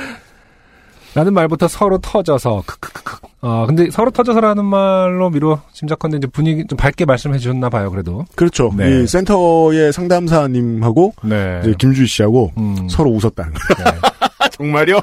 라는 1.14 1.34
말부터 1.34 1.68
서로 1.68 1.98
터져서 1.98 2.64
크크크크. 2.66 3.18
아 3.42 3.66
근데 3.68 3.90
서로 3.92 4.12
터져서라는 4.12 4.64
말로 4.64 5.30
미루 5.30 5.58
짐작컨대 5.74 6.18
이제 6.18 6.28
분위기 6.28 6.66
좀 6.68 6.78
밝게 6.78 7.06
말씀해 7.06 7.38
주셨나 7.38 7.70
봐요. 7.70 7.92
그래도. 7.92 8.26
그렇죠. 8.36 8.72
네. 8.78 9.02
이 9.04 9.08
센터의 9.08 9.92
상담사님하고 9.92 11.14
네. 11.24 11.60
이제 11.64 11.74
김주희 11.78 12.08
씨하고 12.08 12.52
음. 12.58 12.88
서로 12.90 13.10
웃었다는 13.12 13.54
거예요. 13.54 13.92
네. 13.92 14.50
정말요? 14.52 15.02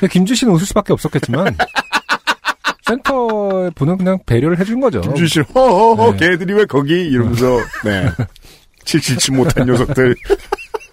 근데 0.00 0.12
김주 0.12 0.34
씨는 0.34 0.54
웃을 0.54 0.66
수밖에 0.66 0.92
없었겠지만 0.92 1.56
센터의 2.86 3.72
분은 3.74 3.98
그냥 3.98 4.18
배려를 4.24 4.58
해준 4.58 4.80
거죠. 4.80 5.00
김주희 5.02 5.28
씨는 5.28 5.46
허허허 5.54 6.12
네. 6.12 6.30
걔들이 6.30 6.54
왜 6.54 6.64
거기 6.64 6.94
이러면서 6.94 7.58
네. 7.84 8.08
칠칠치 8.84 9.32
못한 9.32 9.66
녀석들 9.66 10.14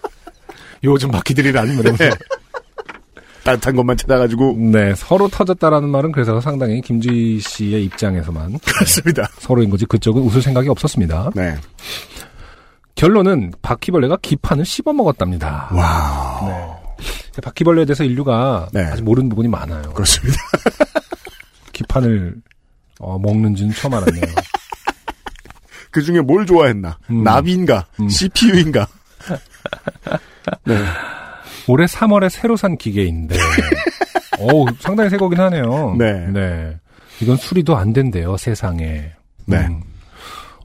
요즘 0.83 1.11
바퀴들이라는 1.11 1.79
이러면서. 1.79 2.03
네. 2.03 2.11
따뜻한 3.43 3.75
것만 3.75 3.97
찾아가지고 3.97 4.55
네, 4.57 4.93
서로 4.95 5.27
터졌다라는 5.27 5.89
말은 5.89 6.11
그래서 6.11 6.41
상당히 6.41 6.81
김주희 6.81 7.39
씨의 7.39 7.85
입장에서만 7.85 8.59
그렇습니다. 8.59 9.29
서로인 9.39 9.69
거지 9.69 9.85
그쪽은 9.85 10.21
웃을 10.21 10.41
생각이 10.41 10.69
없었습니다. 10.69 11.31
네. 11.35 11.55
결론은 12.95 13.53
바퀴벌레가 13.61 14.17
기판을 14.21 14.65
씹어 14.65 14.93
먹었답니다. 14.93 15.69
와 15.71 16.41
네. 16.47 17.41
바퀴벌레에 17.41 17.85
대해서 17.85 18.03
인류가 18.03 18.67
네. 18.73 18.83
아직 18.83 19.03
모르는 19.03 19.29
부분이 19.29 19.47
많아요. 19.47 19.93
그렇습니다. 19.93 20.37
기판을 21.71 22.35
어, 22.99 23.17
먹는지는 23.17 23.73
처음 23.73 23.93
알았네요. 23.93 24.23
그 25.91 26.01
중에 26.01 26.19
뭘 26.19 26.45
좋아했나? 26.45 26.97
음. 27.09 27.23
나비인가? 27.23 27.85
음. 28.01 28.09
CPU인가? 28.09 28.87
네. 30.65 30.83
올해 31.69 31.85
3월에 31.85 32.29
새로 32.29 32.55
산 32.57 32.77
기계인데, 32.77 33.35
오 34.39 34.65
상당히 34.79 35.09
새 35.09 35.17
거긴 35.17 35.39
하네요. 35.39 35.95
네. 35.97 36.75
이건 37.21 37.37
수리도 37.37 37.77
안 37.77 37.93
된대요, 37.93 38.37
세상에. 38.37 39.11
네. 39.45 39.57
음. 39.57 39.81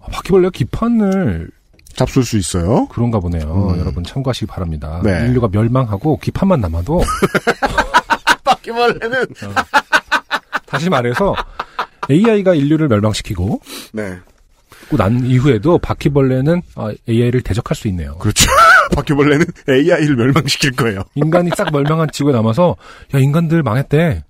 아, 0.00 0.07
바퀴벌레가 0.11 0.50
기판을 0.50 1.50
잡술 1.94 2.24
수 2.24 2.38
있어요. 2.38 2.86
그런가 2.88 3.20
보네요. 3.20 3.70
음. 3.74 3.78
여러분 3.80 4.02
참고하시기 4.02 4.46
바랍니다. 4.46 5.00
네. 5.05 5.26
인류가 5.26 5.48
멸망하고 5.50 6.16
기판만 6.18 6.61
남아도 6.61 7.02
바퀴벌레는 8.44 9.26
다시 10.66 10.88
말해서 10.90 11.34
AI가 12.11 12.55
인류를 12.55 12.88
멸망시키고 12.88 13.61
네. 13.92 14.18
그난 14.88 15.24
이후에도 15.24 15.78
바퀴벌레는 15.78 16.62
AI를 17.09 17.42
대적할 17.42 17.76
수 17.76 17.88
있네요. 17.88 18.16
그렇죠. 18.16 18.50
바퀴벌레는 18.95 19.47
AI를 19.68 20.16
멸망시킬 20.16 20.72
거예요. 20.72 21.03
인간이 21.14 21.51
싹 21.57 21.70
멸망한 21.72 22.09
지구에 22.12 22.32
남아서 22.32 22.76
야 23.14 23.18
인간들 23.18 23.62
망했대. 23.62 24.24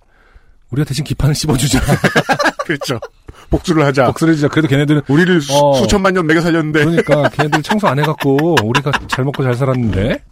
우리가 0.71 0.85
대신 0.87 1.03
기판을 1.03 1.35
씹어주자. 1.35 1.79
그렇죠. 2.65 2.99
복수를 3.49 3.85
하자. 3.85 4.07
복수를 4.07 4.35
주자. 4.35 4.47
그래도 4.47 4.67
걔네들은 4.67 5.01
우리를 5.07 5.39
수, 5.41 5.53
어. 5.55 5.75
수천만 5.75 6.13
년 6.13 6.25
먹여 6.25 6.41
살렸는데. 6.41 6.83
그러니까 6.85 7.29
걔네들 7.35 7.61
청소 7.63 7.87
안 7.87 7.99
해갖고 7.99 8.55
우리가 8.63 8.91
잘 9.07 9.23
먹고 9.23 9.43
잘 9.43 9.53
살았는데 9.53 10.23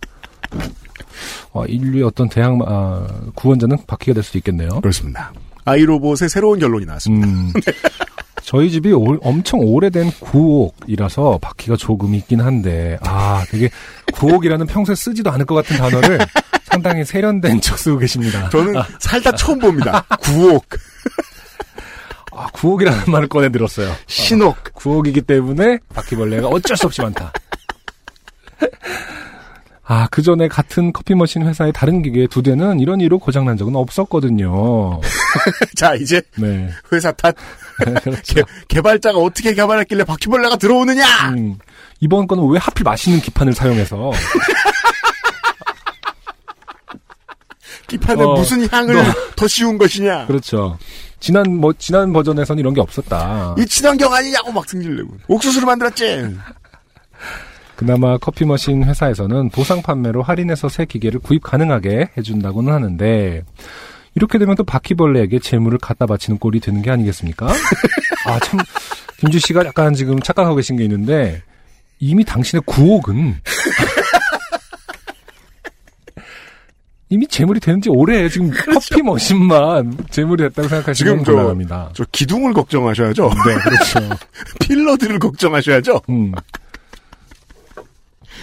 어, 1.51 1.65
인류의 1.65 2.03
어떤 2.03 2.27
대항 2.29 2.59
아, 2.65 3.07
구원자는 3.35 3.77
바퀴가 3.85 4.15
될 4.15 4.23
수도 4.23 4.39
있겠네요. 4.39 4.81
그렇습니다. 4.81 5.31
아이로봇의 5.65 6.27
새로운 6.29 6.59
결론이 6.59 6.85
나왔습니다. 6.85 7.27
음. 7.27 7.53
저희 8.41 8.69
집이 8.71 8.91
올- 8.91 9.19
엄청 9.21 9.61
오래된 9.61 10.11
구옥이라서 10.19 11.39
바퀴가 11.41 11.77
조금 11.77 12.13
있긴 12.13 12.41
한데, 12.41 12.97
아, 13.01 13.41
되게 13.49 13.69
구옥이라는 14.23 14.67
평소에 14.67 14.95
쓰지도 14.95 15.31
않을 15.31 15.45
것 15.45 15.55
같은 15.55 15.77
단어를 15.77 16.19
상당히 16.63 17.03
세련된 17.03 17.59
척 17.59 17.77
쓰고 17.77 17.97
계십니다. 17.97 18.49
저는 18.49 18.73
살다 18.99 19.33
처음 19.33 19.59
봅니다. 19.59 20.05
구옥. 20.21 20.65
아, 22.35 22.47
구옥이라는 22.53 23.11
말을 23.11 23.27
꺼내 23.27 23.51
들었어요. 23.51 23.93
신옥. 24.07 24.73
구옥이기 24.73 25.21
때문에 25.21 25.79
바퀴벌레가 25.93 26.47
어쩔 26.47 26.77
수 26.77 26.87
없이 26.87 27.01
많다. 27.01 27.31
아, 29.85 30.07
그 30.09 30.21
전에 30.21 30.47
같은 30.47 30.93
커피 30.93 31.13
머신 31.13 31.45
회사의 31.45 31.73
다른 31.73 32.01
기계 32.01 32.25
두 32.27 32.41
대는 32.41 32.79
이런 32.79 33.01
이유로 33.01 33.19
고장난 33.19 33.57
적은 33.57 33.75
없었거든요. 33.75 35.01
자, 35.75 35.93
이제 35.95 36.21
네. 36.37 36.69
회사 36.91 37.11
탓. 37.11 37.35
그렇죠. 37.75 38.11
개, 38.23 38.43
개발자가 38.69 39.19
어떻게 39.19 39.53
개발했길래 39.53 40.05
바퀴벌레가 40.05 40.55
들어오느냐? 40.55 41.05
음, 41.31 41.57
이번 42.03 42.27
거는 42.27 42.45
왜 42.49 42.59
하필 42.59 42.83
맛있는 42.83 43.21
기판을 43.21 43.53
사용해서 43.53 44.11
기판에 47.87 48.21
어, 48.23 48.33
무슨 48.33 48.67
향을 48.69 48.93
너- 48.95 49.03
더 49.37 49.47
씌운 49.47 49.77
것이냐? 49.77 50.25
그렇죠. 50.27 50.77
지난 51.21 51.55
뭐 51.55 51.71
지난 51.77 52.11
버전에서는 52.11 52.59
이런 52.59 52.73
게 52.73 52.81
없었다. 52.81 53.55
이 53.57 53.65
친환경 53.65 54.13
아니냐고 54.13 54.51
막 54.51 54.67
승질내고. 54.67 55.15
옥수수를 55.27 55.65
만들었지. 55.65 56.35
그나마 57.77 58.17
커피 58.17 58.43
머신 58.43 58.83
회사에서는 58.83 59.49
보상 59.51 59.81
판매로 59.81 60.23
할인해서 60.23 60.67
새 60.67 60.83
기계를 60.85 61.21
구입 61.21 61.41
가능하게 61.43 62.09
해준다고는 62.17 62.73
하는데 62.73 63.43
이렇게 64.15 64.37
되면 64.37 64.55
또 64.55 64.63
바퀴벌레에게 64.65 65.39
재물을 65.39 65.77
갖다 65.79 66.05
바치는 66.05 66.37
꼴이 66.39 66.59
되는 66.59 66.81
게 66.81 66.91
아니겠습니까? 66.91 67.47
아 68.27 68.39
참 68.39 68.59
김주 69.17 69.39
씨가 69.39 69.63
약간 69.65 69.93
지금 69.93 70.19
착각하고 70.19 70.55
계신 70.57 70.75
게 70.75 70.83
있는데 70.83 71.41
이미 72.05 72.25
당신의 72.25 72.63
구옥은 72.65 73.35
이미 77.07 77.27
재물이 77.27 77.59
되는지 77.61 77.89
오래 77.91 78.27
지금 78.27 78.49
커피 78.51 79.01
머신만 79.01 79.97
재물이 80.09 80.43
됐다고 80.49 80.67
생각하시면 80.67 80.95
지금 80.95 81.23
저, 81.23 81.31
곤란합니다. 81.31 81.91
저 81.93 82.03
기둥을 82.11 82.53
걱정하셔야죠. 82.53 83.29
네, 83.29 83.55
그렇죠. 83.55 84.17
필러들을 84.59 85.19
걱정하셔야죠. 85.19 86.01
음. 86.09 86.33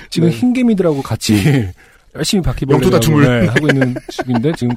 지금 0.09 0.31
네. 0.31 0.37
흰개미들하고 0.37 1.03
같이 1.03 1.69
열심히 2.15 2.43
바퀴벌레 2.43 2.89
다툼을. 2.89 3.49
하고 3.51 3.67
있는 3.69 3.95
중인데 4.09 4.53
지금 4.57 4.75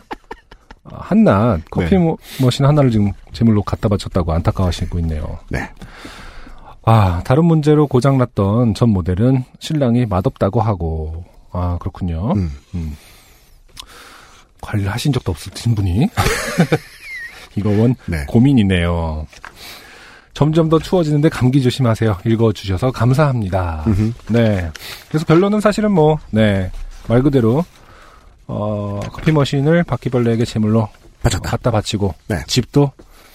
아, 0.84 0.97
한낱 0.99 1.61
커피 1.71 1.91
네. 1.91 1.97
머- 1.99 2.17
머신 2.41 2.65
하나를 2.65 2.91
지금 2.91 3.11
제물로 3.31 3.61
갖다 3.63 3.88
바쳤다고 3.88 4.34
안타까워하시고 4.34 4.99
있네요. 4.99 5.39
네. 5.49 5.69
아 6.86 7.21
다른 7.23 7.45
문제로 7.45 7.88
고장났던 7.88 8.73
전 8.73 8.89
모델은 8.89 9.45
신랑이 9.59 10.05
맛없다고 10.05 10.61
하고 10.61 11.23
아 11.51 11.77
그렇군요. 11.79 12.34
음. 12.36 12.51
음. 12.75 12.97
관리를 14.61 14.91
하신 14.91 15.11
적도 15.11 15.31
없으신 15.31 15.75
분이 15.75 16.07
이거 17.55 17.69
원 17.69 17.95
네. 18.05 18.25
고민이네요. 18.27 19.27
점점 20.34 20.69
더 20.69 20.79
추워지는데 20.79 21.29
감기 21.29 21.61
조심하세요. 21.61 22.17
읽어주셔서 22.25 22.91
감사합니다. 22.91 23.84
음흠. 23.88 24.13
네. 24.29 24.71
그래서 25.07 25.25
결론은 25.25 25.59
사실은 25.61 25.91
뭐, 25.91 26.17
네. 26.31 26.71
말 27.07 27.21
그대로, 27.21 27.63
어, 28.47 28.99
커피 29.11 29.31
머신을 29.31 29.84
바퀴벌레에게 29.84 30.45
제물로 30.45 30.89
바쳤다. 31.21 31.49
갖다 31.51 31.71
바치고, 31.71 32.15
네. 32.27 32.38
집도 32.47 32.91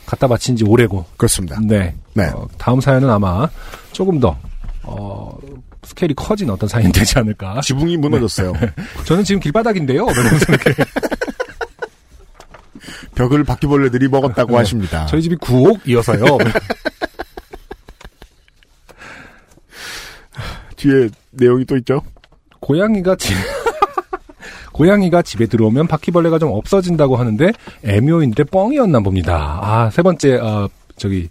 갖다 0.09 0.26
바친 0.26 0.56
지 0.56 0.64
오래고, 0.64 1.04
그렇습니다. 1.18 1.61
네. 1.62 1.94
네. 2.14 2.24
어, 2.28 2.48
다음 2.56 2.80
사연은 2.80 3.11
아마 3.11 3.46
조금 3.92 4.18
더, 4.18 4.34
어, 4.82 5.36
스케일이 5.82 6.14
커진 6.14 6.48
어떤 6.48 6.66
사연이 6.66 6.90
되지 6.90 7.18
않을까. 7.18 7.61
지붕이 7.61 7.98
무너졌어요. 7.98 8.54
저는 9.04 9.22
지금 9.24 9.38
길바닥인데요. 9.38 10.06
벽을 13.14 13.44
바퀴벌레들이 13.44 14.09
먹었다고 14.09 14.52
네. 14.52 14.56
하십니다. 14.56 15.04
저희 15.06 15.20
집이 15.20 15.36
구옥이어서요. 15.36 16.24
뒤에 20.76 21.11
내용이 21.32 21.66
또 21.66 21.76
있죠? 21.76 22.00
고양이가 22.61 23.16
집 23.16 23.34
고양이가 24.79 25.22
집에 25.22 25.47
들어오면 25.47 25.87
바퀴벌레가 25.89 26.39
좀 26.39 26.51
없어진다고 26.53 27.16
하는데 27.16 27.53
애묘인들의 27.85 28.47
뻥이었나 28.51 29.01
봅니다. 29.01 29.59
아 29.62 29.91
세 29.91 30.03
번째 30.03 30.37
어, 30.37 30.68
저기 30.97 31.29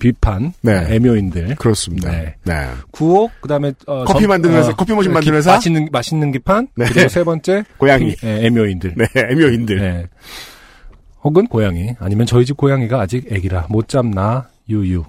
비판 0.00 0.52
네. 0.62 0.86
애묘인들 0.96 1.54
그렇습니다. 1.56 2.10
네. 2.10 2.34
네. 2.44 2.66
구옥 2.90 3.30
그다음에 3.40 3.72
어, 3.86 4.04
커피 4.04 4.22
점- 4.22 4.30
만드는 4.30 4.56
회사, 4.56 4.72
커피 4.74 4.92
머신 4.94 5.12
만드는 5.12 5.38
회사? 5.38 5.52
맛있는 5.52 5.88
맛있는 5.92 6.32
기판 6.32 6.66
네. 6.74 6.86
그리고 6.88 7.08
세 7.08 7.22
번째 7.22 7.64
고양이. 7.78 8.14
예, 8.24 8.46
애묘인들 8.46 8.94
네, 8.96 9.06
애묘인들. 9.14 9.78
네. 9.78 10.06
혹은 11.22 11.46
고양이 11.46 11.90
아니면 12.00 12.26
저희 12.26 12.44
집 12.44 12.56
고양이가 12.56 13.00
아직 13.00 13.30
애기라 13.30 13.66
못 13.68 13.86
잡나 13.88 14.48
유유 14.68 15.04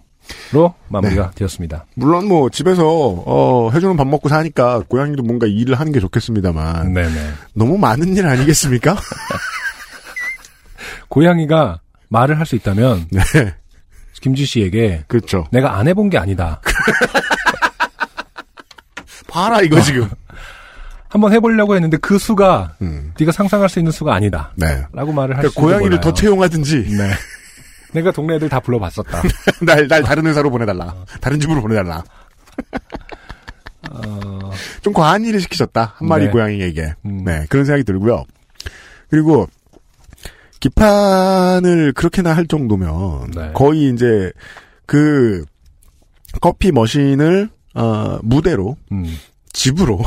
로 0.52 0.74
마무리가 0.88 1.28
네. 1.28 1.32
되었습니다. 1.36 1.86
물론 1.96 2.28
뭐 2.28 2.50
집에서 2.50 2.84
어, 2.86 3.72
해주는 3.74 3.96
밥 3.98 4.08
먹고 4.08 4.30
사니까 4.30 4.82
고양이도 4.88 5.24
뭔가 5.24 5.48
일을 5.48 5.80
하는 5.80 5.92
게 5.92 6.00
좋겠습니다만 6.00 6.94
네네. 6.94 7.32
너무 7.54 7.78
많은 7.78 8.16
일 8.16 8.26
아니겠습니까? 8.28 8.96
고양이가 11.10 11.80
말을 12.10 12.40
할 12.40 12.46
수 12.46 12.56
있다면 12.56 13.08
네, 13.12 13.22
김주 14.22 14.46
씨에게 14.46 15.04
그렇죠. 15.08 15.46
내가 15.52 15.78
안 15.78 15.88
해본 15.88 16.10
게 16.10 16.18
아니다. 16.18 16.62
봐라 19.28 19.62
이거 19.62 19.82
지금. 19.82 20.10
한번 21.10 21.32
해보려고 21.34 21.76
했는데 21.76 21.98
그 21.98 22.18
수가 22.18 22.76
음, 22.82 23.14
네가 23.20 23.32
상상할 23.32 23.70
수 23.70 23.80
있는 23.80 23.92
수가 23.92 24.16
아니다. 24.16 24.52
네. 24.56 24.84
라고 24.94 25.12
말을 25.12 25.36
그러니까 25.36 25.42
할수 25.50 25.56
고양이를 25.56 26.00
더 26.02 26.14
채용하든지 26.14 26.86
네. 26.98 27.12
내가 27.94 28.12
동네 28.12 28.36
애들 28.36 28.50
다 28.50 28.60
불러봤었다. 28.60 29.22
날, 29.66 29.88
날 29.88 30.04
다른 30.04 30.26
회사로 30.26 30.50
보내달라. 30.50 30.96
다른 31.22 31.40
집으로 31.40 31.62
보내달라. 31.62 32.04
어, 33.92 34.52
좀 34.82 34.94
과한 34.94 35.26
일을 35.26 35.40
시키셨다. 35.42 35.96
한 35.98 36.08
마리 36.08 36.26
네. 36.26 36.32
고양이에게. 36.32 36.94
음. 37.06 37.24
네, 37.24 37.46
그런 37.50 37.66
생각이 37.66 37.84
들고요. 37.84 38.24
그리고 39.10 39.48
기판을 40.60 41.94
그렇게나 41.94 42.36
할 42.36 42.48
정도면 42.48 43.32
네. 43.32 43.52
거의 43.54 43.90
이제 43.90 44.32
그 44.86 45.44
커피 46.42 46.72
머신을 46.72 47.50
어, 47.76 48.20
무대로 48.24 48.78
음. 48.92 49.06
집으로 49.52 50.00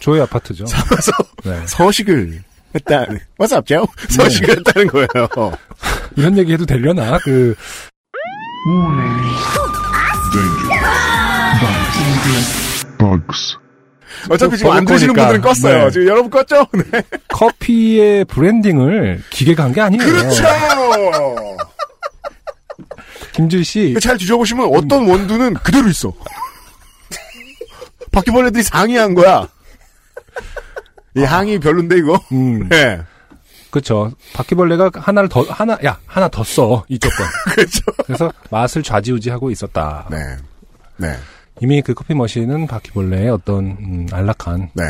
조의 0.00 0.22
아파트죠. 0.22 0.66
삼아서 0.66 1.12
네. 1.44 1.66
서식을 1.66 2.42
했다는 2.74 3.20
What's 3.38 3.54
up, 3.56 3.66
Joe? 3.66 3.86
서식을 4.08 4.58
했다는 4.58 4.88
거예요. 4.88 5.56
이런 6.16 6.36
얘기 6.38 6.52
해도 6.52 6.66
되려나? 6.66 7.18
그, 7.24 7.54
어차피 14.30 14.56
지금 14.56 14.70
또안 14.70 14.84
드시는 14.84 15.14
거니까. 15.14 15.32
분들은 15.32 15.52
껐어요. 15.52 15.84
네. 15.84 15.90
지금 15.90 16.06
여러분 16.08 16.30
껐죠? 16.30 16.68
네. 16.90 17.02
커피의 17.28 18.24
브랜딩을 18.24 19.22
기계가 19.30 19.64
한 19.64 19.72
게 19.74 19.80
아니에요. 19.80 20.02
그렇죠. 20.04 20.44
김주희 23.32 23.64
씨, 23.64 23.94
잘 24.00 24.16
뒤져보시면 24.16 24.70
어떤 24.74 25.08
원두는 25.08 25.54
그대로 25.54 25.88
있어. 25.88 26.12
바퀴벌레들이 28.12 28.62
상의한 28.62 29.14
거야. 29.14 29.48
이 31.16 31.22
항이 31.22 31.58
별론데 31.60 31.98
이거. 31.98 32.20
음, 32.32 32.68
네. 32.68 33.00
그쵸. 33.70 34.12
바퀴벌레가 34.34 34.90
하나를 34.94 35.28
더, 35.28 35.42
하나, 35.42 35.76
야, 35.84 35.98
하나 36.06 36.28
더 36.28 36.44
써. 36.44 36.84
이쪽 36.88 37.10
건. 37.16 37.26
그렇죠. 37.54 37.80
그래서 38.06 38.32
맛을 38.50 38.82
좌지우지하고 38.82 39.50
있었다. 39.50 40.06
네. 40.10 40.16
네. 40.96 41.16
이미 41.60 41.82
그 41.82 41.92
커피 41.94 42.14
머신은 42.14 42.66
바퀴벌레의 42.68 43.30
어떤, 43.30 43.64
음, 43.66 44.06
안락한 44.12 44.70
네. 44.74 44.84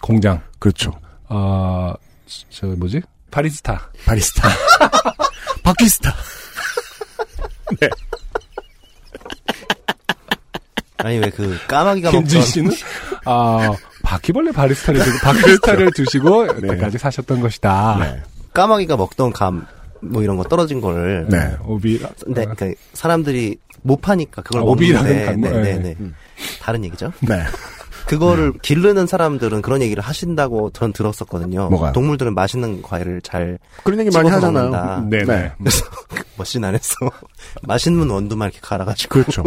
공장. 0.00 0.40
그렇죠. 0.58 0.92
어, 1.28 1.92
저, 2.50 2.66
뭐지? 2.66 3.02
바리스타. 3.30 3.90
바리스타. 4.06 4.48
바퀴스타. 5.62 6.14
네. 7.80 7.88
아니 10.98 11.18
왜 11.18 11.30
그 11.30 11.56
까마귀가 11.68 12.10
김준 12.10 12.38
먹던 12.40 12.50
씨는, 12.52 12.72
아, 13.24 13.72
바퀴벌레 14.08 14.52
바리스타를 14.52 15.02
두고, 15.04 15.18
바퀴스타를 15.22 15.90
두시고, 15.92 16.48
여태까지 16.66 16.98
사셨던 16.98 17.40
것이다. 17.40 17.96
네. 18.00 18.22
까마귀가 18.52 18.96
먹던 18.96 19.32
감 19.32 19.66
뭐 20.00 20.22
이런 20.22 20.36
거 20.36 20.44
떨어진 20.44 20.80
거를 20.80 21.26
네. 21.28 21.56
오비, 21.64 22.00
근데 22.24 22.46
그 22.56 22.74
사람들이 22.92 23.58
못 23.82 24.00
파니까 24.00 24.42
그걸 24.42 24.62
아, 24.62 24.64
오비라는 24.64 25.26
단어? 25.26 25.56
네, 25.56 25.62
네. 25.62 25.78
네, 25.78 25.94
네. 25.98 26.10
다른 26.60 26.84
얘기죠. 26.84 27.12
네. 27.20 27.42
그거를 28.06 28.54
기르는 28.62 29.06
사람들은 29.06 29.60
그런 29.60 29.82
얘기를 29.82 30.02
하신다고 30.02 30.70
전 30.70 30.94
들었었거든요. 30.94 31.68
뭐가요? 31.68 31.92
동물들은 31.92 32.34
맛있는 32.34 32.80
과일을 32.80 33.20
잘 33.20 33.58
그런 33.84 34.00
얘기 34.00 34.10
많이 34.16 34.30
하잖아요. 34.30 34.70
먹는다. 34.70 35.04
네네. 35.10 35.24
네. 35.58 35.70
머신 36.38 36.64
안에서 36.64 36.94
맛있는 37.64 38.08
원두만 38.08 38.48
이렇게 38.48 38.60
갈아가지고. 38.62 39.12
그렇죠. 39.12 39.44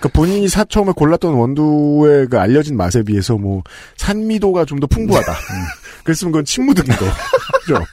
그러니까 0.00 0.08
본인이 0.18 0.48
사 0.48 0.64
처음에 0.64 0.92
골랐던 0.96 1.34
원두의 1.34 2.28
그 2.28 2.38
알려진 2.38 2.76
맛에 2.76 3.02
비해서 3.02 3.36
뭐 3.36 3.62
산미도가 3.98 4.64
좀 4.64 4.80
더 4.80 4.86
풍부하다. 4.86 5.30
음. 5.30 5.64
그랬으면 6.04 6.32
그건 6.32 6.44
침 6.46 6.64
묻은 6.64 6.84
거. 6.86 7.04
그죠? 7.66 7.84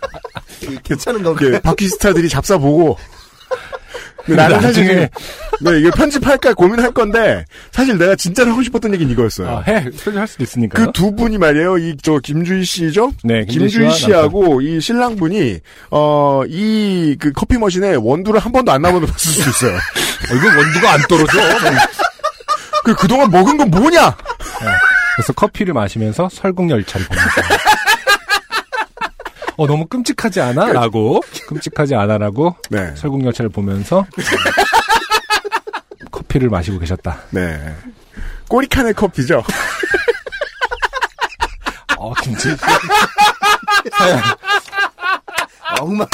괜찮은 0.84 1.22
건가요? 1.22 1.56
예, 1.56 1.60
바퀴스타들이 1.60 2.30
잡사 2.30 2.58
보고. 2.58 2.98
나는 4.28 4.62
사실 4.62 5.10
네, 5.62 5.80
이게 5.80 5.90
편집할까 5.92 6.54
고민할 6.54 6.92
건데 6.92 7.46
사실 7.72 7.98
내가 7.98 8.16
진짜로 8.16 8.52
하고 8.52 8.62
싶었던 8.64 8.94
얘기는 8.94 9.12
이거였어요. 9.12 9.48
아, 9.50 9.62
해. 9.68 9.90
표현할 9.90 10.28
수도 10.28 10.44
있으니까요. 10.44 10.88
그두 10.88 11.16
분이 11.16 11.38
말이에요. 11.38 11.78
이 11.78 11.96
저 12.04 12.20
김주희 12.20 12.64
씨죠? 12.64 13.12
네, 13.24 13.46
김주희 13.46 13.70
김주희 13.70 13.92
씨와 13.92 13.92
씨하고 13.92 14.62
이 14.62 14.80
신랑 14.82 15.16
분이 15.16 15.60
어 15.92 16.44
이 16.48 17.16
그 17.20 17.32
커피 17.32 17.58
머신에 17.58 17.96
원두를 17.96 18.40
한 18.40 18.52
번도 18.52 18.72
안 18.72 18.82
남아도 18.82 19.06
봤을 19.08 19.32
수 19.32 19.50
있어요. 19.50 19.78
이거 20.36 20.48
원두가 20.58 20.92
안 20.94 21.02
떨어져. 21.10 21.40
그 22.84 22.96
그동안 22.96 23.30
먹은 23.32 23.58
건 23.58 23.70
뭐냐? 23.70 24.16
그래서 25.16 25.34
커피를 25.34 25.74
마시면서 25.74 26.30
설국 26.32 26.70
열차를 26.70 27.06
보면서 27.08 27.32
어 29.58 29.66
너무 29.66 29.88
끔찍하지 29.88 30.40
않아? 30.40 30.72
라고 30.72 31.20
끔찍하지 31.48 31.96
않아라고 31.96 32.56
네. 32.70 32.96
설국 32.96 33.26
열차를 33.26 33.50
보면서 33.50 34.06
커피를 36.12 36.50
마시고 36.50 36.78
계셨다. 36.78 37.22
네. 37.32 37.76
꼬리칸의 38.48 38.94
커피죠. 38.94 39.44
어 41.98 42.14
김치. 42.22 42.50
아, 43.94 44.36
엉망. 45.82 46.08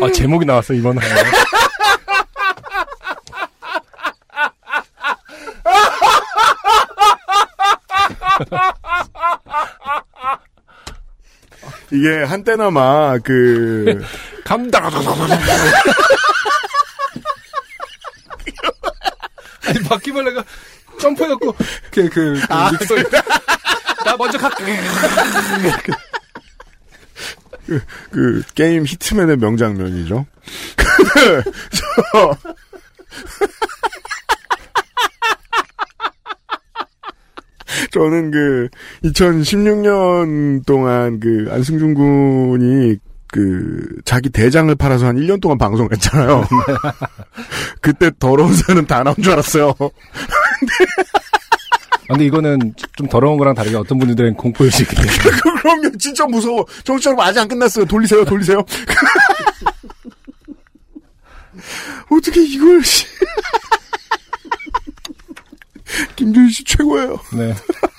아 0.00 0.10
제목이 0.10 0.46
나왔어 0.46 0.72
이번 0.72 0.96
화. 0.96 1.02
이게 11.92 12.22
한때나마 12.22 13.18
그 13.18 14.02
감당. 14.44 14.90
아니 19.66 19.78
바퀴벌레가 19.84 20.44
점프해갖고 21.00 21.52
그, 21.90 22.08
그, 22.08 22.10
그 22.10 22.42
아, 22.48 22.70
믹서 22.72 22.94
나 24.04 24.16
먼저 24.16 24.38
갈게. 24.38 24.64
그, 27.66 27.80
그 28.10 28.42
게임 28.54 28.84
히트맨의 28.84 29.36
명장면이죠. 29.36 30.26
저 31.70 32.36
저는 37.92 38.30
그 38.30 38.68
2016년 39.04 40.64
동안 40.66 41.18
그 41.20 41.48
안승준 41.50 41.94
군이 41.94 42.96
그 43.26 43.86
자기 44.04 44.28
대장을 44.28 44.74
팔아서 44.74 45.06
한 45.06 45.16
1년 45.16 45.40
동안 45.40 45.56
방송을 45.58 45.92
했잖아요. 45.92 46.46
그때 47.80 48.10
더러운 48.18 48.52
사람 48.54 48.86
다 48.86 49.02
나온 49.02 49.14
줄 49.22 49.32
알았어요. 49.32 49.74
아, 52.08 52.12
근데 52.14 52.26
이거는 52.26 52.74
좀 52.96 53.08
더러운 53.08 53.38
거랑 53.38 53.54
다르게 53.54 53.76
어떤 53.76 53.98
분들은 53.98 54.34
공포의식이 54.34 54.96
때문에 54.96 55.12
그럼요, 55.62 55.96
진짜 55.96 56.26
무서워. 56.26 56.66
정치자로 56.82 57.22
아직 57.22 57.38
안 57.38 57.46
끝났어요. 57.46 57.84
돌리세요, 57.84 58.24
돌리세요. 58.24 58.64
어떻게 62.10 62.42
이걸, 62.42 62.82
씨. 62.82 63.06
김준희 66.16 66.50
씨 66.50 66.64
최고예요. 66.64 67.18
네. 67.32 67.54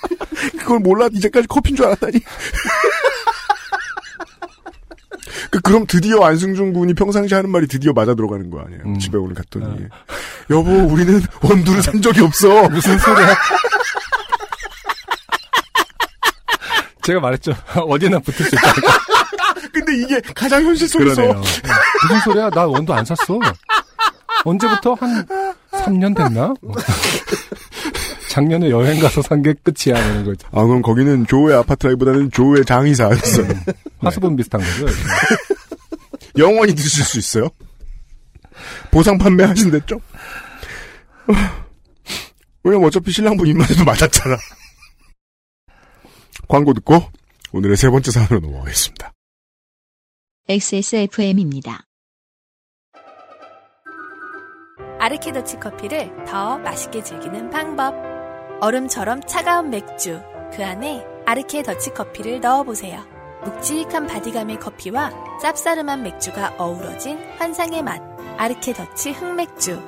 그걸 0.58 0.78
몰라, 0.80 1.08
이제까지 1.12 1.46
커피인 1.48 1.76
줄 1.76 1.86
알았다니. 1.86 2.20
그, 5.50 5.60
그럼 5.60 5.86
드디어 5.86 6.22
안승준 6.24 6.72
군이 6.72 6.94
평상시 6.94 7.34
하는 7.34 7.50
말이 7.50 7.66
드디어 7.66 7.92
맞아 7.92 8.14
들어가는 8.14 8.48
거 8.50 8.60
아니에요. 8.60 8.98
집에 8.98 9.18
오늘 9.18 9.34
갔더니. 9.34 9.86
여보, 10.50 10.70
우리는 10.70 11.20
원두를 11.42 11.82
산 11.82 12.00
적이 12.00 12.22
없어. 12.22 12.68
무슨 12.70 12.98
소리야? 12.98 13.36
제가 17.02 17.20
말했죠. 17.20 17.52
어디나 17.74 18.18
붙을 18.20 18.48
수 18.48 18.54
있다. 18.54 18.72
근데 19.72 19.96
이게 19.96 20.20
가장 20.34 20.64
현실 20.64 20.88
속에서. 20.88 21.22
무슨 21.22 22.20
소리야? 22.24 22.48
나 22.50 22.66
원두 22.66 22.94
안 22.94 23.04
샀어. 23.04 23.38
언제부터? 24.44 24.94
한 24.94 25.26
3년 25.72 26.16
됐나? 26.16 26.54
작년에 28.32 28.70
여행 28.70 28.98
가서 28.98 29.20
산 29.20 29.42
게 29.42 29.52
끝이야. 29.62 29.98
이런 29.98 30.24
거죠. 30.26 30.48
아, 30.52 30.64
그럼 30.64 30.80
거기는 30.80 31.26
조의 31.26 31.54
아파트라기보다는 31.58 32.30
조의 32.30 32.64
장의사였어요. 32.64 33.46
화수분 33.98 34.36
비슷한 34.36 34.60
거죠. 34.62 34.86
영원히 36.38 36.74
드실 36.74 37.04
수 37.04 37.18
있어요? 37.18 37.48
보상 38.90 39.18
판매 39.18 39.44
하신댔죠? 39.44 40.00
왜냐면 42.64 42.86
어차피 42.86 43.10
신랑분 43.12 43.46
입맛에도 43.48 43.84
맞았잖아. 43.84 44.36
광고 46.48 46.72
듣고 46.72 47.02
오늘의 47.52 47.76
세 47.76 47.90
번째 47.90 48.10
사연으로 48.10 48.40
넘어가겠습니다. 48.40 49.12
XSFM입니다. 50.48 51.82
아르케더치 55.00 55.56
커피를 55.56 56.10
더 56.26 56.58
맛있게 56.58 57.02
즐기는 57.02 57.50
방법. 57.50 58.11
얼음처럼 58.62 59.22
차가운 59.26 59.70
맥주. 59.70 60.22
그 60.54 60.64
안에 60.64 61.04
아르케 61.26 61.64
더치 61.64 61.90
커피를 61.94 62.40
넣어보세요. 62.40 63.00
묵직한 63.44 64.06
바디감의 64.06 64.60
커피와 64.60 65.10
쌉싸름한 65.42 66.02
맥주가 66.02 66.54
어우러진 66.58 67.18
환상의 67.38 67.82
맛. 67.82 68.00
아르케 68.38 68.72
더치 68.72 69.10
흑맥주. 69.10 69.82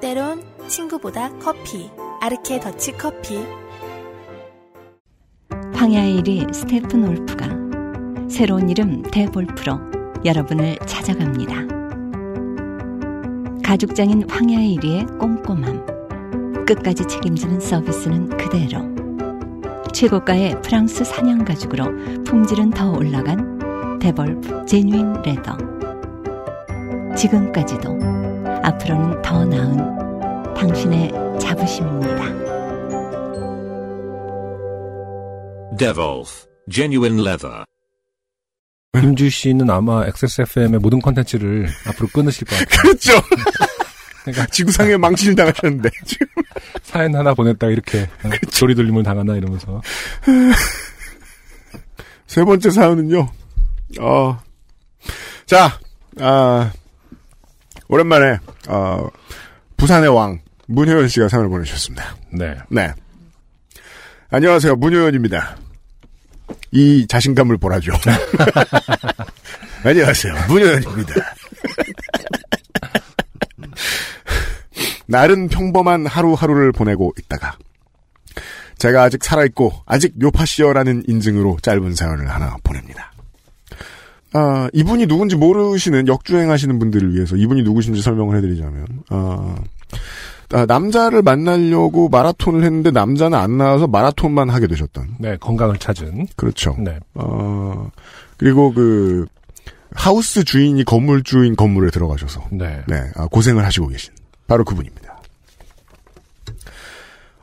때론 0.00 0.44
친구보다 0.68 1.36
커피. 1.40 1.90
아르케 2.20 2.60
더치 2.60 2.92
커피. 2.92 3.44
황야의 5.74 6.22
이리 6.22 6.54
스테픈 6.54 7.08
울프가 7.08 7.48
새로운 8.30 8.68
이름 8.68 9.02
데볼프로 9.02 9.80
여러분을 10.24 10.78
찾아갑니다. 10.86 11.66
가죽장인 13.64 14.30
황야의 14.30 14.76
이리의 14.76 15.18
꼼꼼함. 15.18 15.93
끝까지 16.64 17.06
책임지는 17.06 17.60
서비스는 17.60 18.36
그대로. 18.36 18.94
최고가의 19.92 20.60
프랑스 20.62 21.04
산양 21.04 21.44
가죽으로 21.44 22.24
품질은 22.24 22.70
더 22.70 22.90
올라간 22.92 23.98
데볼프 24.00 24.66
genuine 24.66 25.22
leather. 25.22 25.56
지금까지도 27.16 27.96
앞으로는 28.62 29.22
더 29.22 29.44
나은 29.44 30.54
당신의 30.54 31.12
자부심입니다. 31.38 32.24
Devolf 35.76 36.46
Genuine 36.70 37.20
Leather. 37.20 37.64
김주 39.00 39.28
씨는 39.28 39.70
아마 39.70 40.06
XSFM의 40.06 40.78
모든 40.80 41.00
컨텐츠를 41.00 41.68
앞으로 41.88 42.08
끊으실 42.12 42.46
것 42.46 42.56
같아요. 42.58 42.78
그렇죠. 42.82 43.12
그러니까 44.24 44.46
지구상에 44.46 44.96
망신을 44.96 45.36
당하셨는데 45.36 45.90
지금 46.04 46.26
사연 46.82 47.14
하나 47.14 47.34
보냈다가 47.34 47.70
이렇게 47.70 48.08
어, 48.24 48.30
조리 48.50 48.74
돌림을 48.74 49.02
당하나 49.02 49.36
이러면서. 49.36 49.82
세 52.26 52.42
번째 52.42 52.70
사연은요. 52.70 53.28
어, 54.00 54.38
자, 55.46 55.78
아, 56.20 56.72
오랜만에 57.88 58.38
어, 58.66 59.08
부산의 59.76 60.08
왕 60.08 60.40
문효연 60.66 61.08
씨가 61.08 61.28
사연을 61.28 61.50
보내주셨습니다. 61.50 62.16
네. 62.32 62.56
네. 62.70 62.92
안녕하세요, 64.30 64.76
문효연입니다. 64.76 65.58
이 66.72 67.06
자신감을 67.06 67.58
보라죠. 67.58 67.92
안녕하세요, 69.84 70.34
문효연입니다. 70.48 71.14
날은 75.06 75.48
평범한 75.48 76.06
하루하루를 76.06 76.72
보내고 76.72 77.12
있다가 77.18 77.56
제가 78.78 79.02
아직 79.04 79.22
살아있고 79.24 79.72
아직 79.86 80.14
요파시어라는 80.20 81.04
인증으로 81.06 81.58
짧은 81.62 81.94
사연을 81.94 82.28
하나 82.28 82.56
보냅니다. 82.62 83.12
아, 84.32 84.68
이분이 84.72 85.06
누군지 85.06 85.36
모르시는 85.36 86.08
역주행하시는 86.08 86.78
분들을 86.78 87.14
위해서 87.14 87.36
이분이 87.36 87.62
누구신지 87.62 88.02
설명을 88.02 88.36
해드리자면 88.38 88.86
아, 89.10 89.54
아, 90.52 90.66
남자를 90.66 91.22
만나려고 91.22 92.08
마라톤을 92.08 92.64
했는데 92.64 92.90
남자는 92.90 93.38
안 93.38 93.56
나와서 93.56 93.86
마라톤만 93.86 94.50
하게 94.50 94.66
되셨던 94.66 95.16
네, 95.20 95.36
건강을 95.36 95.78
찾은. 95.78 96.26
그렇죠. 96.36 96.76
네. 96.78 96.98
어, 97.14 97.90
그리고 98.36 98.74
그 98.74 99.26
하우스 99.94 100.42
주인이 100.42 100.82
건물 100.84 101.22
주인 101.22 101.54
건물에 101.54 101.90
들어가셔서 101.90 102.48
네. 102.50 102.82
네, 102.88 103.10
아, 103.14 103.28
고생을 103.28 103.64
하시고 103.64 103.86
계신 103.86 104.12
바로 104.46 104.64
그분입니다. 104.64 105.20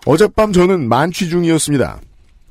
어젯밤 0.05 0.51
저는 0.51 0.87
만취 0.89 1.29
중이었습니다. 1.29 1.99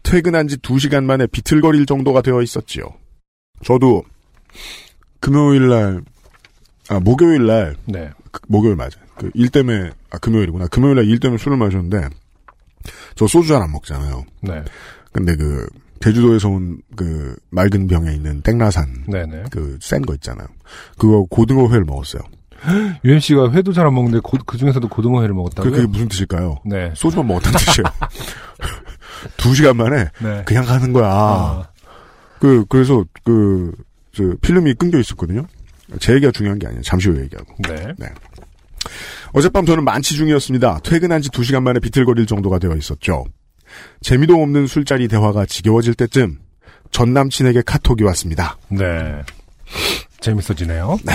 퇴근한 0.02 0.48
지 0.48 0.56
2시간 0.58 1.04
만에 1.04 1.26
비틀거릴 1.26 1.86
정도가 1.86 2.22
되어 2.22 2.42
있었지요. 2.42 2.84
저도 3.64 4.02
금요일 5.20 5.68
날, 5.68 6.00
아, 6.88 6.98
목요일 7.00 7.46
날, 7.46 7.76
네. 7.86 8.10
그, 8.30 8.40
목요일 8.48 8.76
맞아. 8.76 8.98
그, 9.16 9.30
일 9.34 9.50
때문에, 9.50 9.90
아, 10.10 10.18
금요일이구나. 10.18 10.68
금요일 10.68 10.96
날 10.96 11.04
일 11.04 11.20
때문에 11.20 11.38
술을 11.38 11.56
마셨는데, 11.58 12.08
저 13.16 13.26
소주 13.26 13.48
잘 13.48 13.60
안 13.62 13.70
먹잖아요. 13.72 14.24
네. 14.42 14.62
근데 15.12 15.36
그, 15.36 15.66
제주도에서 16.02 16.48
온 16.48 16.80
그, 16.96 17.36
맑은 17.50 17.86
병에 17.86 18.14
있는 18.14 18.40
땡라산. 18.40 19.04
네네. 19.08 19.44
그, 19.50 19.78
센 19.82 20.00
거 20.02 20.14
있잖아요. 20.14 20.46
그거 20.96 21.24
고등어회를 21.28 21.84
먹었어요. 21.84 22.22
UMC가 23.04 23.52
회도 23.52 23.72
잘 23.72 23.86
안 23.86 23.94
먹는데 23.94 24.20
그 24.46 24.58
중에서도 24.58 24.86
고등어회를 24.88 25.34
먹었다고요? 25.34 25.70
그, 25.70 25.76
그게 25.76 25.86
무슨 25.88 26.08
뜻일까요? 26.08 26.58
네. 26.64 26.92
소주만 26.94 27.26
먹었다는 27.26 27.58
뜻이에요. 27.58 27.84
두 29.36 29.54
시간 29.54 29.76
만에 29.76 30.08
네. 30.22 30.42
그냥 30.44 30.64
가는 30.64 30.92
거야. 30.92 31.08
아. 31.10 31.68
그 32.38 32.64
그래서 32.68 33.04
그 33.24 33.72
저, 34.12 34.24
필름이 34.40 34.74
끊겨 34.74 34.98
있었거든요. 34.98 35.46
제 36.00 36.14
얘기가 36.14 36.32
중요한 36.32 36.58
게 36.58 36.66
아니에요. 36.66 36.82
잠시 36.82 37.08
후에 37.08 37.22
얘기하고. 37.22 37.54
네. 37.68 37.94
어젯밤 39.32 39.64
저는 39.66 39.84
만취 39.84 40.14
중이었습니다. 40.16 40.80
퇴근한 40.82 41.22
지 41.22 41.30
두 41.30 41.44
시간 41.44 41.62
만에 41.62 41.80
비틀거릴 41.80 42.26
정도가 42.26 42.58
되어 42.58 42.74
있었죠. 42.76 43.24
재미도 44.00 44.40
없는 44.42 44.66
술자리 44.66 45.06
대화가 45.08 45.46
지겨워질 45.46 45.94
때쯤 45.94 46.38
전 46.90 47.12
남친에게 47.12 47.62
카톡이 47.64 48.02
왔습니다. 48.04 48.56
네. 48.68 49.22
재밌어지네요. 50.20 50.98
네. 51.04 51.12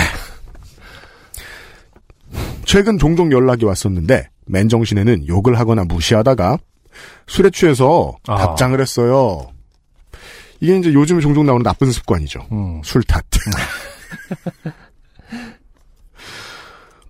최근 2.64 2.98
종종 2.98 3.32
연락이 3.32 3.64
왔었는데 3.64 4.28
맨정신에는 4.46 5.28
욕을 5.28 5.58
하거나 5.58 5.84
무시하다가 5.84 6.58
술에 7.26 7.50
취해서 7.50 8.16
아. 8.26 8.36
답장을 8.36 8.80
했어요. 8.80 9.48
이게 10.60 10.78
이제 10.78 10.92
요즘 10.94 11.20
종종 11.20 11.46
나오는 11.46 11.62
나쁜 11.62 11.90
습관이죠. 11.90 12.46
음. 12.52 12.80
술 12.82 13.02
탓. 13.02 13.24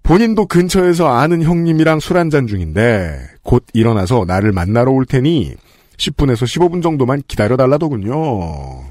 본인도 0.02 0.46
근처에서 0.46 1.08
아는 1.08 1.42
형님이랑 1.42 1.98
술 2.00 2.16
한잔 2.16 2.46
중인데 2.46 3.18
곧 3.42 3.64
일어나서 3.72 4.24
나를 4.24 4.52
만나러 4.52 4.92
올 4.92 5.04
테니 5.04 5.54
10분에서 5.96 6.44
15분 6.44 6.82
정도만 6.82 7.22
기다려달라더군요. 7.26 8.84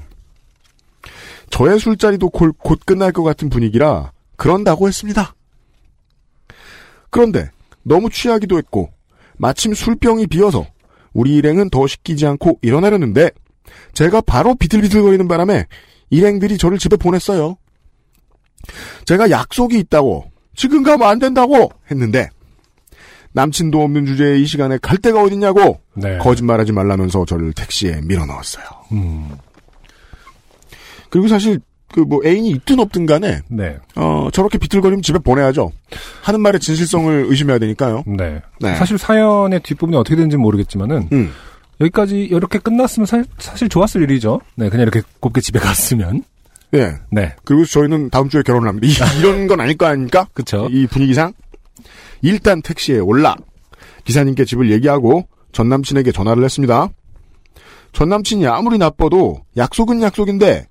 저의 1.48 1.78
술자리도 1.78 2.28
곧, 2.30 2.56
곧 2.58 2.80
끝날 2.84 3.12
것 3.12 3.22
같은 3.22 3.48
분위기라 3.48 4.12
그런다고 4.36 4.88
했습니다. 4.88 5.35
그런데 7.10 7.50
너무 7.82 8.10
취하기도 8.10 8.58
했고 8.58 8.90
마침 9.38 9.74
술병이 9.74 10.26
비어서 10.26 10.66
우리 11.12 11.36
일행은 11.36 11.70
더 11.70 11.86
시키지 11.86 12.26
않고 12.26 12.58
일어나려는데 12.62 13.30
제가 13.94 14.20
바로 14.20 14.54
비틀비틀거리는 14.54 15.26
바람에 15.28 15.66
일행들이 16.10 16.58
저를 16.58 16.78
집에 16.78 16.96
보냈어요. 16.96 17.56
제가 19.04 19.30
약속이 19.30 19.78
있다고 19.78 20.30
지금 20.54 20.82
가면 20.82 21.08
안 21.08 21.18
된다고 21.18 21.70
했는데 21.90 22.28
남친도 23.32 23.82
없는 23.82 24.06
주제에 24.06 24.38
이 24.38 24.46
시간에 24.46 24.78
갈 24.78 24.96
데가 24.96 25.22
어딨냐고 25.22 25.80
네. 25.94 26.16
거짓말하지 26.18 26.72
말라면서 26.72 27.24
저를 27.26 27.52
택시에 27.52 28.00
밀어넣었어요. 28.02 28.64
음. 28.92 29.30
그리고 31.10 31.28
사실 31.28 31.60
그 31.92 32.00
뭐 32.00 32.20
애인이 32.24 32.50
있든 32.50 32.78
없든 32.80 33.06
간에 33.06 33.40
네. 33.48 33.78
어 33.94 34.28
저렇게 34.32 34.58
비틀거리면 34.58 35.02
집에 35.02 35.18
보내야죠. 35.18 35.72
하는 36.22 36.40
말의 36.40 36.60
진실성을 36.60 37.26
의심해야 37.28 37.58
되니까요. 37.58 38.04
네. 38.06 38.42
네. 38.60 38.74
사실 38.74 38.98
사연의 38.98 39.60
뒷부분이 39.60 39.96
어떻게 39.96 40.16
되는지 40.16 40.36
모르겠지만은 40.36 41.08
음. 41.12 41.32
여기까지 41.80 42.22
이렇게 42.24 42.58
끝났으면 42.58 43.06
사, 43.06 43.22
사실 43.38 43.68
좋았을 43.68 44.02
일이죠. 44.02 44.40
네, 44.56 44.68
그냥 44.68 44.82
이렇게 44.82 45.02
곱게 45.20 45.40
집에 45.40 45.58
갔으면. 45.58 46.22
예. 46.74 46.94
네. 47.10 47.34
그리고 47.44 47.64
저희는 47.64 48.10
다음 48.10 48.28
주에 48.28 48.42
결혼을 48.42 48.68
합니다. 48.68 48.86
이, 48.86 48.92
이런 49.20 49.46
건 49.46 49.60
아닐 49.60 49.76
거 49.76 49.86
아닙니까? 49.86 50.26
그쵸. 50.34 50.68
이 50.70 50.86
분위기상 50.86 51.32
일단 52.22 52.62
택시에 52.62 52.98
올라 52.98 53.36
기사님께 54.04 54.44
집을 54.44 54.70
얘기하고 54.72 55.26
전 55.52 55.68
남친에게 55.68 56.12
전화를 56.12 56.44
했습니다. 56.44 56.88
전 57.92 58.08
남친이 58.08 58.46
아무리 58.46 58.78
나빠도 58.78 59.42
약속은 59.56 60.02
약속인데 60.02 60.66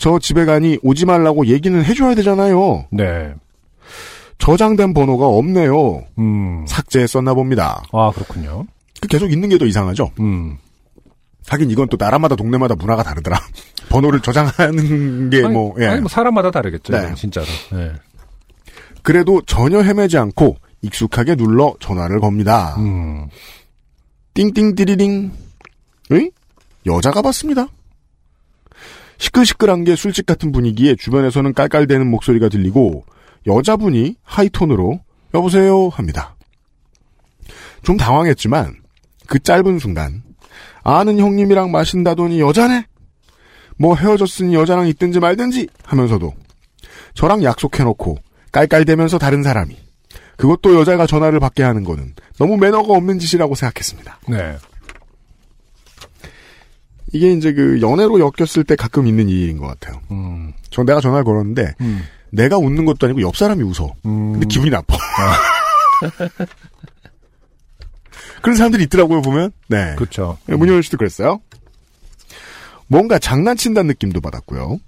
저 0.00 0.18
집에 0.18 0.46
가니 0.46 0.78
오지 0.82 1.04
말라고 1.04 1.46
얘기는 1.46 1.84
해줘야 1.84 2.14
되잖아요. 2.14 2.86
네. 2.90 3.34
저장된 4.38 4.94
번호가 4.94 5.26
없네요. 5.26 6.04
음. 6.18 6.64
삭제했었나 6.66 7.34
봅니다. 7.34 7.82
아, 7.92 8.10
그렇군요. 8.10 8.66
그 9.02 9.08
계속 9.08 9.30
있는 9.30 9.50
게 9.50 9.58
더 9.58 9.66
이상하죠. 9.66 10.10
음. 10.20 10.56
하긴 11.48 11.70
이건 11.70 11.88
또 11.90 11.98
나라마다 12.00 12.34
동네마다 12.34 12.76
문화가 12.76 13.02
다르더라. 13.02 13.38
번호를 13.90 14.20
저장하는 14.20 15.28
게 15.28 15.44
아니, 15.44 15.52
뭐, 15.52 15.74
예. 15.80 15.86
아니, 15.88 16.00
뭐 16.00 16.08
사람마다 16.08 16.50
다르겠죠. 16.50 16.94
네. 16.94 17.14
진짜로. 17.14 17.46
네. 17.72 17.92
그래도 19.02 19.42
전혀 19.46 19.82
헤매지 19.82 20.16
않고 20.16 20.56
익숙하게 20.80 21.34
눌러 21.36 21.74
전화를 21.78 22.20
겁니다. 22.20 22.74
음. 22.78 23.26
띵띵 24.32 24.76
띠리링. 24.76 25.30
응? 26.12 26.30
여자가 26.86 27.20
받습니다. 27.20 27.66
시끌시끌한 29.20 29.84
게 29.84 29.96
술집 29.96 30.24
같은 30.24 30.50
분위기에 30.50 30.96
주변에서는 30.96 31.52
깔깔대는 31.52 32.10
목소리가 32.10 32.48
들리고 32.48 33.04
여자분이 33.46 34.16
하이톤으로 34.22 35.00
여보세요 35.34 35.88
합니다. 35.88 36.34
좀 37.82 37.96
당황했지만 37.98 38.76
그 39.26 39.38
짧은 39.38 39.78
순간 39.78 40.22
아는 40.82 41.18
형님이랑 41.18 41.70
마신다더니 41.70 42.40
여자네? 42.40 42.86
뭐 43.76 43.94
헤어졌으니 43.94 44.54
여자랑 44.54 44.88
있든지 44.88 45.20
말든지 45.20 45.68
하면서도 45.84 46.32
저랑 47.14 47.44
약속해놓고 47.44 48.16
깔깔대면서 48.52 49.18
다른 49.18 49.42
사람이 49.42 49.76
그것도 50.38 50.78
여자가 50.80 51.06
전화를 51.06 51.40
받게 51.40 51.62
하는 51.62 51.84
거는 51.84 52.14
너무 52.38 52.56
매너가 52.56 52.94
없는 52.94 53.18
짓이라고 53.18 53.54
생각했습니다. 53.54 54.20
네. 54.28 54.56
이게 57.12 57.32
이제 57.32 57.52
그 57.52 57.80
연애로 57.80 58.20
엮였을 58.20 58.64
때 58.64 58.76
가끔 58.76 59.06
있는 59.06 59.28
일인 59.28 59.58
것 59.58 59.66
같아요. 59.66 60.00
음. 60.10 60.52
전 60.70 60.86
내가 60.86 61.00
전화를 61.00 61.24
걸었는데 61.24 61.74
음. 61.80 62.02
내가 62.30 62.56
웃는 62.58 62.84
것도 62.84 63.06
아니고 63.06 63.22
옆 63.22 63.36
사람이 63.36 63.62
웃어. 63.62 63.94
음. 64.06 64.32
근데 64.32 64.46
기분이 64.46 64.70
나빠. 64.70 64.96
그런 68.42 68.56
사람들이 68.56 68.84
있더라고요 68.84 69.22
보면. 69.22 69.50
네. 69.68 69.94
그렇죠. 69.96 70.38
문효연 70.46 70.82
씨도 70.82 70.96
그랬어요. 70.96 71.40
뭔가 72.86 73.18
장난친다는 73.18 73.88
느낌도 73.88 74.20
받았고요. 74.20 74.78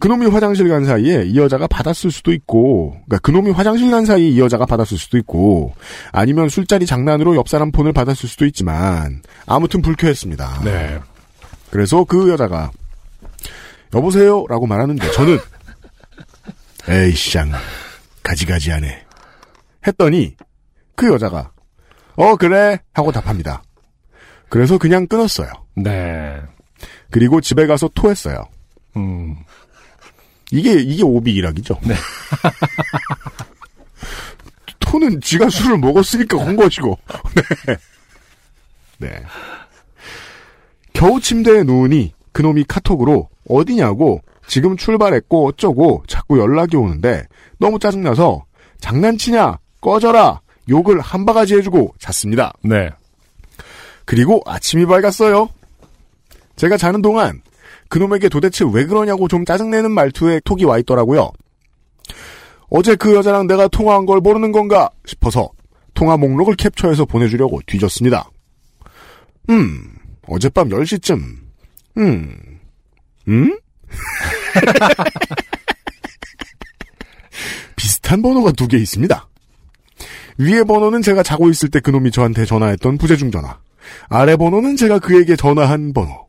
그놈이 0.00 0.26
화장실 0.26 0.68
간 0.68 0.84
사이에 0.84 1.24
이 1.26 1.38
여자가 1.38 1.66
받았을 1.66 2.10
수도 2.10 2.32
있고, 2.32 2.92
그러니까 3.06 3.18
그놈이 3.18 3.50
화장실 3.50 3.90
간 3.90 4.06
사이에 4.06 4.28
이 4.28 4.40
여자가 4.40 4.64
받았을 4.66 4.96
수도 4.96 5.18
있고, 5.18 5.74
아니면 6.10 6.48
술자리 6.48 6.86
장난으로 6.86 7.36
옆 7.36 7.48
사람 7.48 7.70
폰을 7.70 7.92
받았을 7.92 8.28
수도 8.28 8.46
있지만, 8.46 9.22
아무튼 9.46 9.82
불쾌했습니다. 9.82 10.62
네. 10.64 10.98
그래서 11.70 12.04
그 12.04 12.30
여자가, 12.30 12.70
여보세요? 13.94 14.46
라고 14.48 14.66
말하는데, 14.66 15.12
저는, 15.12 15.38
에이, 16.88 17.12
쌍, 17.12 17.52
가지가지 18.22 18.70
하네. 18.70 19.04
했더니, 19.86 20.34
그 20.96 21.12
여자가, 21.12 21.52
어, 22.16 22.36
그래. 22.36 22.78
하고 22.94 23.12
답합니다. 23.12 23.62
그래서 24.48 24.78
그냥 24.78 25.06
끊었어요. 25.06 25.50
네. 25.76 26.40
그리고 27.10 27.40
집에 27.40 27.66
가서 27.66 27.88
토했어요. 27.94 28.44
음. 28.96 29.36
이게, 30.52 30.74
이게 30.74 31.02
오비일학이죠. 31.02 31.78
네. 31.84 31.94
토는 34.80 35.20
지가 35.20 35.48
술을 35.48 35.78
먹었으니까 35.78 36.36
온 36.36 36.56
것이고. 36.56 36.98
네. 37.68 37.76
네. 38.98 39.22
겨우 40.92 41.20
침대에 41.20 41.62
누우니 41.62 42.12
그놈이 42.32 42.64
카톡으로 42.64 43.28
어디냐고 43.48 44.20
지금 44.46 44.76
출발했고 44.76 45.46
어쩌고 45.46 46.04
자꾸 46.06 46.38
연락이 46.38 46.76
오는데 46.76 47.26
너무 47.58 47.78
짜증나서 47.78 48.44
장난치냐 48.80 49.58
꺼져라 49.80 50.40
욕을 50.68 51.00
한 51.00 51.24
바가지 51.24 51.54
해주고 51.56 51.94
잤습니다. 51.98 52.52
네. 52.62 52.90
그리고 54.04 54.42
아침이 54.44 54.86
밝았어요. 54.86 55.48
제가 56.56 56.76
자는 56.76 57.00
동안 57.00 57.40
그놈에게 57.90 58.30
도대체 58.30 58.64
왜 58.72 58.86
그러냐고 58.86 59.28
좀 59.28 59.44
짜증내는 59.44 59.90
말투에 59.90 60.40
톡이 60.44 60.64
와 60.64 60.78
있더라고요. 60.78 61.30
어제 62.70 62.94
그 62.94 63.14
여자랑 63.14 63.46
내가 63.48 63.68
통화한 63.68 64.06
걸 64.06 64.20
모르는 64.20 64.52
건가 64.52 64.88
싶어서 65.04 65.50
통화 65.92 66.16
목록을 66.16 66.54
캡처해서 66.54 67.04
보내주려고 67.04 67.60
뒤졌습니다. 67.66 68.30
음, 69.50 69.82
어젯밤 70.28 70.68
10시쯤. 70.70 71.20
음, 71.98 72.36
음? 73.28 73.58
비슷한 77.76 78.22
번호가 78.22 78.52
두 78.52 78.68
개 78.68 78.78
있습니다. 78.78 79.28
위에 80.38 80.62
번호는 80.62 81.02
제가 81.02 81.22
자고 81.24 81.50
있을 81.50 81.68
때 81.70 81.80
그놈이 81.80 82.12
저한테 82.12 82.44
전화했던 82.46 82.96
부재중 82.98 83.30
전화. 83.32 83.58
아래 84.08 84.36
번호는 84.36 84.76
제가 84.76 85.00
그에게 85.00 85.34
전화한 85.36 85.92
번호. 85.92 86.28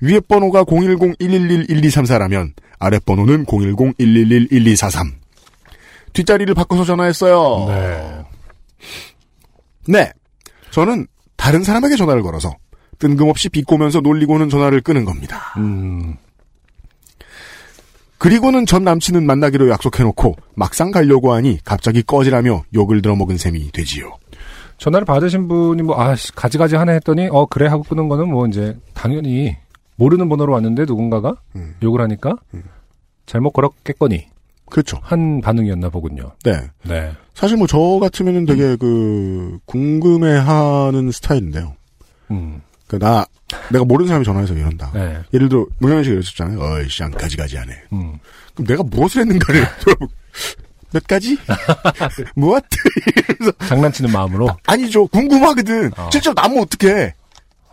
위에 0.00 0.20
번호가 0.20 0.64
010-111-1234라면 0.64 2.52
아래 2.78 2.98
번호는 2.98 3.44
010-111-1243. 3.46 5.12
뒷자리를 6.12 6.54
바꿔서 6.54 6.84
전화했어요. 6.84 7.66
네. 7.68 8.24
네. 9.86 10.12
저는 10.70 11.06
다른 11.36 11.62
사람에게 11.62 11.96
전화를 11.96 12.22
걸어서 12.22 12.54
뜬금없이 12.98 13.48
비꼬면서 13.48 14.00
놀리고는 14.00 14.48
전화를 14.48 14.80
끄는 14.80 15.04
겁니다. 15.04 15.54
음. 15.56 16.16
그리고는 18.18 18.66
전 18.66 18.84
남친은 18.84 19.24
만나기로 19.24 19.70
약속해놓고 19.70 20.36
막상 20.54 20.90
가려고 20.90 21.32
하니 21.32 21.58
갑자기 21.64 22.02
꺼지라며 22.02 22.64
욕을 22.74 23.00
들어먹은 23.00 23.38
셈이 23.38 23.72
되지요. 23.72 24.12
전화를 24.76 25.06
받으신 25.06 25.48
분이 25.48 25.82
뭐, 25.82 26.00
아, 26.00 26.14
씨, 26.16 26.32
가지가지 26.32 26.76
하네 26.76 26.94
했더니, 26.94 27.28
어, 27.30 27.46
그래 27.46 27.66
하고 27.66 27.82
끄는 27.82 28.08
거는 28.08 28.30
뭐 28.30 28.46
이제, 28.46 28.76
당연히, 28.94 29.56
모르는 30.00 30.28
번호로 30.30 30.54
왔는데 30.54 30.86
누군가가 30.86 31.34
욕을 31.82 32.00
하니까, 32.00 32.36
잘못 33.26 33.50
걸었겠거니. 33.50 34.26
그렇죠. 34.70 34.98
한 35.02 35.40
반응이었나 35.42 35.88
보군요. 35.90 36.32
네. 36.44 36.70
네. 36.84 37.12
사실 37.34 37.56
뭐 37.56 37.66
저 37.66 37.78
같으면은 38.00 38.46
되게 38.46 38.76
그 38.76 39.58
궁금해하는 39.66 41.10
스타일인데요. 41.10 41.74
음. 42.30 42.62
그나 42.86 43.24
내가 43.70 43.84
모르는 43.84 44.06
사람이 44.08 44.24
전화해서 44.24 44.54
이런다. 44.54 44.90
네. 44.94 45.18
예를 45.34 45.48
들어 45.48 45.66
문현희 45.78 46.04
씨가 46.04 46.14
이랬었잖아요. 46.14 46.60
어이 46.60 46.88
쌍 46.88 47.10
가지가지 47.10 47.56
하네. 47.56 47.72
음. 47.92 48.18
그럼 48.54 48.66
내가 48.66 48.82
무엇을 48.84 49.22
했는가를 49.22 49.64
몇 50.92 51.04
가지? 51.06 51.36
무엇? 52.34 52.64
장난치는 53.68 54.10
마음으로. 54.12 54.48
아니죠. 54.66 55.06
궁금하거든. 55.08 55.90
어. 55.96 56.08
실제로 56.12 56.32
나면 56.34 56.58
어떡해. 56.62 57.14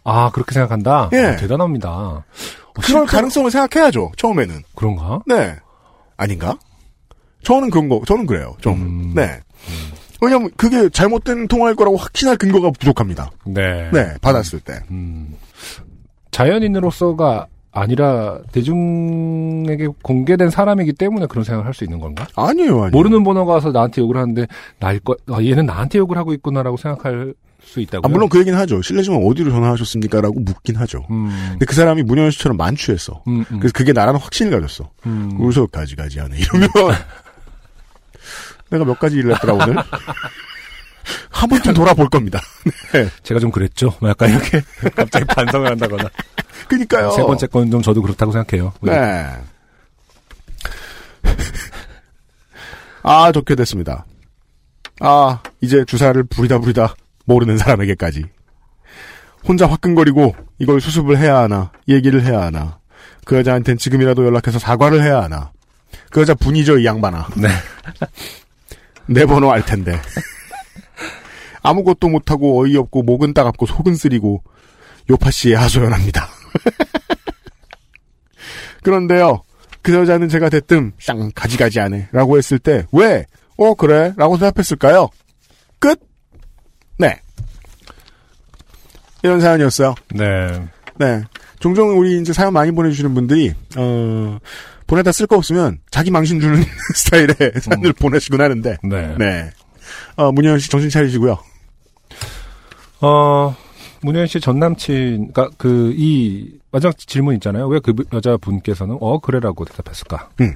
아, 0.10 0.32
그렇게 0.32 0.54
생각한다? 0.54 1.10
예. 1.14 1.18
아, 1.18 1.36
대단합니다. 1.36 1.90
어, 1.90 2.24
그럴 2.76 3.02
실제- 3.02 3.06
가능성을 3.18 3.52
생각해야죠. 3.52 4.12
처음에는. 4.18 4.62
그런가? 4.76 5.20
네. 5.26 5.56
아닌가? 6.16 6.58
저는 7.44 7.70
그런 7.70 7.90
거, 7.90 8.02
저는 8.08 8.26
그래요. 8.26 8.56
좀. 8.62 8.74
음. 8.82 9.14
네. 9.16 9.42
왜냐면 10.22 10.50
그게 10.58 10.90
잘못된 10.90 11.48
통화일 11.48 11.76
거라고 11.76 11.98
확신할 11.98 12.38
근거가 12.38 12.72
부족합니다. 12.72 13.30
네. 13.46 13.90
네, 13.92 14.16
받았을 14.22 14.60
때. 14.62 14.80
음. 14.92 15.36
자연인으로서가 16.32 17.48
아니라 17.72 18.40
대중에게 18.52 19.90
공개된 20.02 20.50
사람이기 20.50 20.94
때문에 20.94 21.28
그런 21.28 21.44
생각을 21.44 21.66
할 21.68 21.74
수 21.74 21.84
있는 21.84 22.00
건가? 22.00 22.26
아니에요, 22.36 22.72
아니에요. 22.76 22.90
모르는 22.92 23.24
번호가 23.24 23.54
와서 23.54 23.72
나한테 23.72 24.02
욕을 24.02 24.18
하는데 24.18 24.48
날 24.80 25.00
거, 25.00 25.16
아, 25.30 25.44
얘는 25.44 25.66
나한테 25.68 26.00
욕을 26.00 26.18
하고 26.18 26.34
있구나라고 26.34 26.78
생각할 26.78 27.34
수 27.68 27.80
있다고요? 27.82 28.02
아, 28.04 28.08
물론 28.10 28.30
그 28.30 28.40
얘기는 28.40 28.58
하죠. 28.60 28.82
실례지만 28.82 29.22
어디로 29.26 29.52
전화하셨습니까? 29.52 30.22
라고 30.22 30.40
묻긴 30.40 30.76
하죠. 30.78 31.06
음. 31.12 31.30
근데 31.52 31.66
그 31.66 31.76
사람이 31.76 32.04
문현 32.04 32.32
씨처럼 32.32 32.58
만취했어. 32.58 33.22
음, 33.28 33.46
음. 33.52 33.60
그래서 33.60 33.74
그게 33.74 33.94
나라는 33.94 34.20
확신을 34.20 34.52
가졌어. 34.52 34.90
음. 35.06 35.38
그래서 35.38 35.66
가지가지 35.68 36.20
하네. 36.20 36.38
이러면 36.40 36.70
내가 38.72 38.84
몇 38.86 38.98
가지 39.00 39.18
일을 39.18 39.34
했더라, 39.36 39.54
오늘? 39.54 39.76
한 41.30 41.48
번쯤 41.50 41.74
돌아볼 41.74 42.10
겁니다. 42.10 42.42
네. 42.94 43.08
제가 43.24 43.40
좀 43.40 43.52
그랬죠. 43.52 43.94
뭐 44.02 44.10
약간 44.10 44.30
이렇게 44.30 44.62
갑자기 44.96 45.26
반성을 45.26 45.70
한다거나. 45.70 46.10
그니까요. 46.68 47.12
세 47.12 47.22
번째 47.22 47.48
건 47.48 47.70
좀 47.72 47.82
저도 47.82 48.02
그렇다고 48.02 48.32
생각해요. 48.32 48.74
네. 48.82 49.26
아, 53.04 53.32
좋게 53.32 53.56
됐습니다. 53.56 54.06
아, 55.00 55.40
이제 55.62 55.86
주사를 55.86 56.22
부리다 56.26 56.60
부리다 56.60 56.96
모르는 57.28 57.58
사람에게까지. 57.58 58.26
혼자 59.48 59.68
화끈거리고 59.68 60.36
이걸 60.60 60.82
수습을 60.82 61.18
해야 61.18 61.38
하나, 61.38 61.72
얘기를 61.88 62.24
해야 62.24 62.42
하나. 62.42 62.80
그 63.26 63.38
여자한텐 63.38 63.78
지금이라도 63.78 64.26
연락해서 64.26 64.58
사과를 64.58 65.04
해야 65.04 65.22
하나. 65.22 65.52
그 66.10 66.22
여자 66.22 66.34
분이죠, 66.34 66.80
이 66.80 66.86
양반아. 66.86 67.28
네. 67.38 67.50
내 69.06 69.26
번호 69.26 69.52
알 69.52 69.64
텐데. 69.64 70.00
아무것도 71.62 72.10
못하고 72.10 72.64
어이없고 72.64 73.04
목은 73.04 73.34
따갑고 73.34 73.66
속은 73.66 73.96
쓰리고 73.96 74.42
요파 75.10 75.32
씨에 75.32 75.56
하소연합니다. 75.56 76.28
그런데요, 78.84 79.44
그 79.82 79.94
여자는 79.94 80.30
제가 80.30 80.50
대뜸 80.50 80.94
쌍 81.00 81.30
가지가지 81.36 81.80
하네 81.80 82.10
라고 82.14 82.38
했을 82.38 82.58
때 82.58 82.86
왜? 82.94 83.26
어 83.58 83.74
그래? 83.74 84.14
라고 84.16 84.38
대답했을까요? 84.38 85.10
끝? 85.80 86.07
네. 86.98 87.20
이런 89.24 89.40
사연이었어요. 89.42 89.96
네. 90.16 90.68
네. 90.98 91.24
종종 91.60 91.98
우리 91.98 92.20
이제 92.22 92.34
사연 92.34 92.54
많이 92.54 92.72
보내주시는 92.72 93.14
분들이, 93.14 93.54
어, 93.76 94.38
보내다 94.86 95.12
쓸 95.12 95.28
거 95.28 95.36
없으면 95.38 95.80
자기 95.90 96.12
망신 96.12 96.40
주는 96.40 96.64
스타일의 96.96 97.36
사연을 97.62 97.94
보내시곤 97.94 98.42
하는데, 98.42 98.78
네. 98.84 99.16
네. 99.18 99.50
어, 100.16 100.32
문현 100.32 100.60
씨 100.60 100.70
정신 100.70 100.90
차리시고요. 100.90 101.38
어, 103.02 103.56
문현 104.02 104.28
씨 104.28 104.40
전 104.40 104.60
남친, 104.60 105.32
그니까 105.34 105.50
그, 105.58 105.94
이, 105.98 106.60
마지막 106.72 106.98
질문 106.98 107.36
있잖아요. 107.36 107.68
왜 107.68 107.80
그 107.80 107.94
여자분께서는, 108.14 108.98
어, 109.02 109.20
그래라고 109.20 109.66
대답했을까? 109.66 110.30
음. 110.42 110.56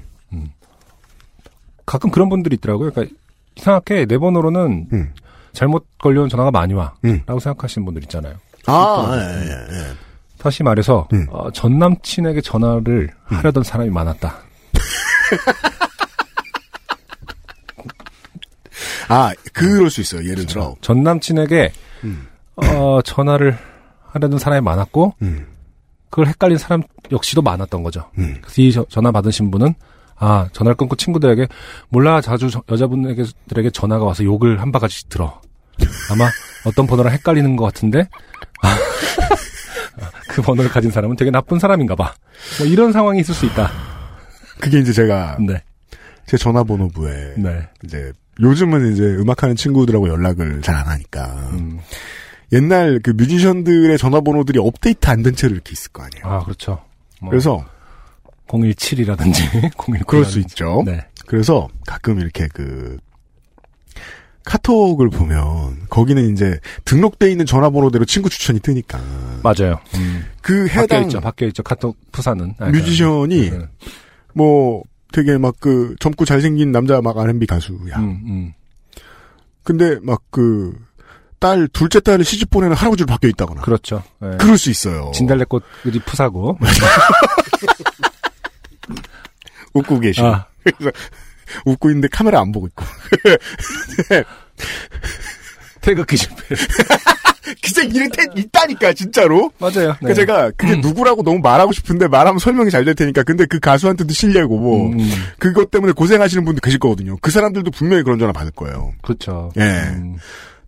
가끔 1.86 2.10
그런 2.12 2.30
분들이 2.30 2.56
있더라고요. 2.56 2.92
그러니까 2.92 3.16
이상하게 3.56 4.06
내 4.06 4.18
번호로는 4.18 4.88
음. 4.94 5.14
잘못 5.54 5.86
걸려온 5.98 6.28
전화가 6.30 6.52
많이 6.52 6.74
와. 6.74 6.94
음. 7.06 7.22
라고 7.26 7.40
생각하시는 7.40 7.86
분들 7.86 8.04
있잖아요. 8.04 8.36
아, 8.68 9.08
예, 9.14 9.48
예, 9.48 9.52
예. 9.80 9.88
다시 10.38 10.62
말해서, 10.64 11.08
음. 11.14 11.26
어, 11.30 11.50
전 11.52 11.78
남친에게 11.80 12.42
전화를 12.42 13.10
하려던 13.26 13.64
사람이 13.64 13.90
많았다. 13.92 14.36
아, 19.10 19.34
그럴 19.54 19.90
수 19.90 20.02
있어요. 20.02 20.28
예를 20.30 20.46
들어. 20.46 20.76
전 20.82 21.04
남친에게, 21.04 21.72
음. 22.06 22.28
어, 22.56 23.02
전화를 23.04 23.58
하려던 24.08 24.40
사람이 24.40 24.62
많았고, 24.62 25.16
음. 25.22 25.48
그걸 26.10 26.28
헷갈린 26.28 26.58
사람 26.58 26.84
역시도 27.12 27.42
많았던 27.42 27.84
거죠. 27.84 28.10
음. 28.18 28.38
그래서 28.42 28.62
이 28.62 28.72
저- 28.72 28.86
전화 28.90 29.12
받으신 29.12 29.52
분은 29.52 29.74
아 30.24 30.48
전화를 30.54 30.76
끊고 30.78 30.96
친구들에게 30.96 31.48
몰라 31.90 32.22
자주 32.22 32.50
저- 32.52 32.62
여자분에게 32.70 33.24
전화가 33.74 34.06
와서 34.06 34.24
욕을 34.24 34.62
한 34.62 34.72
바가지 34.72 35.10
들어. 35.10 35.42
아마 36.12 36.30
어떤 36.64 36.86
번호랑 36.86 37.12
헷갈리는 37.14 37.56
것 37.56 37.66
같은데 37.66 38.08
아, 38.62 38.76
그 40.30 40.42
번호를 40.44 40.70
가진 40.70 40.92
사람은 40.92 41.16
되게 41.16 41.32
나쁜 41.32 41.58
사람인가 41.60 41.96
봐. 41.96 42.14
뭐 42.60 42.68
이런 42.68 42.92
상황이 42.92 43.20
있을 43.20 43.34
수 43.34 43.46
있다. 43.48 43.72
그게 44.60 44.80
이제 44.80 44.94
제가 44.94 45.38
네. 45.46 45.62
제 46.28 46.38
전화번호부에 46.38 47.34
네. 47.38 47.68
이제 47.84 48.14
요즘은 48.40 48.94
이제 48.94 49.04
음악하는 49.04 49.56
친구들하고 49.56 50.08
연락을 50.08 50.62
잘 50.62 50.76
안 50.76 50.88
하니까 50.88 51.26
음. 51.54 51.80
옛날 52.54 53.00
그 53.04 53.10
뮤지션들의 53.12 53.98
전화번호들이 53.98 54.60
업데이트 54.60 55.10
안 55.10 55.24
된 55.24 55.36
채로 55.36 55.54
이렇게 55.54 55.72
있을 55.72 55.92
거 55.92 56.04
아니에요. 56.04 56.26
아 56.26 56.44
그렇죠. 56.44 56.80
뭐 57.22 57.32
그래서 57.32 57.66
017이라든지 58.52 59.72
019. 59.78 60.04
그럴 60.08 60.26
수 60.26 60.40
있죠. 60.40 60.84
네. 60.86 61.06
그래서 61.26 61.68
가끔 61.88 62.20
이렇게 62.20 62.48
그 62.54 62.98
카톡을 64.44 65.10
보면 65.10 65.86
거기는 65.90 66.34
이제 66.34 66.60
등록돼 66.86 67.30
있는 67.32 67.46
전화번호대로 67.46 68.06
친구 68.06 68.30
추천이 68.30 68.60
뜨니까 68.60 69.00
맞아요. 69.44 69.80
음. 69.96 70.26
그 70.42 70.66
바뀌어 70.68 70.82
해당 70.82 71.04
있죠. 71.04 71.20
바뀌어 71.22 71.48
있죠. 71.50 71.64
카톡 71.64 71.96
푸사는 72.12 72.56
아, 72.60 72.66
뮤지션이 72.70 73.52
네. 73.52 73.60
뭐 74.34 74.84
되게 75.14 75.38
막 75.38 75.56
그 75.60 75.96
젊고 76.00 76.26
잘생긴 76.26 76.72
남자 76.72 77.02
막 77.02 77.18
R&B 77.18 77.46
가수야. 77.46 77.98
음, 77.98 78.22
음. 78.26 78.54
근데 79.64 80.00
막 80.02 80.22
그 80.32 80.74
딸 81.42 81.68
둘째 81.74 82.00
딸을 82.00 82.24
시집 82.24 82.52
보내는 82.52 82.76
할아버지로 82.76 83.08
바뀌어 83.08 83.28
있다거나 83.32 83.62
그렇죠. 83.64 84.04
네. 84.20 84.38
그럴 84.40 84.60
수 84.60 84.70
있어요. 84.70 85.10
진달래꽃이 85.16 85.64
푸사고. 86.06 86.60
웃고 89.74 90.00
계시고 90.00 90.28
아. 90.28 90.46
그래서 90.64 90.92
웃고 91.66 91.90
있는데 91.90 92.08
카메라 92.10 92.40
안 92.42 92.52
보고 92.52 92.68
있고 92.68 92.86
태극기 95.82 96.16
실패. 96.18 96.56
진짜 97.64 97.82
이런 97.84 98.10
테 98.12 98.24
있다니까 98.36 98.94
진짜로. 98.94 99.52
맞아요. 99.58 99.96
그러니까 100.00 100.14
제가 100.14 100.52
그게 100.56 100.76
누구라고 100.76 101.24
너무 101.24 101.40
말하고 101.40 101.72
싶은데 101.72 102.08
말하면 102.08 102.38
설명이 102.40 102.70
잘 102.70 102.86
될 102.86 102.94
테니까 102.96 103.24
근데 103.24 103.46
그 103.46 103.60
가수한테도 103.60 104.14
실례고 104.14 104.58
뭐 104.60 104.90
음, 104.92 104.98
그것 105.40 105.70
때문에 105.72 105.94
고생하시는 105.94 106.46
분들 106.46 106.62
계실 106.62 106.80
거거든요. 106.80 107.18
그 107.22 107.32
사람들도 107.32 107.72
분명히 107.72 108.04
그런 108.04 108.20
전화 108.20 108.32
받을 108.32 108.52
거예요. 108.52 108.94
그렇죠. 109.02 109.52
예. 109.58 109.82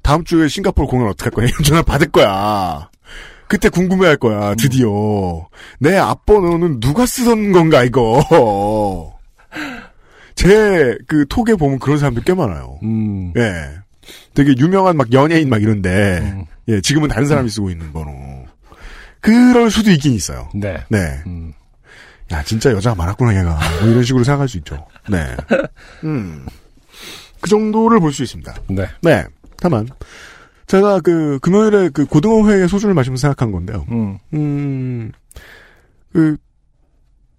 다음 0.01 0.23
주에 0.25 0.47
싱가포르 0.47 0.87
공연 0.87 1.07
어떻게 1.09 1.25
할 1.25 1.31
거냐 1.31 1.47
이런 1.47 1.63
전화 1.63 1.81
받을 1.81 2.07
거야. 2.09 2.89
그때 3.47 3.69
궁금해할 3.69 4.17
거야. 4.17 4.55
드디어 4.55 5.47
내 5.79 5.95
앞번호는 5.97 6.79
누가 6.79 7.05
쓰던 7.05 7.51
건가 7.51 7.83
이거. 7.83 9.13
제 10.35 10.97
그 11.07 11.25
톡에 11.29 11.55
보면 11.55 11.79
그런 11.79 11.97
사람들 11.99 12.23
꽤 12.23 12.33
많아요. 12.33 12.79
음. 12.83 13.33
예. 13.37 13.69
되게 14.33 14.53
유명한 14.57 14.97
막 14.97 15.13
연예인 15.13 15.49
막 15.49 15.61
이런데 15.61 16.19
음. 16.23 16.45
예 16.67 16.81
지금은 16.81 17.07
다른 17.09 17.27
사람이 17.27 17.49
쓰고 17.49 17.69
있는 17.69 17.93
번호. 17.93 18.11
그럴 19.21 19.69
수도 19.71 19.91
있긴 19.91 20.13
있어요. 20.13 20.49
네. 20.55 20.83
네. 20.89 21.21
음. 21.27 21.53
야 22.31 22.41
진짜 22.43 22.71
여자가 22.71 22.95
많았구나 22.95 23.37
얘가 23.39 23.59
뭐 23.79 23.89
이런 23.89 24.03
식으로 24.03 24.23
생각할 24.23 24.47
수 24.49 24.57
있죠. 24.57 24.85
네. 25.07 25.35
음. 26.03 26.45
그 27.39 27.49
정도를 27.49 27.99
볼 27.99 28.11
수 28.11 28.23
있습니다. 28.23 28.53
네. 28.69 28.87
네. 29.01 29.23
다만 29.57 29.87
제가 30.68 30.99
그 31.02 31.40
금요일에 31.41 31.90
그 31.90 32.06
고등어 32.06 32.48
회에 32.49 32.68
소주를 32.68 32.94
마시면서 32.94 33.22
생각한 33.22 33.52
건데요. 33.52 33.85
음. 33.91 34.18
음. 34.34 35.11
그 36.11 36.38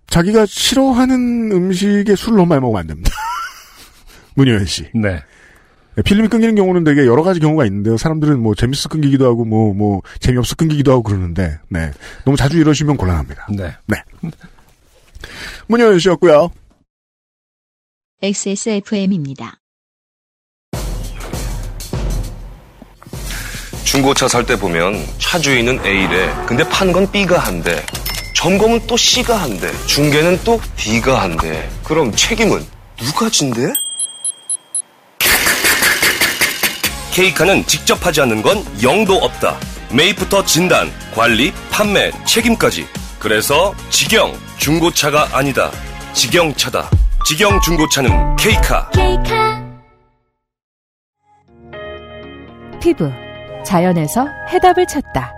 자기가 0.09 0.47
싫어하는 0.47 1.51
음식에 1.53 2.15
술을 2.15 2.37
너무 2.37 2.47
많이 2.49 2.61
먹으면 2.61 2.81
안 2.81 2.87
됩니다. 2.87 3.11
문효연 4.37 4.65
씨. 4.67 4.85
네. 4.95 5.21
네, 5.97 6.03
필름이 6.03 6.29
끊기는 6.29 6.55
경우는 6.57 6.83
되게 6.83 7.07
여러 7.07 7.23
가지 7.23 7.39
경우가 7.39 7.65
있는데요. 7.67 7.97
사람들은 7.97 8.41
뭐 8.41 8.55
재밌어 8.57 8.89
끊기기도 8.89 9.27
하고 9.27 9.45
뭐 9.45 9.73
뭐 9.75 10.03
재미없어 10.21 10.57
끊기기도 10.57 10.91
하고 10.93 11.03
그러는데 11.05 11.59
네 11.69 11.93
너무 12.25 12.37
자주 12.37 12.59
이러시면 12.59 12.97
곤란합니다. 12.97 13.47
네. 13.57 13.73
네. 13.87 13.97
문효연 15.69 15.99
씨였고요. 16.01 16.51
XSFM입니다. 18.23 19.59
중고차 23.95 24.27
살 24.27 24.45
때 24.45 24.57
보면 24.57 25.07
차 25.21 25.39
주인은 25.39 25.79
A래. 25.87 26.29
근데 26.47 26.69
판건 26.69 27.13
B가 27.13 27.39
한대. 27.39 27.81
점검은 28.35 28.89
또 28.89 28.97
C가 28.97 29.37
한대. 29.37 29.71
중개는 29.87 30.41
또 30.43 30.61
D가 30.77 31.23
한대. 31.23 31.71
그럼 31.85 32.11
책임은 32.11 32.67
누가 32.97 33.31
진대? 33.31 33.73
K카는 37.13 37.65
직접 37.69 38.05
하지 38.05 38.21
않는 38.23 38.43
건 38.43 38.65
영도 38.83 39.15
없다. 39.15 39.57
매입부터 39.93 40.45
진단, 40.45 40.91
관리, 41.15 41.53
판매, 41.71 42.11
책임까지. 42.27 42.89
그래서 43.21 43.73
직영 43.91 44.37
중고차가 44.59 45.29
아니다. 45.31 45.71
직영차다. 46.15 46.91
직영 47.25 47.61
중고차는 47.61 48.35
K카. 48.35 48.91
피부 52.83 53.09
자연에서 53.65 54.29
해답을 54.49 54.87
찾다. 54.87 55.33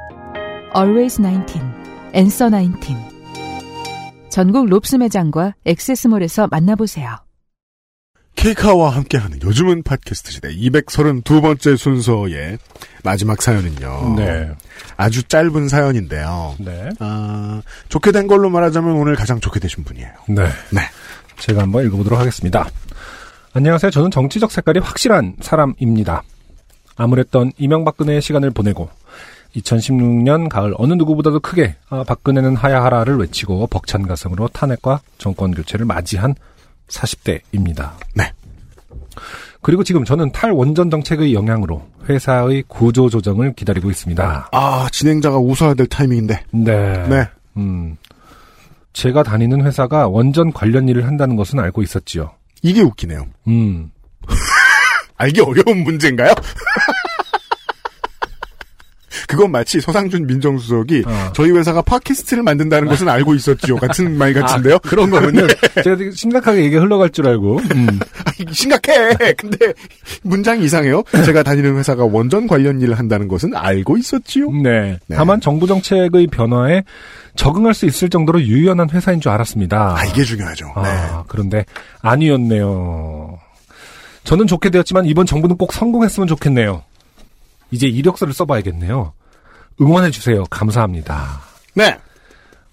Always 0.77 1.23
19, 1.23 1.61
Answer 2.15 2.53
19. 2.53 2.95
전국 4.29 4.67
롭스 4.67 4.97
매장과 4.97 5.55
액세스몰에서 5.65 6.49
만나보세요. 6.49 7.17
케이카와 8.35 8.91
함께하는 8.91 9.41
요즘은 9.43 9.83
팟캐스트 9.83 10.31
시대 10.31 10.55
232번째 10.55 11.77
순서의 11.77 12.59
마지막 13.03 13.41
사연은요. 13.41 14.15
네. 14.17 14.51
아주 14.99 15.23
짧은 15.23 15.69
사연인데요. 15.69 16.57
네. 16.59 16.91
아, 16.99 17.63
좋게 17.89 18.13
된 18.13 18.27
걸로 18.27 18.51
말하자면 18.51 18.95
오늘 18.97 19.15
가장 19.15 19.41
좋게 19.41 19.59
되신 19.59 19.85
분이에요. 19.85 20.11
네. 20.29 20.45
네. 20.71 20.81
제가 21.39 21.63
한번 21.63 21.87
읽어보도록 21.87 22.19
하겠습니다. 22.19 22.69
안녕하세요. 23.55 23.91
저는 23.91 24.11
정치적 24.11 24.53
색깔이 24.53 24.81
확실한 24.81 25.37
사람입니다. 25.41 26.23
아무랬던 26.97 27.53
이명박근혜의 27.59 28.23
시간을 28.23 28.51
보내고 28.51 28.89
2016년 29.57 30.49
가을 30.49 30.75
어느 30.77 30.95
누구보다도 30.95 31.41
크게 31.41 31.77
아, 31.89 32.05
박근혜는 32.05 32.57
하야하라를 32.57 33.17
외치고 33.19 33.67
벅찬 33.69 34.07
가슴으로 34.07 34.49
탄핵과 34.49 35.01
정권 35.19 35.53
교체를 35.53 35.87
맞이한 35.87 36.35
40대입니다. 36.89 37.93
네. 38.15 38.33
그리고 39.63 39.83
지금 39.83 40.05
저는 40.05 40.31
탈원전 40.31 40.91
정책의 40.91 41.35
영향으로 41.35 41.87
회사의 42.09 42.65
구조 42.69 43.09
조정을 43.09 43.55
기다리고 43.55 43.91
있습니다. 43.91 44.51
아, 44.53 44.89
진행자가 44.93 45.39
웃어야 45.39 45.75
될 45.75 45.87
타이밍인데. 45.87 46.45
네. 46.53 47.09
네. 47.09 47.29
음. 47.57 47.97
제가 48.93 49.23
다니는 49.23 49.65
회사가 49.67 50.09
원전 50.09 50.53
관련 50.53 50.89
일을 50.89 51.07
한다는 51.07 51.37
것은 51.37 51.59
알고 51.59 51.83
있었지요. 51.83 52.31
이게 52.63 52.81
웃기네요. 52.81 53.27
음. 53.49 53.91
알기 55.17 55.41
어려운 55.41 55.85
문제인가요? 55.85 56.33
그건 59.29 59.51
마치 59.51 59.81
서상준 59.81 60.27
민정수석이 60.27 61.05
어. 61.07 61.33
저희 61.35 61.51
회사가 61.51 61.83
팟캐스트를 61.83 62.43
만든다는 62.43 62.89
것은 62.89 63.09
알고 63.09 63.35
있었지요. 63.35 63.77
같은 63.77 64.17
말 64.17 64.33
같은데요? 64.33 64.77
아, 64.77 64.79
그런 64.79 65.11
거군요. 65.11 65.47
제가 65.83 65.97
되게 65.97 66.11
심각하게 66.11 66.65
얘기 66.65 66.77
흘러갈 66.77 67.11
줄 67.11 67.27
알고. 67.27 67.59
음. 67.75 67.99
심각해! 68.53 69.17
근데 69.37 69.73
문장이 70.23 70.65
이상해요. 70.65 71.03
제가 71.25 71.43
다니는 71.43 71.77
회사가 71.79 72.05
원전 72.05 72.47
관련 72.47 72.81
일을 72.81 72.99
한다는 72.99 73.27
것은 73.29 73.55
알고 73.55 73.97
있었지요. 73.97 74.51
네. 74.63 74.99
다만 75.11 75.41
정부 75.41 75.67
정책의 75.67 76.29
변화에 76.29 76.85
적응할 77.35 77.75
수 77.75 77.87
있을 77.87 78.09
정도로 78.09 78.43
유연한 78.43 78.91
회사인 78.91 79.21
줄 79.21 79.33
알았습니다. 79.33 79.97
아, 79.99 80.05
이게 80.05 80.23
중요하죠. 80.25 80.67
네. 80.67 80.89
아, 80.89 81.25
그런데 81.27 81.65
아니었네요. 82.01 83.39
저는 84.27 84.47
좋게 84.49 84.71
되었지만 84.71 85.07
이번 85.07 85.25
정부는 85.25 85.57
꼭 85.57 85.73
성공했으면 85.73 86.27
좋겠네요. 86.27 86.83
이제 87.71 87.87
이력서를 87.87 88.35
써봐야겠네요. 88.35 89.13
응원해 89.81 90.11
주세요. 90.11 90.45
감사합니다. 90.51 91.41
네. 91.75 91.97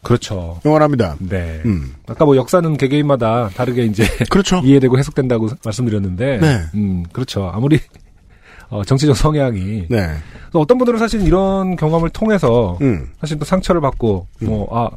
그렇죠. 0.02 0.60
응원합니다. 0.66 1.16
네. 1.20 1.62
음. 1.66 1.94
아까 2.08 2.26
뭐 2.26 2.36
역사는 2.36 2.76
개개인마다 2.78 3.50
다르게 3.50 3.86
이제 3.86 4.04
그렇죠. 4.30 4.62
이해되고 4.64 4.98
해석된다고 4.98 5.50
말씀드렸는데, 5.64 6.40
네. 6.40 6.62
음, 6.74 7.04
그렇죠. 7.14 7.50
아무리 7.54 7.80
어, 8.70 8.84
정치적 8.84 9.16
성향이 9.16 9.86
네. 9.90 10.10
어떤 10.54 10.78
분들은 10.80 11.00
사실 11.00 11.22
이런 11.22 11.76
경험을 11.76 12.10
통해서 12.10 12.78
음. 12.82 13.12
사실 13.22 13.38
또 13.38 13.46
상처를 13.46 13.80
받고 13.80 14.28
뭐아 14.42 14.90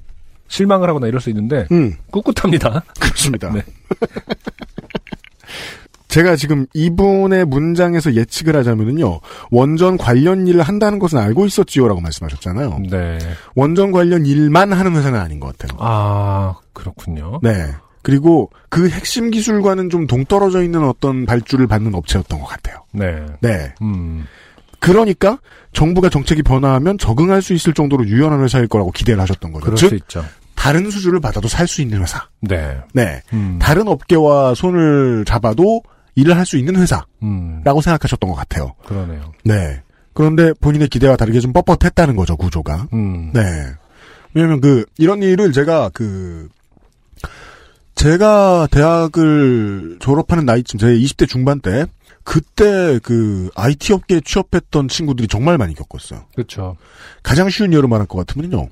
실망을 0.48 0.88
하거나 0.88 1.06
이럴 1.06 1.20
수 1.20 1.28
있는데 1.30 1.66
음. 1.70 1.94
꿋꿋합니다. 2.10 2.82
그렇습니다. 2.98 3.50
네. 3.52 3.62
제가 6.16 6.34
지금 6.36 6.64
이분의 6.72 7.44
문장에서 7.44 8.14
예측을 8.14 8.56
하자면은요, 8.56 9.20
원전 9.50 9.98
관련 9.98 10.46
일을 10.46 10.62
한다는 10.62 10.98
것은 10.98 11.18
알고 11.18 11.44
있었지요라고 11.44 12.00
말씀하셨잖아요. 12.00 12.78
네. 12.90 13.18
원전 13.54 13.92
관련 13.92 14.24
일만 14.24 14.72
하는 14.72 14.96
회사는 14.96 15.20
아닌 15.20 15.40
것 15.40 15.54
같아요. 15.58 15.76
아 15.78 16.54
그렇군요. 16.72 17.40
네. 17.42 17.70
그리고 18.00 18.50
그 18.70 18.88
핵심 18.88 19.30
기술과는 19.30 19.90
좀 19.90 20.06
동떨어져 20.06 20.62
있는 20.62 20.84
어떤 20.88 21.26
발주를 21.26 21.66
받는 21.66 21.94
업체였던 21.94 22.40
것 22.40 22.46
같아요. 22.46 22.78
네. 22.92 23.26
네. 23.42 23.74
음. 23.82 24.24
그러니까 24.78 25.38
정부가 25.74 26.08
정책이 26.08 26.42
변화하면 26.44 26.96
적응할 26.96 27.42
수 27.42 27.52
있을 27.52 27.74
정도로 27.74 28.06
유연한 28.06 28.42
회사일 28.42 28.68
거라고 28.68 28.90
기대를 28.90 29.20
하셨던 29.20 29.52
거죠. 29.52 29.64
그럴 29.66 29.76
즉, 29.76 29.88
수 29.90 29.94
있죠. 29.96 30.24
다른 30.54 30.90
수주를 30.90 31.20
받아도 31.20 31.46
살 31.46 31.68
수 31.68 31.82
있는 31.82 32.00
회사. 32.00 32.26
네. 32.40 32.78
네. 32.94 33.20
음. 33.34 33.58
다른 33.60 33.86
업계와 33.86 34.54
손을 34.54 35.26
잡아도 35.26 35.82
일을 36.16 36.36
할 36.36 36.44
수 36.46 36.56
있는 36.56 36.76
회사라고 36.76 37.06
음. 37.22 37.62
생각하셨던 37.64 38.28
것 38.28 38.34
같아요. 38.34 38.74
그러네요. 38.86 39.32
네. 39.44 39.82
그런데 40.14 40.52
본인의 40.54 40.88
기대와 40.88 41.16
다르게 41.16 41.40
좀 41.40 41.52
뻣뻣했다는 41.52 42.16
거죠, 42.16 42.36
구조가. 42.36 42.88
음. 42.94 43.32
네. 43.32 43.40
왜냐면 44.34 44.60
그, 44.60 44.84
이런 44.98 45.22
일을 45.22 45.52
제가 45.52 45.90
그, 45.92 46.48
제가 47.94 48.68
대학을 48.70 49.96
졸업하는 50.00 50.44
나이쯤, 50.44 50.78
제 50.78 50.86
20대 50.86 51.28
중반 51.28 51.60
때, 51.60 51.86
그때 52.24 52.98
그, 53.02 53.50
IT 53.54 53.92
업계에 53.92 54.20
취업했던 54.24 54.88
친구들이 54.88 55.28
정말 55.28 55.58
많이 55.58 55.74
겪었어요. 55.74 56.26
그렇죠. 56.34 56.76
가장 57.22 57.48
쉬운 57.48 57.72
예로 57.72 57.88
말할 57.88 58.06
것 58.06 58.24
같으면요. 58.26 58.68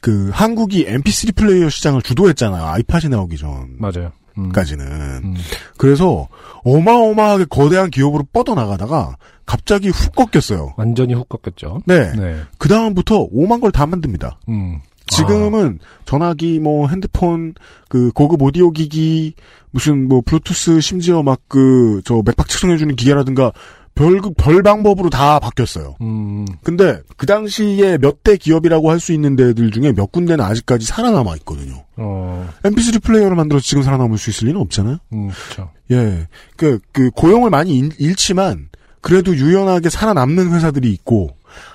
그, 0.00 0.30
한국이 0.32 0.86
MP3 0.86 1.34
플레이어 1.36 1.68
시장을 1.68 2.02
주도했잖아요. 2.02 2.64
아이팟이 2.64 3.08
나오기 3.10 3.36
맞아요. 3.78 4.12
음. 4.38 4.44
전까지는. 4.44 5.34
그래서, 5.76 6.28
어마어마하게 6.64 7.46
거대한 7.50 7.90
기업으로 7.90 8.24
뻗어나가다가, 8.32 9.16
갑자기 9.46 9.88
훅 9.88 10.14
꺾였어요. 10.14 10.74
완전히 10.76 11.14
훅 11.14 11.28
꺾였죠. 11.28 11.82
네. 11.86 12.12
네. 12.14 12.40
그 12.58 12.68
다음부터 12.68 13.28
오만 13.30 13.60
걸 13.60 13.70
다 13.72 13.86
만듭니다. 13.86 14.38
음. 14.48 14.80
지금은 15.10 15.78
전화기, 16.04 16.58
뭐 16.60 16.86
핸드폰, 16.88 17.54
그 17.88 18.10
고급 18.12 18.42
오디오 18.42 18.70
기기, 18.72 19.32
무슨 19.70 20.06
뭐 20.06 20.20
블루투스 20.24 20.80
심지어 20.82 21.22
막 21.22 21.40
그 21.48 22.02
저 22.04 22.20
맥박 22.26 22.46
측정해주는 22.48 22.94
기계라든가 22.94 23.52
별, 23.94 24.20
별 24.36 24.62
방법으로 24.62 25.10
다 25.10 25.38
바뀌었어요. 25.40 25.96
음. 26.00 26.46
근데 26.62 27.00
그 27.16 27.26
당시에 27.26 27.98
몇 27.98 28.18
대 28.22 28.36
기업이라고 28.36 28.90
할 28.90 29.00
수 29.00 29.12
있는 29.12 29.36
데들 29.36 29.70
중에 29.70 29.92
몇 29.92 30.10
군데는 30.12 30.44
아직까지 30.44 30.86
살아남아 30.86 31.34
있거든요. 31.38 31.84
어. 31.96 32.48
MP3 32.62 33.02
플레이어를 33.02 33.36
만들어서 33.36 33.64
지금 33.64 33.82
살아남을 33.82 34.18
수 34.18 34.30
있을 34.30 34.48
리는 34.48 34.60
없잖아요. 34.60 34.98
음. 35.12 35.28
그렇죠. 35.28 35.70
예. 35.90 36.26
그, 36.56 36.78
그 36.92 37.10
고용을 37.10 37.50
많이 37.50 37.76
잃, 37.78 37.90
잃지만 37.98 38.68
그래도 39.00 39.34
유연하게 39.36 39.88
살아남는 39.90 40.52
회사들이 40.52 40.92
있고 40.92 41.30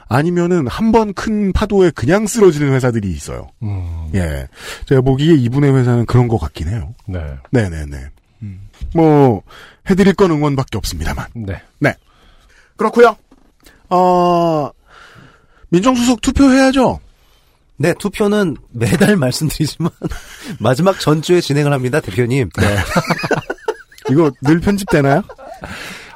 아니면은 0.08 0.68
한 0.68 0.92
번 0.92 1.14
큰 1.14 1.52
파도에 1.54 1.90
그냥 1.92 2.28
쓰러지는 2.28 2.74
회사들이 2.74 3.10
있어요. 3.12 3.48
음. 3.64 4.10
예. 4.14 4.48
제가 4.86 5.02
보기에 5.02 5.34
이분의 5.36 5.74
회사는 5.76 6.06
그런 6.06 6.28
것 6.28 6.38
같긴 6.38 6.68
해요. 6.70 6.94
네. 7.08 7.20
네 7.52 7.70
네 7.70 7.86
네. 7.86 7.98
뭐, 8.94 9.42
해드릴 9.90 10.14
건 10.14 10.32
응원밖에 10.32 10.78
없습니다만. 10.78 11.28
네. 11.36 11.62
네. 11.80 11.96
그렇고요 12.78 13.16
어, 13.90 14.72
민정수석 15.70 16.22
투표해야죠. 16.22 17.00
네, 17.78 17.94
투표는 18.00 18.56
매달 18.72 19.16
말씀드리지만 19.18 19.90
마지막 20.60 21.00
전주에 21.00 21.42
진행을 21.42 21.74
합니다, 21.74 22.00
대표님. 22.00 22.50
네. 22.60 22.78
이거 24.12 24.32
늘 24.42 24.60
편집되나요? 24.60 25.24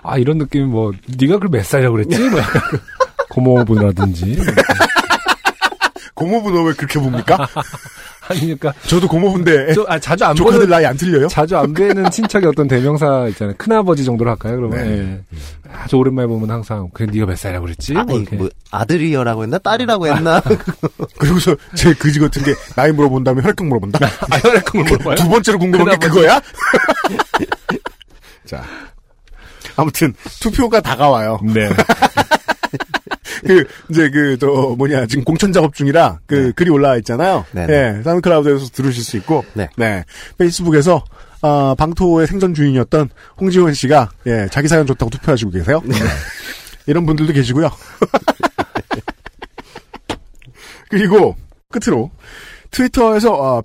아 0.04 0.18
이런 0.18 0.38
느낌이 0.38 0.66
뭐 0.66 0.92
네가 1.08 1.36
그걸 1.36 1.50
몇 1.50 1.66
살이라고 1.66 1.96
그랬지? 1.96 2.30
뭐 2.30 2.40
약간 2.40 2.62
그 2.70 2.80
고모부라든지 3.30 4.38
고모부 6.14 6.52
너 6.52 6.64
왜 6.64 6.74
그렇게 6.74 7.00
봅니까? 7.00 7.48
아니 8.30 8.40
그러니까 8.42 8.74
저도 8.88 9.08
고모부인데 9.08 9.74
저, 9.74 9.86
아, 9.88 9.98
자주 10.00 10.26
안 10.26 10.36
조카들 10.36 10.60
보는 10.60 10.70
나이 10.70 10.86
안 10.86 10.98
틀려요? 10.98 11.28
자주 11.28 11.58
안 11.58 11.74
뵈는 11.74 12.12
친척의 12.12 12.50
어떤 12.50 12.68
대명사 12.68 13.28
있잖아요. 13.30 13.56
큰아버지 13.58 14.04
정도로 14.04 14.30
할까요? 14.32 14.56
그러면 14.58 14.78
네. 14.84 14.98
예. 15.02 15.22
아주 15.72 15.98
오랜만에 15.98 16.28
보면 16.28 16.50
항상 16.50 16.90
그래 16.94 17.08
네가 17.12 17.26
몇 17.26 17.38
살이라고 17.38 17.66
그랬지? 17.66 17.94
뭐 17.94 18.02
아니, 18.02 18.16
이렇게. 18.18 18.36
뭐 18.38 18.50
아들이여라고 18.72 19.44
했나 19.44 19.58
딸이라고 19.58 20.08
했나? 20.08 20.42
그리고서 21.18 21.56
제 21.76 21.94
그지 21.94 22.20
같은 22.20 22.44
게 22.44 22.54
나이 22.76 22.92
물어본 22.92 23.24
다음에 23.24 23.42
혈액형 23.42 23.68
물어본다. 23.68 24.06
아 24.06 24.38
혈액형을 24.38 24.90
물어봐요? 24.92 25.16
두 25.16 25.30
번째로 25.30 25.60
궁금한 25.60 25.90
게 25.92 26.08
큰아버지. 26.08 26.10
그거야? 26.10 26.42
자. 28.46 28.64
아무튼, 29.76 30.14
투표가 30.42 30.82
다가와요. 30.82 31.40
네. 31.44 31.70
그, 33.46 33.66
이제 33.90 34.10
그, 34.10 34.38
저, 34.40 34.48
뭐냐, 34.78 35.06
지금 35.08 35.24
공천 35.24 35.54
작업 35.54 35.74
중이라, 35.74 36.20
그, 36.26 36.52
글이 36.54 36.70
올라와 36.70 36.98
있잖아요. 36.98 37.46
네, 37.52 37.66
예, 37.70 38.02
사운드클라우드에서 38.04 38.68
들으실 38.68 39.04
수 39.04 39.18
있고, 39.18 39.44
네. 39.54 39.70
페이스북에서, 40.38 41.04
아, 41.42 41.76
방토의 41.78 42.28
생전 42.28 42.54
주인이었던 42.54 43.10
홍지원 43.40 43.74
씨가, 43.74 44.10
예, 44.28 44.48
자기 44.52 44.68
사연 44.68 44.86
좋다고 44.88 45.10
투표하시고 45.10 45.52
계세요. 45.52 45.82
네. 45.86 45.96
이런 46.88 47.06
분들도 47.06 47.34
계시고요. 47.34 47.70
그리고, 50.90 51.36
끝으로, 51.70 52.12
트위터에서, 52.72 53.36
아, 53.36 53.62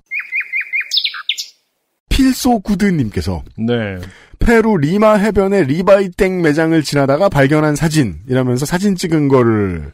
Feel 2.08 2.43
So 2.43 2.60
Good님께서, 2.60 3.42
네. 3.56 3.98
페루 4.44 4.78
리마 4.78 5.14
해변의 5.14 5.66
리바이땡 5.66 6.42
매장을 6.42 6.80
지나다가 6.82 7.28
발견한 7.28 7.76
사진이라면서 7.76 8.66
사진 8.66 8.96
찍은 8.96 9.28
거를 9.28 9.92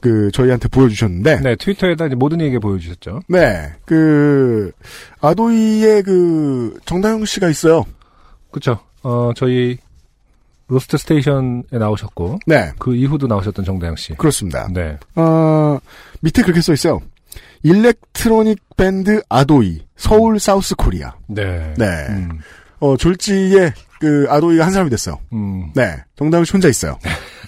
그 0.00 0.30
저희한테 0.32 0.68
보여주셨는데 0.68 1.40
네, 1.40 1.56
트위터에다 1.56 2.06
이제 2.06 2.14
모든 2.14 2.40
얘기 2.40 2.58
보여주셨죠. 2.58 3.20
네, 3.28 3.72
그 3.84 4.70
아도이의 5.20 6.02
그 6.02 6.78
정다영 6.84 7.24
씨가 7.24 7.48
있어요. 7.48 7.84
그쵸. 8.50 8.78
어, 9.02 9.32
저희 9.34 9.78
로스트 10.68 10.96
스테이션에 10.98 11.62
나오셨고. 11.72 12.40
네, 12.46 12.72
그 12.78 12.94
이후도 12.94 13.26
나오셨던 13.26 13.64
정다영 13.64 13.96
씨. 13.96 14.14
그렇습니다. 14.14 14.68
네. 14.72 14.96
어, 15.14 15.78
밑에 16.20 16.42
그렇게 16.42 16.60
써 16.60 16.72
있어요. 16.72 17.00
electronic 17.62 18.58
band 18.76 19.22
ADOY 19.28 19.86
Seoul 19.96 20.38
South 20.38 20.74
Korea. 20.74 21.14
네. 21.28 21.74
네, 21.76 21.84
음, 22.10 22.40
어 22.80 22.96
졸지에 22.96 23.72
그 24.00 24.26
아도이가 24.28 24.64
한 24.66 24.72
사람이 24.72 24.90
됐어요. 24.90 25.18
음. 25.32 25.72
네, 25.74 25.96
씨 26.44 26.52
혼자 26.52 26.68
있어요. 26.68 26.98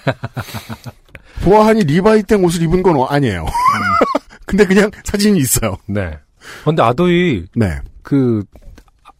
보아하니 1.44 1.84
리바이땡 1.84 2.44
옷을 2.44 2.62
입은 2.62 2.82
건 2.82 3.06
아니에요. 3.08 3.46
근데 4.46 4.64
그냥 4.64 4.90
사진이 5.04 5.38
있어요. 5.38 5.76
네. 5.86 6.06
어, 6.06 6.64
근데 6.64 6.82
아도이 6.82 7.46
네. 7.54 7.78
그 8.02 8.42
아- 9.04 9.10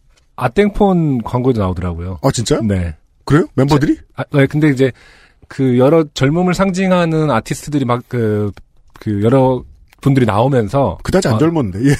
아땡폰 0.45 1.23
광고에도 1.23 1.61
나오더라고요. 1.61 2.19
어 2.21 2.31
진짜요? 2.31 2.61
네. 2.61 2.95
그래요? 3.25 3.45
멤버들이? 3.53 3.99
아, 4.15 4.23
네, 4.33 4.47
근데 4.47 4.69
이제 4.69 4.91
그 5.47 5.77
여러 5.77 6.03
젊음을 6.13 6.53
상징하는 6.55 7.29
아티스트들이 7.29 7.85
막그 7.85 8.51
그 8.99 9.23
여러 9.23 9.63
분들이 10.01 10.25
나오면서 10.25 10.97
그다지 11.03 11.27
안 11.27 11.35
아, 11.35 11.37
젊었는데. 11.37 11.89
예. 11.89 11.95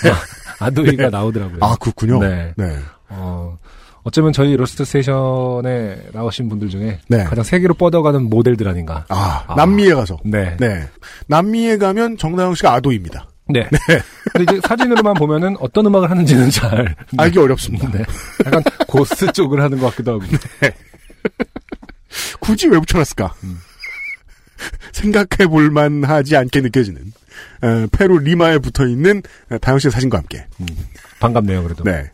아도이가 0.59 1.03
네. 1.05 1.09
나오더라고요. 1.09 1.59
아 1.61 1.75
그렇군요. 1.79 2.19
네. 2.19 2.53
네. 2.57 2.77
어, 3.09 3.57
어쩌면 4.03 4.31
저희 4.33 4.55
로스트 4.55 4.85
스테이션에 4.85 6.09
나오신 6.13 6.49
분들 6.49 6.69
중에 6.69 6.99
네. 7.07 7.23
가장 7.25 7.43
세계로 7.43 7.73
뻗어가는 7.73 8.29
모델들 8.29 8.67
아닌가. 8.67 9.05
아, 9.09 9.43
아. 9.47 9.55
남미에 9.55 9.93
가서. 9.93 10.17
네. 10.23 10.55
네. 10.59 10.87
남미에 11.27 11.77
가면 11.77 12.17
정다영 12.17 12.55
씨가 12.55 12.73
아도이입니다. 12.73 13.27
네. 13.51 13.67
근데 14.31 14.53
이제 14.57 14.67
사진으로만 14.67 15.15
보면은 15.15 15.55
어떤 15.59 15.85
음악을 15.87 16.09
하는지는 16.09 16.49
잘 16.51 16.95
알기 17.17 17.39
어렵습니다. 17.39 17.89
네. 17.91 18.03
약간 18.45 18.63
goth 18.87 19.31
쪽을 19.33 19.61
하는 19.61 19.79
것 19.79 19.89
같기도 19.89 20.13
하고. 20.13 20.23
굳이 22.39 22.67
왜 22.67 22.77
붙여놨을까? 22.79 23.33
생각해 24.91 25.47
볼만 25.49 26.03
하지 26.03 26.35
않게 26.35 26.61
느껴지는, 26.61 27.01
어, 27.61 27.87
페루 27.91 28.19
리마에 28.19 28.57
붙어 28.59 28.85
있는 28.85 29.21
다영 29.61 29.79
씨의 29.79 29.91
사진과 29.91 30.17
함께. 30.17 30.45
반갑네요, 31.19 31.63
그래도. 31.63 31.83
네. 31.83 32.09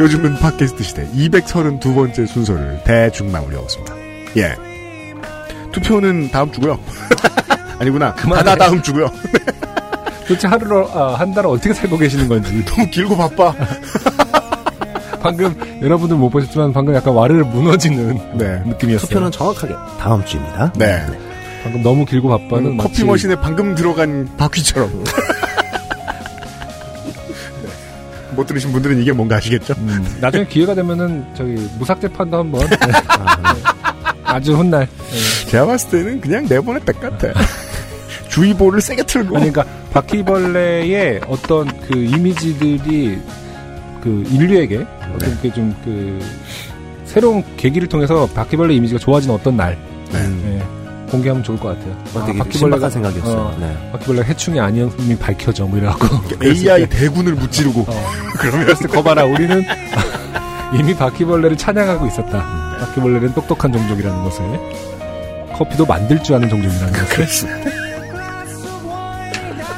요즘은 0.00 0.36
팟캐스트 0.38 0.82
시대 0.82 1.06
232번째 1.14 2.26
순서를 2.26 2.80
대충 2.84 3.30
마무리하겠습니다. 3.30 3.94
예. 4.38 4.54
투표는 5.70 6.30
다음 6.30 6.50
주고요. 6.50 6.78
아니구나. 7.78 8.14
그만해. 8.14 8.42
다다 8.44 8.64
다음 8.64 8.82
주고요. 8.82 9.10
도대체 10.26 10.48
하루로, 10.48 10.88
아, 10.92 11.14
한 11.14 11.32
달을 11.34 11.50
어떻게 11.50 11.72
살고 11.74 11.98
계시는 11.98 12.28
건지. 12.28 12.64
너무 12.66 12.88
길고 12.90 13.16
바빠. 13.16 13.54
방금, 15.20 15.54
여러분들 15.80 16.16
못 16.16 16.30
보셨지만 16.30 16.72
방금 16.72 16.94
약간 16.94 17.14
와르르 17.14 17.44
무너지는 17.44 18.18
네. 18.38 18.60
느낌이었어요. 18.66 19.08
투표는 19.08 19.30
정확하게 19.30 19.74
다음 20.00 20.24
주입니다. 20.24 20.72
네. 20.76 21.04
방금 21.62 21.82
너무 21.82 22.04
길고 22.04 22.28
바빠는 22.28 22.72
음, 22.72 22.76
커피 22.76 22.88
마치- 22.90 23.04
머신에 23.04 23.36
방금 23.36 23.74
들어간 23.76 24.28
바퀴처럼. 24.36 25.04
네. 28.32 28.36
못 28.36 28.46
들으신 28.46 28.72
분들은 28.72 29.00
이게 29.00 29.12
뭔가 29.12 29.36
아시겠죠? 29.36 29.74
음, 29.78 30.04
나중에 30.20 30.46
기회가 30.46 30.74
되면은 30.74 31.24
저기 31.34 31.52
무삭제판도 31.78 32.38
한번 32.38 32.66
네. 32.68 32.76
아, 33.08 33.52
네. 33.54 33.60
아주 34.24 34.54
훗날 34.56 34.86
네. 35.10 35.50
제가 35.50 35.66
봤을 35.66 35.90
때는 35.90 36.20
그냥 36.20 36.46
내보냈다 36.48 36.92
같아. 36.92 37.28
주의보를 38.28 38.80
세게 38.80 39.02
틀고. 39.04 39.36
아니 39.36 39.52
그러니까 39.52 39.64
바퀴벌레의 39.92 41.20
어떤 41.28 41.66
그 41.82 41.98
이미지들이 41.98 43.18
그 44.02 44.24
인류에게 44.30 44.86
어떤 45.14 45.30
네. 45.30 45.36
그좀그 45.42 46.20
새로운 47.04 47.44
계기를 47.58 47.88
통해서 47.88 48.26
바퀴벌레 48.34 48.74
이미지가 48.74 48.98
좋아지는 48.98 49.34
어떤 49.34 49.56
날 49.56 49.76
네. 50.12 50.62
네, 51.12 51.18
공개하면 51.18 51.42
좋을 51.42 51.58
것 51.58 51.68
같아요. 51.68 51.96
어, 52.14 52.24
되게 52.26 52.42
신박한 52.50 52.90
생각이었어요. 52.90 53.36
어, 53.36 53.56
네. 53.60 53.90
바퀴벌레 53.92 54.22
해충이 54.24 54.58
아니었음이 54.58 55.16
밝혀져 55.16 55.66
뭐 55.66 55.78
이래갖고 55.78 56.06
AI 56.44 56.88
대군을 56.88 57.34
무찌르고. 57.34 57.86
그러면 58.38 58.64
그랬을 58.64 58.88
때 58.88 58.94
거봐라 58.94 59.24
우리는 59.24 59.64
이미 60.74 60.96
바퀴벌레를 60.96 61.56
찬양하고 61.56 62.06
있었다. 62.06 62.78
바퀴벌레는 62.80 63.34
똑똑한 63.34 63.72
종족이라는 63.72 64.24
것을 64.24 64.44
커피도 65.54 65.84
만들 65.84 66.22
줄 66.22 66.36
아는 66.36 66.48
종족이라는 66.48 66.92
것을 66.92 67.48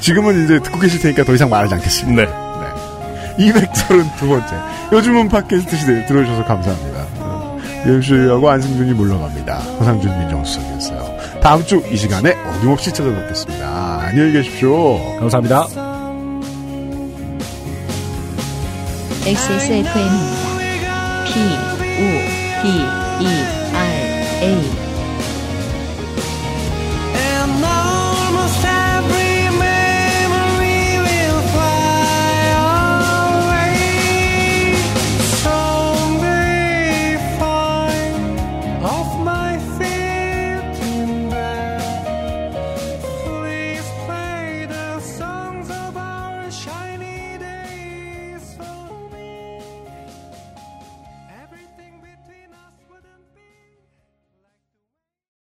지금은 0.00 0.44
이제 0.44 0.60
듣고 0.60 0.78
계실 0.78 1.00
테니까 1.00 1.24
더 1.24 1.34
이상 1.34 1.50
말하지 1.50 1.74
않겠습니다. 1.74 2.22
네. 2.22 3.52
232번째. 3.52 4.92
요즘은 4.92 5.28
팟캐스트 5.28 5.76
시대에 5.76 6.06
들어주셔서 6.06 6.44
감사합니다. 6.44 7.04
유현수하고 7.86 8.48
안승준이 8.48 8.92
물러갑니다. 8.92 9.56
허상준 9.58 10.18
민정수석이었어요. 10.20 11.13
다음 11.44 11.62
주 11.62 11.82
이 11.92 11.96
시간에 11.98 12.32
어김없이 12.32 12.90
찾아뵙겠습니다. 12.90 14.00
안녕히 14.00 14.32
계십시오. 14.32 15.18
감사합니다. 15.18 15.66
XSFM입니다. 19.26 19.94
P, 21.26 21.40
O, 22.00 22.02
D, 22.62 22.68
E, 23.20 23.26
R, 23.74 23.92
A. 24.42 24.83